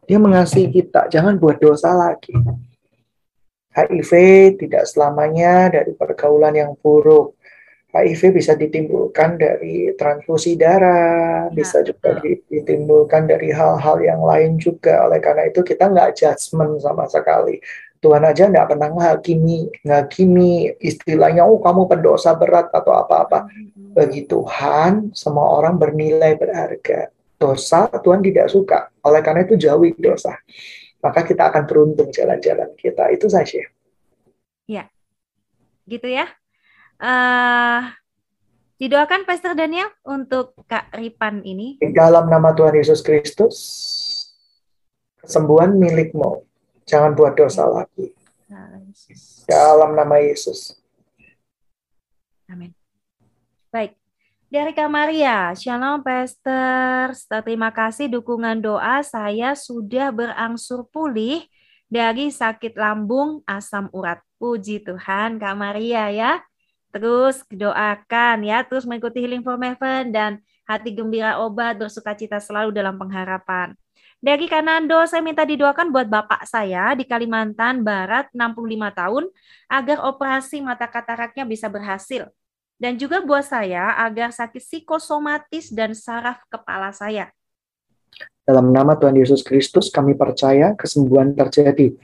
Dia 0.07 0.19
mengasihi 0.19 0.71
kita. 0.71 1.07
Jangan 1.11 1.39
buat 1.39 1.63
dosa 1.63 1.95
lagi. 1.95 2.35
HIV 3.73 4.11
tidak 4.59 4.85
selamanya 4.85 5.73
dari 5.81 5.95
pergaulan 5.95 6.55
yang 6.55 6.73
buruk 6.77 7.39
HIV 7.93 8.41
bisa 8.41 8.57
ditimbulkan 8.57 9.37
dari 9.37 9.93
transfusi 10.01 10.57
darah, 10.57 11.47
ya, 11.49 11.53
bisa 11.53 11.85
juga 11.85 12.25
ditimbulkan 12.25 13.29
dari 13.29 13.53
hal-hal 13.53 14.01
yang 14.01 14.25
lain 14.25 14.57
juga. 14.57 15.05
Oleh 15.05 15.21
karena 15.21 15.53
itu 15.53 15.61
kita 15.61 15.93
nggak 15.93 16.17
judgement 16.17 16.81
sama 16.81 17.05
sekali. 17.05 17.61
Tuhan 18.03 18.25
aja 18.25 18.49
nggak 18.49 18.67
pernah 18.67 18.89
ngakimi, 18.97 19.85
ngakimi 19.85 20.73
istilahnya, 20.81 21.45
oh 21.45 21.61
kamu 21.61 21.87
pendosa 21.87 22.33
berat 22.35 22.73
atau 22.73 22.97
apa-apa. 22.97 23.47
Mm-hmm. 23.47 23.93
Bagi 23.93 24.21
Tuhan, 24.25 25.13
semua 25.13 25.53
orang 25.61 25.77
bernilai 25.77 26.35
berharga. 26.41 27.13
Dosa 27.37 27.93
Tuhan 27.93 28.25
tidak 28.25 28.49
suka. 28.49 28.89
Oleh 29.05 29.21
karena 29.21 29.45
itu 29.45 29.61
jauhi 29.61 29.93
dosa. 30.01 30.35
Maka 31.05 31.29
kita 31.29 31.53
akan 31.53 31.69
beruntung 31.69 32.09
jalan-jalan 32.09 32.73
kita. 32.75 33.13
Itu 33.13 33.29
saja. 33.29 33.69
Ya, 34.65 34.89
gitu 35.85 36.09
ya. 36.09 36.27
Uh, 37.03 37.91
didoakan 38.79 39.27
Pastor 39.27 39.59
Daniel 39.59 39.91
untuk 40.07 40.55
Kak 40.71 40.95
Ripan 40.95 41.43
ini. 41.43 41.83
Di 41.83 41.91
dalam 41.91 42.31
nama 42.31 42.55
Tuhan 42.55 42.79
Yesus 42.79 43.03
Kristus, 43.03 43.59
kesembuhan 45.19 45.75
milikmu. 45.75 46.47
Jangan 46.87 47.19
buat 47.19 47.35
dosa 47.35 47.67
lagi. 47.67 48.15
Dalam 49.51 49.99
nama 49.99 50.23
Yesus. 50.23 50.79
Amin. 52.47 52.71
Baik. 53.75 53.99
Dari 54.47 54.71
Kak 54.71 54.87
Maria, 54.87 55.59
Shalom 55.59 56.07
Pastor. 56.07 57.19
Terima 57.43 57.75
kasih 57.75 58.15
dukungan 58.15 58.63
doa 58.63 59.03
saya 59.03 59.59
sudah 59.59 60.15
berangsur 60.15 60.87
pulih 60.87 61.51
dari 61.91 62.31
sakit 62.31 62.79
lambung 62.79 63.43
asam 63.43 63.91
urat. 63.91 64.23
Puji 64.39 64.87
Tuhan 64.87 65.43
Kak 65.43 65.57
Maria 65.59 66.07
ya. 66.15 66.33
Terus 66.93 67.41
doakan 67.49 68.45
ya, 68.45 68.61
terus 68.69 68.85
mengikuti 68.85 69.25
Healing 69.25 69.41
for 69.41 69.57
Heaven 69.57 70.13
dan 70.13 70.45
hati 70.69 70.93
gembira 70.93 71.41
obat 71.41 71.81
bersuka 71.81 72.13
cita 72.13 72.37
selalu 72.37 72.69
dalam 72.69 73.01
pengharapan. 73.01 73.73
Dari 74.23 74.47
Kanando, 74.47 75.03
saya 75.09 75.19
minta 75.19 75.43
didoakan 75.43 75.91
buat 75.91 76.07
bapak 76.07 76.47
saya 76.47 76.95
di 76.95 77.03
Kalimantan 77.03 77.83
Barat 77.83 78.31
65 78.31 78.55
tahun 78.95 79.25
agar 79.67 79.99
operasi 80.07 80.63
mata 80.63 80.87
kataraknya 80.87 81.43
bisa 81.43 81.67
berhasil. 81.67 82.31
Dan 82.79 83.01
juga 83.01 83.19
buat 83.19 83.43
saya 83.43 83.99
agar 83.99 84.31
sakit 84.31 84.63
psikosomatis 84.63 85.75
dan 85.75 85.97
saraf 85.97 86.39
kepala 86.47 86.95
saya. 86.95 87.35
Dalam 88.47 88.71
nama 88.71 88.95
Tuhan 88.95 89.19
Yesus 89.19 89.43
Kristus 89.43 89.91
kami 89.91 90.15
percaya 90.15 90.77
kesembuhan 90.79 91.35
terjadi. 91.35 91.95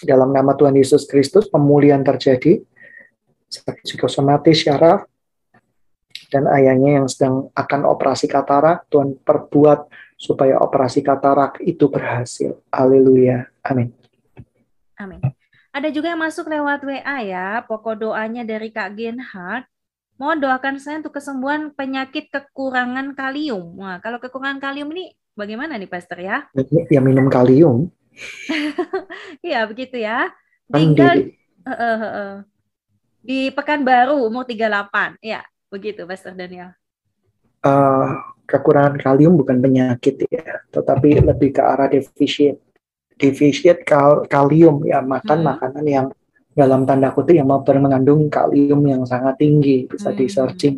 Dalam 0.00 0.32
nama 0.32 0.56
Tuhan 0.56 0.78
Yesus 0.78 1.04
Kristus 1.04 1.52
pemulihan 1.52 2.00
terjadi 2.00 2.64
sakit 3.50 3.82
psikosomatis 3.82 4.62
syaraf, 4.62 5.10
dan 6.30 6.46
ayahnya 6.46 7.02
yang 7.02 7.06
sedang 7.10 7.50
akan 7.58 7.90
operasi 7.90 8.30
katarak, 8.30 8.86
Tuhan 8.86 9.18
perbuat 9.18 9.90
supaya 10.14 10.62
operasi 10.62 11.02
katarak 11.02 11.58
itu 11.58 11.90
berhasil. 11.90 12.62
Haleluya. 12.70 13.50
Amin. 13.66 13.90
Amin. 14.94 15.18
Ada 15.74 15.90
juga 15.90 16.14
yang 16.14 16.22
masuk 16.22 16.50
lewat 16.50 16.82
WA 16.86 17.18
ya, 17.26 17.62
pokok 17.66 18.06
doanya 18.06 18.46
dari 18.46 18.70
Kak 18.70 18.94
Genhard. 18.94 19.66
Mohon 20.20 20.38
doakan 20.44 20.76
saya 20.76 21.00
untuk 21.00 21.16
kesembuhan 21.16 21.72
penyakit 21.72 22.28
kekurangan 22.28 23.16
kalium. 23.16 23.80
Wah, 23.80 23.96
kalau 24.04 24.20
kekurangan 24.20 24.60
kalium 24.60 24.92
ini 24.92 25.16
bagaimana 25.32 25.80
nih 25.80 25.88
Pastor 25.88 26.20
ya? 26.20 26.46
Ya 26.92 27.00
minum 27.00 27.26
kalium. 27.32 27.90
Iya, 29.46 29.64
begitu 29.64 29.96
ya. 29.96 30.28
Tinggal 30.68 31.32
uh, 31.64 31.72
uh, 31.72 31.98
uh, 32.04 32.32
di 33.20 33.52
Pekanbaru 33.52 34.26
umur 34.26 34.48
38. 34.48 35.20
Ya, 35.20 35.44
Begitu, 35.70 36.02
Pastor 36.02 36.34
Daniel. 36.34 36.74
Uh, 37.62 38.18
kekurangan 38.50 38.98
kalium 38.98 39.38
bukan 39.38 39.62
penyakit 39.62 40.26
ya, 40.26 40.58
tetapi 40.74 41.22
lebih 41.22 41.54
ke 41.54 41.62
arah 41.62 41.86
defisit. 41.86 42.58
Defisit 43.14 43.86
kal 43.86 44.26
kalium 44.26 44.82
ya, 44.82 44.98
makan 44.98 45.38
hmm. 45.38 45.46
makanan 45.46 45.84
yang 45.86 46.06
dalam 46.50 46.82
tanda 46.82 47.14
kutip 47.14 47.38
yang 47.38 47.46
mengandung 47.46 48.26
kalium 48.26 48.82
yang 48.82 49.06
sangat 49.06 49.38
tinggi, 49.38 49.86
bisa 49.86 50.10
hmm. 50.10 50.18
di 50.18 50.26
searching 50.26 50.76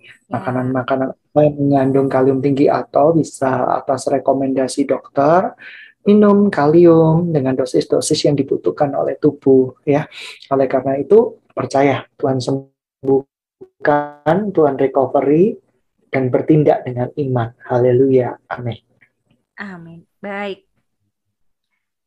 ya. 0.00 0.40
makanan-makanan 0.40 1.12
yang 1.36 1.54
mengandung 1.60 2.08
kalium 2.08 2.40
tinggi 2.40 2.72
atau 2.72 3.12
bisa 3.12 3.76
atas 3.76 4.08
rekomendasi 4.08 4.88
dokter 4.88 5.52
minum 6.08 6.48
kalium 6.48 7.28
dengan 7.28 7.52
dosis-dosis 7.52 8.24
yang 8.24 8.32
dibutuhkan 8.32 8.88
oleh 8.96 9.20
tubuh 9.20 9.76
ya. 9.84 10.08
Oleh 10.48 10.64
karena 10.64 10.96
itu 10.96 11.42
percaya 11.60 12.08
Tuhan 12.16 12.40
sembuh 12.40 13.22
bukan 13.60 14.36
Tuhan 14.56 14.80
recovery 14.80 15.52
dan 16.08 16.32
bertindak 16.32 16.88
dengan 16.88 17.12
iman. 17.12 17.52
Haleluya. 17.68 18.40
Amin. 18.48 18.80
Amin. 19.60 20.08
Baik. 20.24 20.64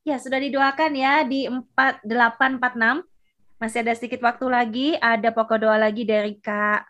Ya, 0.02 0.18
sudah 0.18 0.42
didoakan 0.42 0.92
ya 0.98 1.22
di 1.22 1.46
4846. 1.46 3.06
Masih 3.62 3.80
ada 3.86 3.94
sedikit 3.94 4.20
waktu 4.26 4.46
lagi, 4.50 4.88
ada 4.98 5.30
pokok 5.30 5.62
doa 5.62 5.78
lagi 5.78 6.02
dari 6.04 6.36
Kak 6.36 6.84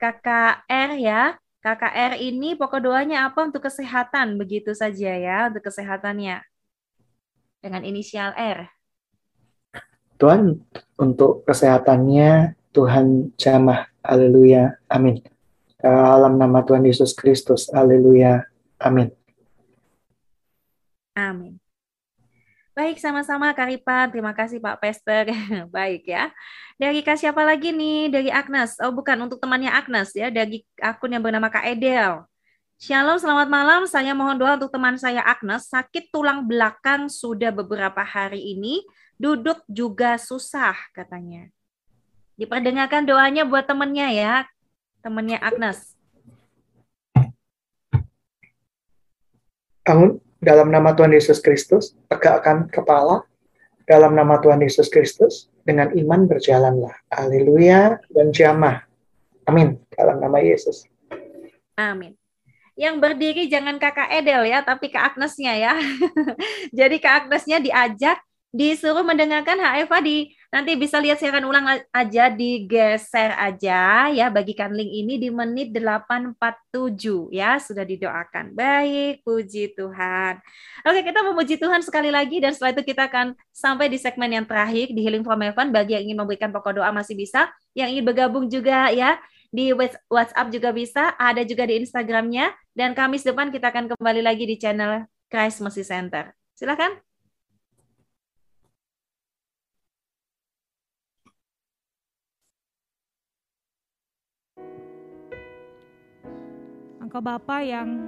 KKR 0.00 0.90
ya. 0.96 1.36
KKR 1.60 2.16
ini 2.16 2.56
pokok 2.56 2.80
doanya 2.80 3.28
apa 3.28 3.44
untuk 3.44 3.68
kesehatan 3.68 4.40
begitu 4.40 4.72
saja 4.72 5.12
ya, 5.12 5.52
untuk 5.52 5.68
kesehatannya. 5.68 6.40
Dengan 7.60 7.84
inisial 7.84 8.32
R. 8.32 8.79
Tuhan 10.20 10.60
untuk 11.00 11.48
kesehatannya 11.48 12.52
Tuhan 12.76 13.32
jamah. 13.40 13.88
Haleluya. 14.04 14.76
Amin. 14.92 15.24
Dalam 15.80 16.36
nama 16.36 16.60
Tuhan 16.60 16.84
Yesus 16.84 17.16
Kristus. 17.16 17.72
Haleluya. 17.72 18.44
Amin. 18.76 19.08
Amin. 21.16 21.56
Baik, 22.76 23.00
sama-sama 23.00 23.48
Karipan. 23.56 24.12
Terima 24.12 24.36
kasih 24.36 24.60
Pak 24.60 24.76
Pester. 24.76 25.32
Baik 25.74 26.04
ya. 26.04 26.28
Dari 26.76 27.00
Kak 27.00 27.16
siapa 27.16 27.40
lagi 27.40 27.72
nih? 27.72 28.12
Dari 28.12 28.28
Agnes. 28.28 28.76
Oh 28.84 28.92
bukan, 28.92 29.24
untuk 29.24 29.40
temannya 29.40 29.72
Agnes 29.72 30.12
ya. 30.12 30.28
Dari 30.28 30.60
akun 30.80 31.16
yang 31.16 31.24
bernama 31.24 31.48
Kak 31.48 31.64
Edel. 31.64 32.28
Shalom, 32.80 33.20
selamat 33.20 33.48
malam. 33.52 33.80
Saya 33.84 34.12
mohon 34.16 34.36
doa 34.36 34.56
untuk 34.56 34.72
teman 34.72 34.96
saya 34.96 35.20
Agnes. 35.24 35.68
Sakit 35.68 36.08
tulang 36.12 36.44
belakang 36.44 37.08
sudah 37.08 37.52
beberapa 37.52 38.00
hari 38.04 38.56
ini. 38.56 38.80
Duduk 39.20 39.60
juga 39.68 40.16
susah 40.16 40.72
katanya. 40.96 41.52
Diperdengarkan 42.40 43.04
doanya 43.04 43.44
buat 43.44 43.68
temennya 43.68 44.08
ya, 44.16 44.34
temennya 45.04 45.36
Agnes. 45.44 45.92
Bangun 49.84 50.24
dalam 50.40 50.72
nama 50.72 50.96
Tuhan 50.96 51.12
Yesus 51.12 51.44
Kristus, 51.44 51.92
tegakkan 52.08 52.64
kepala 52.72 53.28
dalam 53.84 54.16
nama 54.16 54.40
Tuhan 54.40 54.64
Yesus 54.64 54.88
Kristus, 54.88 55.52
dengan 55.68 55.92
iman 55.92 56.24
berjalanlah. 56.24 56.96
Haleluya 57.12 58.00
dan 58.08 58.32
jamah. 58.32 58.88
Amin. 59.44 59.76
Dalam 59.92 60.16
nama 60.16 60.40
Yesus. 60.40 60.88
Amin. 61.76 62.16
Yang 62.72 62.96
berdiri 62.96 63.52
jangan 63.52 63.76
kakak 63.76 64.08
Edel 64.16 64.48
ya, 64.48 64.64
tapi 64.64 64.88
kak 64.88 65.12
Agnesnya 65.12 65.60
ya. 65.60 65.76
Jadi 66.78 66.96
kak 66.96 67.28
Agnesnya 67.28 67.60
diajak 67.60 68.16
disuruh 68.50 69.06
mendengarkan 69.06 69.58
HFA 69.58 69.98
di. 70.02 70.34
Nanti 70.50 70.74
bisa 70.74 70.98
lihat 70.98 71.22
siaran 71.22 71.46
ulang 71.46 71.62
aja 71.94 72.26
digeser 72.26 73.30
aja 73.38 74.10
ya. 74.10 74.26
Bagikan 74.34 74.74
link 74.74 74.90
ini 74.90 75.14
di 75.22 75.30
menit 75.30 75.70
847 75.70 77.30
ya. 77.30 77.62
Sudah 77.62 77.86
didoakan. 77.86 78.50
Baik 78.50 79.22
puji 79.22 79.78
Tuhan. 79.78 80.42
Oke 80.82 81.00
kita 81.06 81.22
memuji 81.22 81.54
Tuhan 81.54 81.86
sekali 81.86 82.10
lagi 82.10 82.42
dan 82.42 82.50
setelah 82.50 82.74
itu 82.74 82.82
kita 82.82 83.06
akan 83.06 83.38
sampai 83.54 83.86
di 83.86 83.98
segmen 84.02 84.26
yang 84.26 84.42
terakhir 84.42 84.90
di 84.90 85.00
Healing 85.06 85.22
from 85.22 85.38
Heaven. 85.38 85.70
Bagi 85.70 85.94
yang 85.94 86.10
ingin 86.10 86.18
memberikan 86.18 86.50
pokok 86.50 86.82
doa 86.82 86.90
masih 86.90 87.14
bisa. 87.14 87.46
Yang 87.78 87.88
ingin 87.94 88.04
bergabung 88.10 88.50
juga 88.50 88.90
ya 88.90 89.22
di 89.54 89.70
WhatsApp 90.10 90.50
juga 90.50 90.74
bisa 90.74 91.14
ada 91.14 91.46
juga 91.46 91.62
di 91.70 91.78
Instagramnya. 91.86 92.50
Dan 92.74 92.98
Kamis 92.98 93.22
depan 93.22 93.54
kita 93.54 93.70
akan 93.70 93.94
kembali 93.94 94.18
lagi 94.26 94.50
di 94.50 94.58
channel 94.58 95.06
Christ 95.30 95.62
Center. 95.86 96.34
Silakan 96.58 97.09
Engkau 107.10 107.26
Bapa 107.26 107.58
yang 107.58 108.06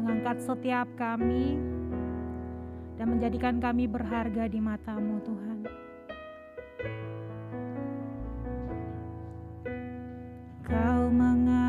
mengangkat 0.00 0.40
setiap 0.40 0.88
kami 0.96 1.60
dan 2.96 3.12
menjadikan 3.12 3.60
kami 3.60 3.84
berharga 3.84 4.48
di 4.48 4.64
matamu 4.64 5.20
Tuhan. 5.28 5.60
Kau 10.64 11.02
mengangkatku 11.12 11.63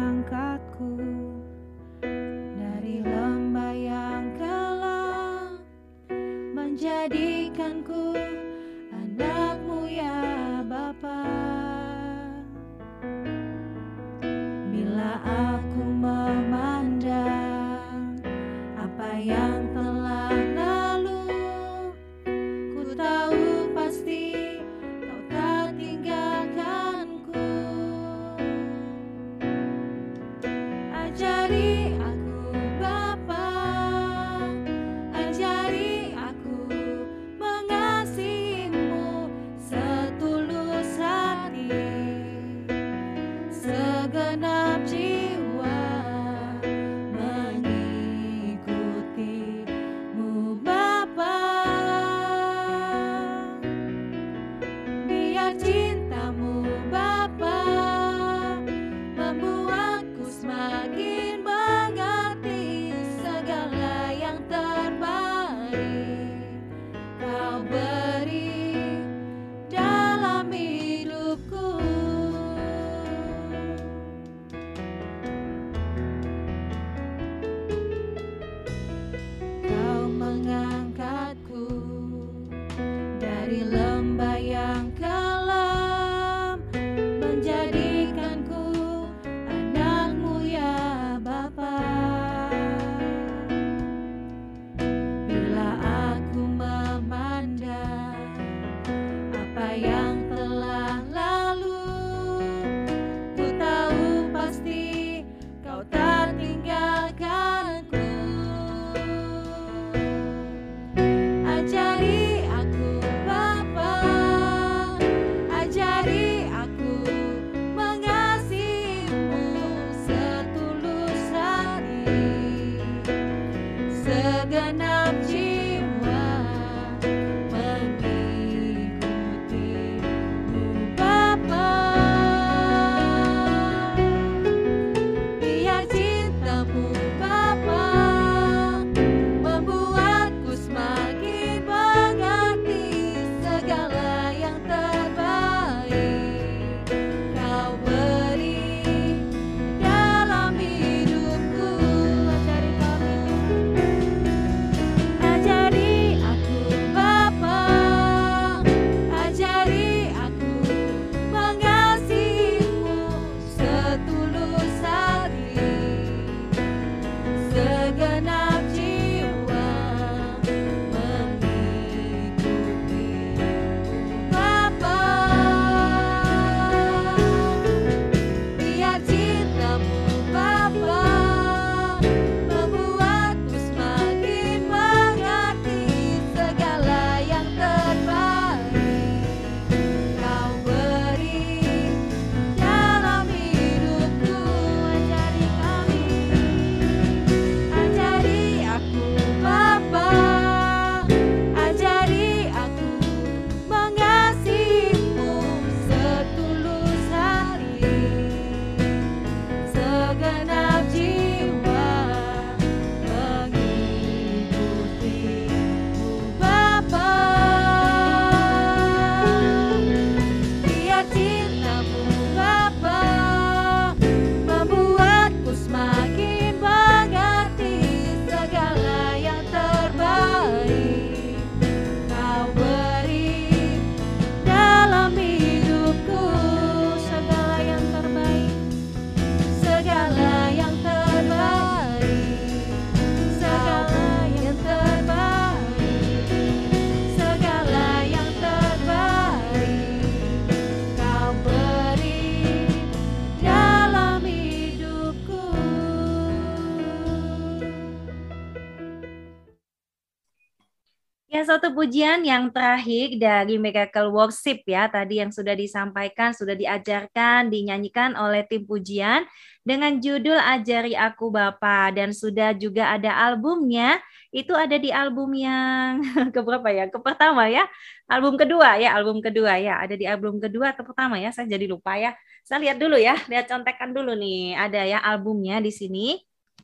Ya, 261.36 261.44
satu 261.44 261.76
pujian 261.76 262.24
yang 262.24 262.48
terakhir 262.48 263.20
dari 263.20 263.60
Miracle 263.60 264.08
Worship 264.08 264.64
ya, 264.64 264.88
tadi 264.88 265.20
yang 265.20 265.36
sudah 265.36 265.52
disampaikan, 265.52 266.32
sudah 266.32 266.56
diajarkan, 266.56 267.52
dinyanyikan 267.52 268.16
oleh 268.16 268.48
tim 268.48 268.64
pujian 268.64 269.28
dengan 269.60 270.00
judul 270.00 270.40
Ajari 270.40 270.96
Aku 270.96 271.36
Bapa 271.36 271.92
dan 271.92 272.16
sudah 272.16 272.56
juga 272.56 272.88
ada 272.88 273.12
albumnya. 273.28 274.00
Itu 274.32 274.56
ada 274.56 274.80
di 274.80 274.96
album 274.96 275.36
yang 275.36 276.00
keberapa 276.36 276.72
ya? 276.72 276.88
Ke 276.88 277.04
pertama 277.04 277.52
ya. 277.52 277.68
Album 278.08 278.40
kedua 278.40 278.80
ya, 278.80 278.96
album 278.96 279.20
kedua 279.20 279.60
ya. 279.60 279.84
Ada 279.84 280.00
di 280.00 280.08
album 280.08 280.40
kedua 280.40 280.72
atau 280.72 280.88
pertama 280.88 281.20
ya? 281.20 281.36
Saya 281.36 281.52
jadi 281.52 281.68
lupa 281.68 282.00
ya. 282.00 282.16
Saya 282.48 282.64
lihat 282.64 282.80
dulu 282.80 282.96
ya, 282.96 283.20
lihat 283.28 283.52
contekan 283.52 283.92
dulu 283.92 284.16
nih. 284.16 284.56
Ada 284.56 284.88
ya 284.88 285.00
albumnya 285.04 285.60
di 285.60 285.76
sini. 285.76 286.16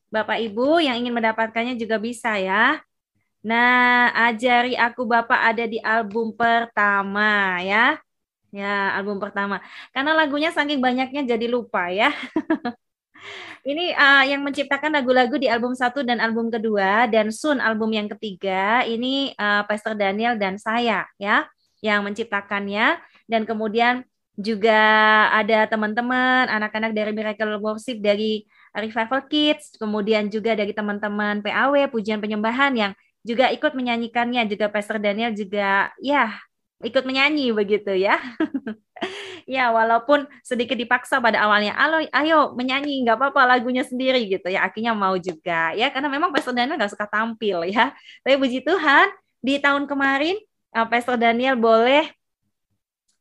Bapak 0.08 0.40
Ibu 0.40 0.80
yang 0.80 0.96
ingin 0.96 1.12
mendapatkannya 1.12 1.76
juga 1.76 2.00
bisa 2.00 2.40
ya. 2.40 2.80
Nah, 3.42 4.14
ajari 4.30 4.78
aku 4.78 5.02
Bapak 5.10 5.40
ada 5.54 5.66
di 5.66 5.82
album 5.82 6.34
pertama 6.38 7.58
ya. 7.66 7.98
Ya, 8.52 8.94
album 9.00 9.18
pertama. 9.18 9.64
Karena 9.96 10.12
lagunya 10.14 10.54
saking 10.54 10.78
banyaknya 10.84 11.26
jadi 11.26 11.46
lupa 11.50 11.90
ya. 11.90 12.14
Ini 13.62 13.94
uh, 13.94 14.24
yang 14.26 14.42
menciptakan 14.42 14.98
lagu-lagu 14.98 15.38
di 15.38 15.46
album 15.46 15.78
satu 15.78 16.02
dan 16.02 16.18
album 16.18 16.50
kedua 16.50 17.06
dan 17.06 17.30
Sun 17.30 17.62
album 17.62 17.94
yang 17.94 18.10
ketiga 18.10 18.82
ini 18.90 19.38
uh, 19.38 19.62
Pastor 19.70 19.94
Daniel 19.94 20.34
dan 20.34 20.58
saya 20.58 21.06
ya 21.22 21.46
yang 21.86 22.02
menciptakannya 22.02 22.98
dan 23.30 23.46
kemudian 23.46 24.02
juga 24.34 24.82
ada 25.30 25.70
teman-teman 25.70 26.50
anak-anak 26.50 26.98
dari 26.98 27.14
Miracle 27.14 27.62
Worship 27.62 28.02
dari 28.02 28.50
Revival 28.74 29.30
Kids 29.30 29.78
kemudian 29.78 30.34
juga 30.34 30.58
dari 30.58 30.74
teman-teman 30.74 31.46
PAW 31.46 31.86
pujian 31.94 32.18
penyembahan 32.18 32.74
yang 32.74 32.92
juga 33.22 33.54
ikut 33.54 33.74
menyanyikannya 33.78 34.50
juga 34.50 34.66
Pastor 34.70 34.98
Daniel 34.98 35.34
juga 35.34 35.94
ya 36.02 36.34
ikut 36.82 37.04
menyanyi 37.06 37.54
begitu 37.54 37.94
ya. 37.94 38.18
ya 39.56 39.74
walaupun 39.74 40.26
sedikit 40.42 40.78
dipaksa 40.78 41.22
pada 41.22 41.42
awalnya, 41.46 41.74
ayo, 41.78 41.98
ayo 42.14 42.40
menyanyi 42.58 43.02
nggak 43.06 43.18
apa-apa 43.18 43.58
lagunya 43.58 43.86
sendiri 43.86 44.26
gitu 44.28 44.50
ya. 44.50 44.66
Akhirnya 44.66 44.98
mau 44.98 45.16
juga 45.18 45.74
ya 45.78 45.94
karena 45.94 46.10
memang 46.10 46.34
Pastor 46.34 46.54
Daniel 46.54 46.78
nggak 46.78 46.94
suka 46.94 47.08
tampil 47.08 47.70
ya. 47.70 47.94
Tapi 48.26 48.36
puji 48.38 48.66
Tuhan 48.66 49.08
di 49.42 49.62
tahun 49.62 49.86
kemarin 49.86 50.38
uh, 50.74 50.88
Pastor 50.90 51.18
Daniel 51.18 51.58
boleh 51.58 52.10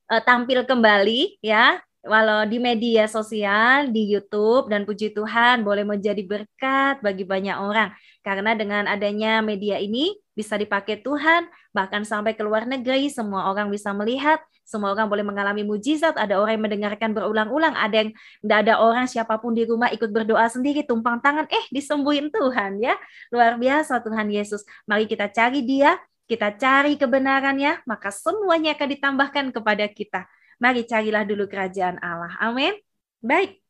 uh, 0.09 0.22
tampil 0.24 0.64
kembali 0.64 1.40
ya 1.44 1.80
walau 2.01 2.48
di 2.48 2.57
media 2.57 3.05
sosial, 3.05 3.92
di 3.92 4.09
YouTube 4.09 4.72
dan 4.72 4.88
puji 4.88 5.12
Tuhan 5.12 5.61
boleh 5.61 5.84
menjadi 5.84 6.24
berkat 6.24 7.05
bagi 7.05 7.28
banyak 7.28 7.57
orang. 7.61 7.92
Karena 8.20 8.52
dengan 8.52 8.84
adanya 8.84 9.40
media 9.40 9.80
ini 9.80 10.12
bisa 10.36 10.60
dipakai 10.60 11.00
Tuhan, 11.00 11.48
bahkan 11.72 12.04
sampai 12.04 12.36
ke 12.36 12.44
luar 12.44 12.68
negeri, 12.68 13.08
semua 13.08 13.48
orang 13.48 13.72
bisa 13.72 13.96
melihat, 13.96 14.40
semua 14.68 14.92
orang 14.92 15.08
boleh 15.08 15.24
mengalami 15.24 15.64
mujizat, 15.64 16.20
ada 16.20 16.36
orang 16.36 16.60
yang 16.60 16.64
mendengarkan 16.68 17.16
berulang-ulang, 17.16 17.72
ada 17.72 18.04
yang 18.04 18.10
tidak 18.44 18.58
ada 18.68 18.74
orang 18.76 19.08
siapa 19.08 19.40
pun 19.40 19.56
di 19.56 19.64
rumah 19.64 19.88
ikut 19.88 20.12
berdoa 20.12 20.46
sendiri, 20.52 20.84
tumpang 20.84 21.20
tangan, 21.24 21.48
eh 21.48 21.64
disembuhin 21.72 22.28
Tuhan 22.28 22.80
ya. 22.84 22.94
Luar 23.32 23.56
biasa 23.56 24.04
Tuhan 24.04 24.28
Yesus. 24.28 24.68
Mari 24.84 25.08
kita 25.08 25.32
cari 25.32 25.64
dia, 25.64 25.96
kita 26.28 26.54
cari 26.60 27.00
kebenarannya, 27.00 27.88
maka 27.88 28.12
semuanya 28.12 28.76
akan 28.76 28.88
ditambahkan 29.00 29.44
kepada 29.50 29.88
kita. 29.88 30.28
Mari 30.60 30.84
carilah 30.84 31.24
dulu 31.24 31.48
kerajaan 31.48 31.96
Allah. 32.04 32.36
Amin. 32.36 32.76
Baik. 33.24 33.60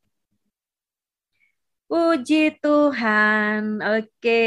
Puji 1.91 2.63
Tuhan. 2.63 3.83
Oke, 3.83 4.47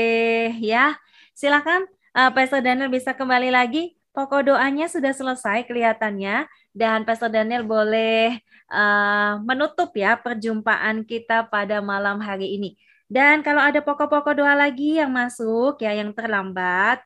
ya. 0.63 0.95
Silakan 1.35 1.83
uh, 2.15 2.31
Pastor 2.31 2.63
Daniel 2.63 2.87
bisa 2.87 3.11
kembali 3.11 3.51
lagi. 3.51 3.99
Pokok 4.15 4.47
doanya 4.47 4.87
sudah 4.87 5.11
selesai 5.11 5.67
kelihatannya 5.67 6.47
dan 6.71 7.03
Pastor 7.03 7.27
Daniel 7.27 7.67
boleh 7.67 8.39
uh, 8.71 9.43
menutup 9.43 9.91
ya 9.91 10.15
perjumpaan 10.15 11.03
kita 11.03 11.51
pada 11.51 11.83
malam 11.83 12.23
hari 12.23 12.55
ini. 12.55 12.79
Dan 13.11 13.43
kalau 13.43 13.59
ada 13.59 13.83
pokok-pokok 13.83 14.39
doa 14.39 14.55
lagi 14.55 15.03
yang 15.03 15.11
masuk 15.11 15.83
ya 15.83 15.91
yang 15.99 16.15
terlambat, 16.15 17.03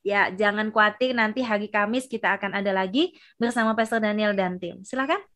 ya 0.00 0.32
jangan 0.32 0.72
khawatir 0.72 1.12
nanti 1.12 1.44
hari 1.44 1.68
Kamis 1.68 2.08
kita 2.08 2.40
akan 2.40 2.56
ada 2.56 2.72
lagi 2.72 3.12
bersama 3.36 3.76
Pastor 3.76 4.00
Daniel 4.00 4.32
dan 4.32 4.56
tim. 4.56 4.80
Silakan. 4.80 5.33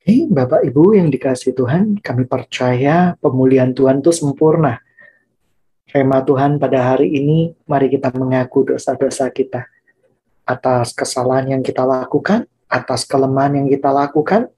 Oke, 0.00 0.24
Bapak 0.32 0.64
Ibu 0.64 0.96
yang 0.96 1.12
dikasih 1.12 1.52
Tuhan, 1.52 2.00
kami 2.00 2.24
percaya 2.24 3.20
pemulihan 3.20 3.68
Tuhan 3.76 4.00
itu 4.00 4.08
sempurna. 4.16 4.80
Rema 5.92 6.24
Tuhan 6.24 6.56
pada 6.56 6.96
hari 6.96 7.20
ini, 7.20 7.52
mari 7.68 7.92
kita 7.92 8.08
mengaku 8.16 8.72
dosa-dosa 8.72 9.28
kita. 9.28 9.68
Atas 10.48 10.96
kesalahan 10.96 11.52
yang 11.52 11.60
kita 11.60 11.84
lakukan, 11.84 12.48
atas 12.72 13.04
kelemahan 13.04 13.60
yang 13.60 13.68
kita 13.68 13.92
lakukan, 13.92 14.48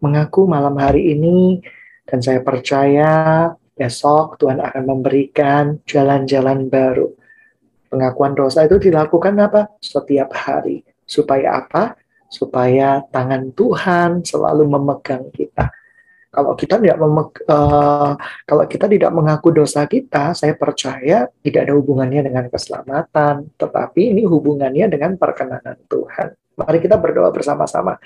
mengaku 0.00 0.48
malam 0.48 0.80
hari 0.80 1.12
ini, 1.12 1.60
dan 2.08 2.24
saya 2.24 2.40
percaya 2.40 3.52
besok 3.76 4.40
Tuhan 4.40 4.64
akan 4.64 4.84
memberikan 4.96 5.76
jalan-jalan 5.84 6.72
baru. 6.72 7.12
Pengakuan 7.92 8.32
dosa 8.32 8.64
itu 8.64 8.80
dilakukan 8.80 9.36
apa? 9.44 9.76
Setiap 9.76 10.32
hari. 10.32 10.88
Supaya 11.04 11.60
apa? 11.60 12.00
Supaya 12.28 13.02
tangan 13.10 13.54
Tuhan 13.54 14.22
selalu 14.26 14.66
memegang 14.66 15.30
kita. 15.30 15.70
Kalau 16.36 16.52
kita 16.52 16.76
tidak 16.76 17.00
memeg 17.00 17.28
uh, 17.48 18.12
kalau 18.44 18.64
kita 18.68 18.84
tidak 18.92 19.08
mengaku 19.08 19.56
dosa 19.56 19.88
kita, 19.88 20.36
saya 20.36 20.52
percaya 20.52 21.24
tidak 21.40 21.60
ada 21.64 21.72
hubungannya 21.72 22.28
dengan 22.28 22.44
keselamatan, 22.52 23.56
tetapi 23.56 24.12
ini 24.12 24.28
hubungannya 24.28 24.84
dengan 24.92 25.16
perkenanan 25.16 25.80
Tuhan. 25.88 26.36
Mari 26.60 26.78
kita 26.84 27.00
berdoa 27.00 27.32
bersama-sama. 27.32 27.96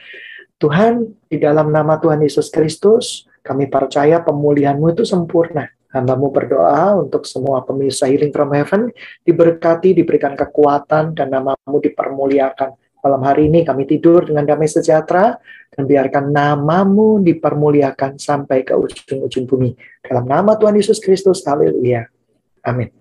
Tuhan, 0.63 1.11
di 1.27 1.43
dalam 1.43 1.75
nama 1.75 1.99
Tuhan 1.99 2.23
Yesus 2.23 2.55
Kristus, 2.55 3.27
kami 3.43 3.67
percaya 3.67 4.23
pemulihanmu 4.23 4.95
itu 4.95 5.03
sempurna. 5.03 5.67
Hambamu 5.91 6.31
berdoa 6.31 7.03
untuk 7.03 7.27
semua 7.27 7.67
pemirsa 7.67 8.07
Healing 8.07 8.31
from 8.31 8.55
Heaven, 8.55 8.95
diberkati, 9.27 9.91
diberikan 9.91 10.39
kekuatan, 10.39 11.19
dan 11.19 11.35
namamu 11.35 11.83
dipermuliakan 11.83 12.79
Malam 13.01 13.23
hari 13.25 13.49
ini 13.49 13.65
kami 13.65 13.89
tidur 13.89 14.29
dengan 14.29 14.45
damai 14.45 14.69
sejahtera 14.69 15.41
dan 15.73 15.83
biarkan 15.89 16.29
namamu 16.29 17.25
dipermuliakan 17.25 18.21
sampai 18.21 18.61
ke 18.61 18.77
ujung-ujung 18.77 19.49
bumi. 19.49 19.73
Dalam 20.05 20.29
nama 20.29 20.53
Tuhan 20.61 20.77
Yesus 20.77 21.01
Kristus, 21.01 21.41
haleluya. 21.49 22.05
Amin. 22.61 23.00